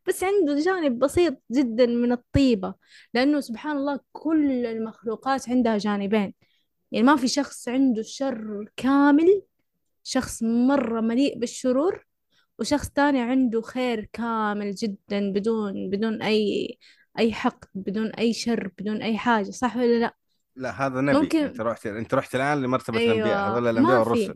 بس 0.07 0.23
عنده 0.23 0.55
جانب 0.59 0.99
بسيط 0.99 1.37
جدا 1.51 1.85
من 1.85 2.11
الطيبة 2.11 2.73
لأنه 3.13 3.39
سبحان 3.39 3.77
الله 3.77 3.99
كل 4.11 4.65
المخلوقات 4.65 5.49
عندها 5.49 5.77
جانبين. 5.77 6.33
يعني 6.91 7.05
ما 7.05 7.15
في 7.15 7.27
شخص 7.27 7.67
عنده 7.67 8.01
شر 8.01 8.65
كامل 8.77 9.41
شخص 10.03 10.43
مرة 10.43 11.01
مليء 11.01 11.37
بالشرور 11.39 12.05
وشخص 12.61 12.89
تاني 12.89 13.21
عنده 13.21 13.61
خير 13.61 14.09
كامل 14.13 14.71
جدا 14.75 15.31
بدون 15.31 15.89
بدون 15.89 16.21
أي 16.21 16.77
أي 17.19 17.33
حقد 17.33 17.67
بدون 17.75 18.07
أي 18.07 18.33
شر 18.33 18.71
بدون 18.79 19.01
أي 19.01 19.17
حاجة 19.17 19.51
صح 19.51 19.75
ولا 19.75 19.99
لا؟ 19.99 20.15
لا 20.55 20.85
هذا 20.85 21.01
نبي. 21.01 21.17
أنت 21.17 21.35
ممكن 21.35 21.63
رحت 21.63 21.85
أنت 21.85 22.13
رحت 22.13 22.35
الآن 22.35 22.57
الانبياء 22.65 22.97
أيوة 22.97 23.47
هذول 23.47 23.67
الأنبياء 23.67 23.99
والرسل. 23.99 24.35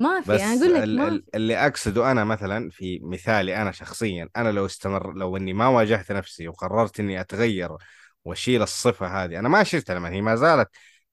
ما 0.00 0.20
في 0.20 0.32
أنا 0.32 0.54
بس 0.54 0.62
أقول 0.62 0.74
لك 0.74 0.82
ال 0.82 0.96
ما 0.96 1.10
في. 1.10 1.22
اللي 1.34 1.66
أقصده 1.66 2.10
أنا 2.10 2.24
مثلا 2.24 2.70
في 2.70 3.00
مثالي 3.02 3.62
أنا 3.62 3.72
شخصيا 3.72 4.28
أنا 4.36 4.52
لو 4.52 4.66
استمر 4.66 5.12
لو 5.12 5.36
إني 5.36 5.52
ما 5.52 5.68
واجهت 5.68 6.12
نفسي 6.12 6.48
وقررت 6.48 7.00
إني 7.00 7.20
أتغير 7.20 7.70
وأشيل 8.24 8.62
الصفة 8.62 9.06
هذه 9.06 9.38
أنا 9.38 9.48
ما 9.48 9.62
شلتها 9.62 9.94
لما 9.94 10.10
هي 10.10 10.20
ما 10.20 10.36
زالت 10.36 10.68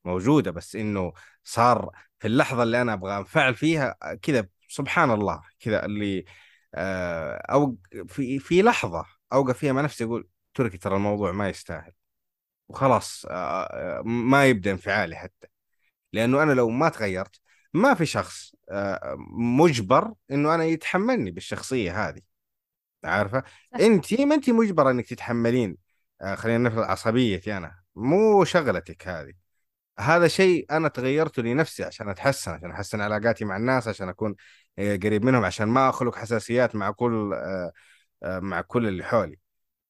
موجودة 0.06 0.52
بس 0.52 0.76
إنه 0.76 1.14
صار 1.44 1.90
في 2.20 2.28
اللحظة 2.28 2.64
اللي 2.64 2.82
أنا 2.82 2.94
أبغى 2.94 3.18
أنفعل 3.18 3.56
فيها 3.56 3.96
كذا 4.22 4.48
سبحان 4.70 5.12
الله 5.12 5.42
كذا 5.60 5.86
اللي 5.86 6.26
آه، 6.76 7.36
أو 7.36 7.78
في 8.08 8.40
في 8.40 8.62
لحظة 8.62 9.06
أوقف 9.34 9.58
فيها 9.58 9.74
مع 9.74 9.82
نفسي 9.82 10.04
أقول 10.04 10.28
تركي 10.54 10.78
ترى 10.78 10.96
الموضوع 10.96 11.32
ما 11.32 11.50
يستاهل. 11.50 11.92
وخلاص 12.70 13.26
آه، 13.30 13.64
آه، 13.64 14.02
ما 14.06 14.46
يبدأ 14.46 14.72
انفعالي 14.72 15.16
حتى. 15.16 15.48
لأنه 16.14 16.44
أنا 16.44 16.54
لو 16.54 16.70
ما 16.70 16.90
تغيرت 16.90 17.42
ما 17.74 17.94
في 17.94 18.06
شخص 18.06 18.56
مجبر 19.38 20.14
إنه 20.32 20.56
أنا 20.56 20.66
يتحملني 20.66 21.32
بالشخصية 21.32 22.10
هذه. 22.10 22.22
عارفة؟ 23.04 23.44
صح. 23.74 23.80
أنت 23.80 24.22
ما 24.22 24.36
أنت 24.36 24.50
مجبرة 24.50 24.92
إنك 24.92 25.08
تتحملين 25.08 25.78
خلينا 26.36 26.70
نفرض 26.70 26.84
عصبيتي 26.84 27.58
أنا 27.58 27.84
مو 27.96 28.46
شغلتك 28.46 29.08
هذه. 29.08 29.45
هذا 30.00 30.28
شيء 30.28 30.66
أنا 30.72 30.88
تغيرته 30.88 31.42
لنفسي 31.42 31.84
عشان 31.84 32.10
أتحسن 32.10 32.52
عشان 32.52 32.72
أحسن 32.72 33.02
علاقاتي 33.02 33.46
مع 33.46 33.58
الناس 33.58 33.88
عشان 33.88 34.10
أكون 34.10 34.36
آه، 34.80 34.96
قريب 34.96 35.26
منهم 35.26 35.46
عشان 35.46 35.68
ما 35.68 35.90
أخلق 35.90 36.16
حساسيات 36.16 36.76
مع 36.76 36.92
كل 36.92 37.34
آه، 37.34 37.72
آه، 38.24 38.40
مع 38.40 38.62
كل 38.62 38.88
اللي 38.88 39.04
حولي. 39.04 39.40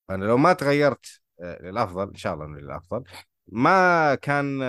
فأنا 0.07 0.25
لو 0.25 0.37
ما 0.37 0.53
تغيرت 0.53 1.21
للأفضل 1.41 2.09
إن 2.09 2.15
شاء 2.15 2.33
الله 2.33 2.45
إنه 2.45 2.59
للأفضل 2.59 3.03
ما 3.47 4.15
كان 4.15 4.59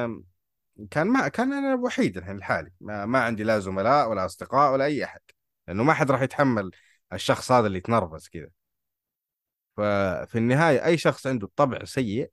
كان 0.91 1.07
ما 1.07 1.29
كان 1.29 1.53
أنا 1.53 1.75
وحيد 1.75 2.17
الحين 2.17 2.37
لحالي. 2.37 2.73
ما, 2.81 3.07
ما 3.07 3.19
عندي 3.21 3.45
لا 3.45 3.59
زملاء 3.59 4.11
ولا 4.11 4.27
أصدقاء 4.27 4.73
ولا 4.73 4.85
أي 4.85 5.05
أحد 5.05 5.21
لأنه 5.69 5.83
ما 5.85 5.95
حد 5.95 6.11
راح 6.11 6.23
يتحمل 6.23 6.71
الشخص 7.13 7.53
هذا 7.53 7.67
اللي 7.67 7.79
يتنرفز 7.79 8.29
كذا. 8.29 8.51
ففي 9.77 10.39
النهاية 10.39 10.85
أي 10.85 10.99
شخص 10.99 11.27
عنده 11.27 11.51
طبع 11.57 11.85
سيء 11.85 12.31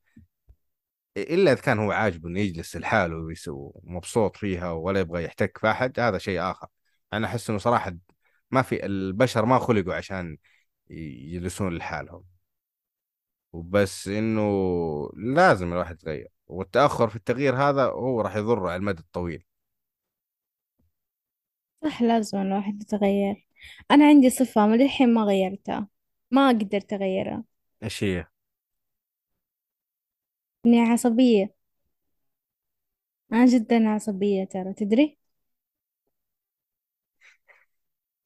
إلا 1.18 1.52
إذا 1.52 1.62
كان 1.62 1.80
هو 1.80 1.92
عاجبه 1.92 2.30
إنه 2.30 2.40
يجلس 2.40 2.78
لحاله 2.78 3.16
ومبسوط 3.48 4.38
فيها 4.38 4.72
ولا 4.72 5.00
يبغى 5.00 5.24
يحتك 5.24 5.58
في 5.58 5.72
أحد 5.72 6.00
هذا 6.00 6.18
شيء 6.18 6.42
آخر. 6.42 6.68
أنا 7.14 7.28
أحس 7.28 7.50
إنه 7.50 7.60
صراحة 7.60 7.94
ما 8.52 8.62
في 8.62 8.86
البشر 8.86 9.46
ما 9.46 9.60
خلقوا 9.60 9.94
عشان 9.96 10.38
يجلسون 10.90 11.76
لحالهم. 11.78 12.24
وبس 13.54 14.08
إنه 14.08 14.44
لازم 15.16 15.74
الواحد 15.74 15.96
يتغير. 15.96 16.28
والتأخر 16.48 17.10
في 17.10 17.16
التغيير 17.16 17.56
هذا 17.56 17.86
هو 17.86 18.22
راح 18.22 18.36
يضره 18.36 18.68
على 18.70 18.76
المدى 18.76 19.00
الطويل. 19.00 19.46
صح 21.84 22.02
لازم 22.02 22.38
الواحد 22.38 22.82
يتغير. 22.82 23.48
أنا 23.92 24.08
عندي 24.08 24.30
صفة 24.30 24.68
من 24.68 24.82
الحين 24.82 25.14
ما 25.14 25.24
غيرتها. 25.24 25.88
ما 26.32 26.50
قدرت 26.50 26.94
أغيرها 26.94 27.44
إيش 27.84 28.04
هي؟ 28.04 28.33
إني 30.66 30.80
عصبية. 30.82 31.54
أنا 33.34 33.46
جدا 33.46 33.90
عصبية 33.90 34.44
ترى 34.46 34.74
تدري؟ 34.74 35.18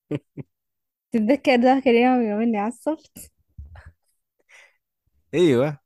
تتذكر 1.11 1.55
ذاك 1.61 1.87
اليوم 1.87 2.21
يوم 2.21 2.41
إني 2.41 2.57
عصبت؟ 2.57 3.31
أيوه. 5.33 5.79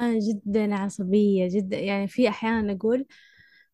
أنا 0.00 0.18
جدا 0.18 0.74
عصبية 0.74 1.48
جدا. 1.48 1.78
يعني 1.78 2.08
في 2.08 2.28
أحيان 2.28 2.70
أقول 2.70 3.06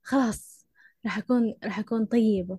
خلاص 0.02 0.66
راح 1.06 1.18
أكون 1.18 1.54
راح 1.64 1.78
أكون 1.78 2.06
طيبة 2.06 2.58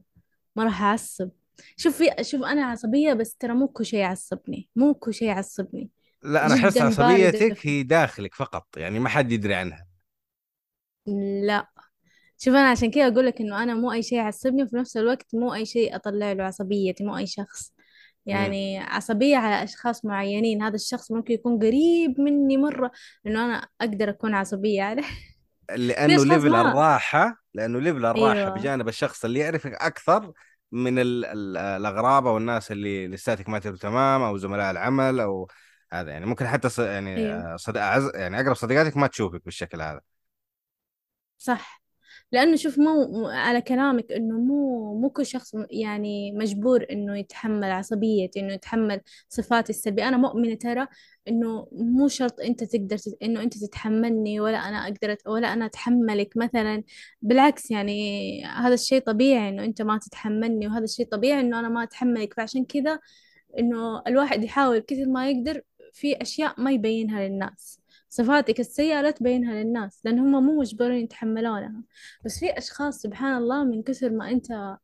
ما 0.55 0.63
راح 0.65 0.81
أعصب. 0.83 1.31
شوف 1.77 1.97
في 1.97 2.23
شوف 2.23 2.43
أنا 2.43 2.65
عصبية 2.65 3.13
بس 3.13 3.35
ترى 3.37 3.53
مو 3.53 3.67
كل 3.67 3.85
شيء 3.85 3.99
يعصبني 3.99 4.69
مو 4.75 4.93
كل 4.95 5.13
شيء 5.13 5.27
يعصبني. 5.29 5.89
لا 6.25 6.45
أنا 6.45 6.55
أحس 6.55 6.77
عصبيتك 6.77 7.67
هي 7.67 7.83
داخلك 7.83 8.35
فقط 8.35 8.67
يعني 8.77 8.99
ما 8.99 9.09
حد 9.09 9.31
يدري 9.31 9.55
عنها. 9.55 9.87
لا. 11.45 11.67
شوف 12.37 12.53
أنا 12.55 12.69
عشان 12.69 12.91
كذا 12.91 13.07
أقول 13.07 13.25
لك 13.25 13.41
إنه 13.41 13.63
أنا 13.63 13.73
مو 13.73 13.91
أي 13.91 14.03
شيء 14.03 14.17
يعصبني 14.17 14.63
وفي 14.63 14.75
نفس 14.75 14.97
الوقت 14.97 15.35
مو 15.35 15.53
أي 15.53 15.65
شيء 15.65 15.95
أطلع 15.95 16.31
له 16.31 16.43
عصبيتي 16.43 17.03
مو 17.03 17.17
أي 17.17 17.27
شخص. 17.27 17.73
يعني 18.25 18.79
عصبية 18.79 19.37
على 19.37 19.63
أشخاص 19.63 20.05
معينين 20.05 20.61
هذا 20.61 20.75
الشخص 20.75 21.11
ممكن 21.11 21.33
يكون 21.33 21.59
قريب 21.59 22.21
مني 22.21 22.57
مرة 22.57 22.91
إنه 23.27 23.45
أنا 23.45 23.67
أقدر 23.81 24.09
أكون 24.09 24.33
عصبية 24.33 24.83
عليه. 24.83 25.03
أشخاص 25.69 26.25
level 26.25 26.49
ما 26.49 26.61
الراحة 26.61 27.43
لأنه 27.53 27.79
level 27.79 28.05
الراحة 28.05 28.33
أيوة. 28.33 28.49
بجانب 28.49 28.87
الشخص 28.87 29.25
اللي 29.25 29.39
يعرفك 29.39 29.73
أكثر 29.73 30.31
من 30.71 30.99
ال 30.99 31.25
ال 31.25 31.57
الأغراب 31.57 32.27
أو 32.27 32.37
الناس 32.37 32.71
اللي 32.71 33.07
لساتك 33.07 33.49
ما 33.49 33.59
تبدو 33.59 33.77
تمام 33.77 34.21
أو 34.21 34.37
زملاء 34.37 34.71
العمل 34.71 35.19
أو 35.19 35.47
هذا 35.95 36.11
يعني 36.11 36.25
ممكن 36.25 36.47
حتى 36.47 36.69
ص- 36.69 36.79
يعني 36.79 37.27
آه، 37.33 37.55
صد... 37.55 37.77
أعز... 37.77 38.11
يعني 38.15 38.39
أقرب 38.41 38.55
صديقاتك 38.55 38.97
ما 38.97 39.07
تشوفك 39.07 39.45
بالشكل 39.45 39.81
هذا. 39.81 40.01
صح. 41.37 41.85
لأنه 42.31 42.55
شوف 42.55 42.79
مو 42.79 43.27
على 43.29 43.61
كلامك 43.61 44.11
إنه 44.11 44.37
مو 44.39 44.93
مو 45.01 45.09
كل 45.09 45.25
شخص 45.25 45.51
يعني 45.71 46.31
مجبور 46.31 46.85
إنه 46.91 47.17
يتحمل 47.19 47.71
عصبيتي 47.71 48.39
إنه 48.39 48.53
يتحمل 48.53 49.01
صفاتي 49.29 49.69
السلبية. 49.69 50.07
أنا 50.07 50.17
مؤمنة 50.17 50.55
ترى 50.55 50.87
إنه 51.27 51.67
مو 51.71 52.07
شرط 52.07 52.39
أنت 52.39 52.63
تقدر 52.63 52.97
تت... 52.97 53.17
إنه 53.23 53.43
أنت 53.43 53.57
تتحملني 53.57 54.39
ولا 54.39 54.57
أنا 54.57 54.77
أقدر 54.83 55.15
أت- 55.15 55.27
ولا 55.27 55.53
أنا 55.53 55.65
أتحملك 55.65 56.37
مثلا. 56.37 56.83
بالعكس 57.21 57.71
يعني 57.71 58.45
هذا 58.45 58.73
الشيء 58.73 59.01
طبيعي 59.01 59.49
إنه 59.49 59.63
أنت 59.63 59.81
ما 59.81 59.97
تتحملني 59.97 60.67
وهذا 60.67 60.83
الشيء 60.83 61.07
طبيعي 61.07 61.39
إنه 61.39 61.59
أنا 61.59 61.69
ما 61.69 61.83
أتحملك. 61.83 62.33
فعشان 62.33 62.65
كذا 62.65 62.99
إنه 63.59 64.01
الواحد 64.07 64.43
يحاول 64.43 64.79
كثر 64.79 65.05
ما 65.05 65.29
يقدر 65.29 65.61
في 65.95 66.21
أشياء 66.21 66.61
ما 66.61 66.71
يبينها 66.71 67.27
للناس. 67.27 67.79
صفاتك 68.09 68.59
السيئة 68.59 69.01
لا 69.01 69.11
تبينها 69.11 69.63
للناس 69.63 70.01
لأن 70.05 70.19
هم 70.19 70.45
مو 70.45 70.59
مجبرين 70.59 71.03
يتحملونها. 71.03 71.83
بس 72.25 72.39
في 72.39 72.57
أشخاص 72.57 73.01
سبحان 73.01 73.37
الله 73.37 73.63
من 73.63 73.83
كثر 73.83 74.09
ما 74.09 74.29
أنت 74.31 74.77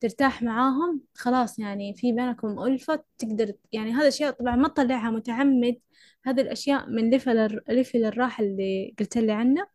ترتاح 0.00 0.42
معاهم 0.42 1.00
خلاص 1.14 1.58
يعني 1.58 1.94
في 1.94 2.12
بينكم 2.12 2.62
ألفة 2.62 3.04
تقدر 3.18 3.52
يعني 3.72 3.90
هذا 3.92 4.02
الأشياء 4.02 4.30
طبعا 4.30 4.56
ما 4.56 4.68
تطلعها 4.68 5.10
متعمد. 5.10 5.76
هذه 6.24 6.40
الأشياء 6.40 6.90
من 6.90 7.10
level 7.10 7.38
الر- 7.38 7.62
level 7.68 8.04
الراحة 8.04 8.44
اللي 8.44 8.94
قلت 8.98 9.18
لي 9.18 9.32
عنه 9.32 9.66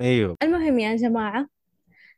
أيوه. 0.00 0.36
المهم 0.42 0.78
يا 0.78 0.96
جماعة 0.96 1.48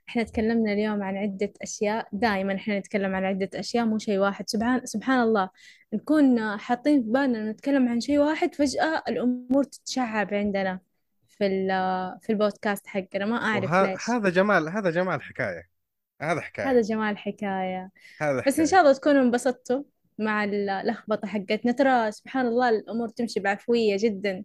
إحنا 0.08 0.22
تكلمنا 0.22 0.72
اليوم 0.72 1.02
عن 1.02 1.16
عدة 1.16 1.52
أشياء. 1.62 2.08
دائما 2.12 2.54
إحنا 2.54 2.78
نتكلم 2.78 3.14
عن 3.14 3.24
عدة 3.24 3.50
أشياء 3.54 3.84
مو 3.84 3.98
شيء 3.98 4.18
واحد. 4.18 4.48
سبحان 4.48 4.86
سبحان 4.86 5.22
الله 5.22 5.50
نكون 5.92 6.56
حاطين 6.58 7.02
في 7.02 7.08
بالنا 7.08 7.50
نتكلم 7.52 7.88
عن 7.88 8.00
شيء 8.00 8.18
واحد 8.18 8.54
فجأة 8.54 9.02
الأمور 9.08 9.64
تتشعب 9.64 10.34
عندنا 10.34 10.80
في 11.28 11.66
في 12.22 12.30
البودكاست 12.30 12.86
حقنا. 12.86 13.24
ما 13.26 13.36
أعرف 13.36 13.72
ليش. 13.72 14.08
وهذا 14.08 14.28
جمال 14.28 14.68
هذا 14.68 14.90
جمال 14.90 15.14
الحكاية 15.14 15.68
هذا 16.22 16.32
هذا 16.32 16.40
حكاية 16.40 16.80
جمال 16.80 17.12
الحكاية 17.12 17.90
هذا 18.20 18.40
بس 18.40 18.46
إن 18.46 18.52
حكاية. 18.52 18.66
شاء 18.66 18.80
الله 18.80 18.92
تكونوا 18.92 19.22
انبسطتوا 19.22 19.82
مع 20.18 20.44
ال- 20.44 20.70
اللخبطة 20.70 21.28
حقتنا. 21.28 21.72
ترى 21.72 22.10
سبحان 22.12 22.46
الله 22.46 22.68
الأمور 22.68 23.08
تمشي 23.08 23.40
بعفوية 23.40 23.96
جدا. 24.00 24.44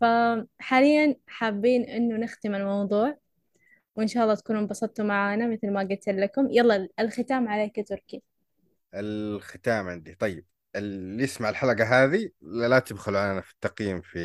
فحاليا 0.00 1.16
حابين 1.26 1.82
إنه 1.84 2.16
نختم 2.16 2.54
الموضوع. 2.54 3.16
وإن 3.96 4.06
شاء 4.06 4.22
الله 4.22 4.34
تكونوا 4.34 4.60
انبسطتوا 4.60 5.04
معنا 5.04 5.48
مثل 5.48 5.70
ما 5.70 5.80
قلت 5.80 6.08
لكم. 6.08 6.48
يلا 6.50 6.88
الختام 7.00 7.48
عليك 7.48 7.88
تركي. 7.88 8.22
الختام 8.94 9.88
عندي. 9.88 10.14
طيب 10.14 10.46
اللي 10.76 11.22
يسمع 11.24 11.48
الحلقة 11.48 11.84
هذه 12.04 12.30
لا 12.42 12.78
تبخلوا 12.78 13.20
علينا 13.20 13.40
في 13.40 13.52
التقييم 13.52 14.00
في 14.00 14.18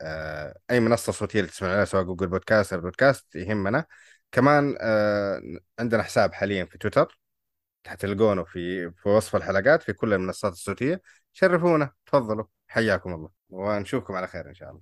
آه، 0.00 0.58
أي 0.70 0.80
منصة 0.80 1.12
صوتية 1.12 1.40
اللي 1.40 1.50
تسمعون 1.50 1.74
عليها 1.74 1.84
سواء 1.84 2.02
جوجل 2.02 2.26
بودكاست 2.26 2.72
أو 2.72 2.80
بودكاست 2.80 3.34
يهمنا. 3.36 3.84
كمان 4.32 4.76
آه، 4.80 5.42
عندنا 5.78 6.02
حساب 6.02 6.32
حاليا 6.34 6.64
في 6.64 6.78
تويتر. 6.78 7.20
حتلقونه 7.86 8.44
في 8.44 8.90
في 8.92 9.08
وصف 9.08 9.36
الحلقات 9.36 9.82
في 9.82 9.92
كل 9.92 10.12
المنصات 10.14 10.52
الصوتية. 10.52 11.02
شرفونا. 11.32 11.92
تفضلوا. 12.06 12.44
حياكم 12.68 13.14
الله. 13.14 13.30
ونشوفكم 13.50 14.14
على 14.14 14.26
خير 14.26 14.48
إن 14.48 14.54
شاء 14.54 14.68
الله. 14.70 14.78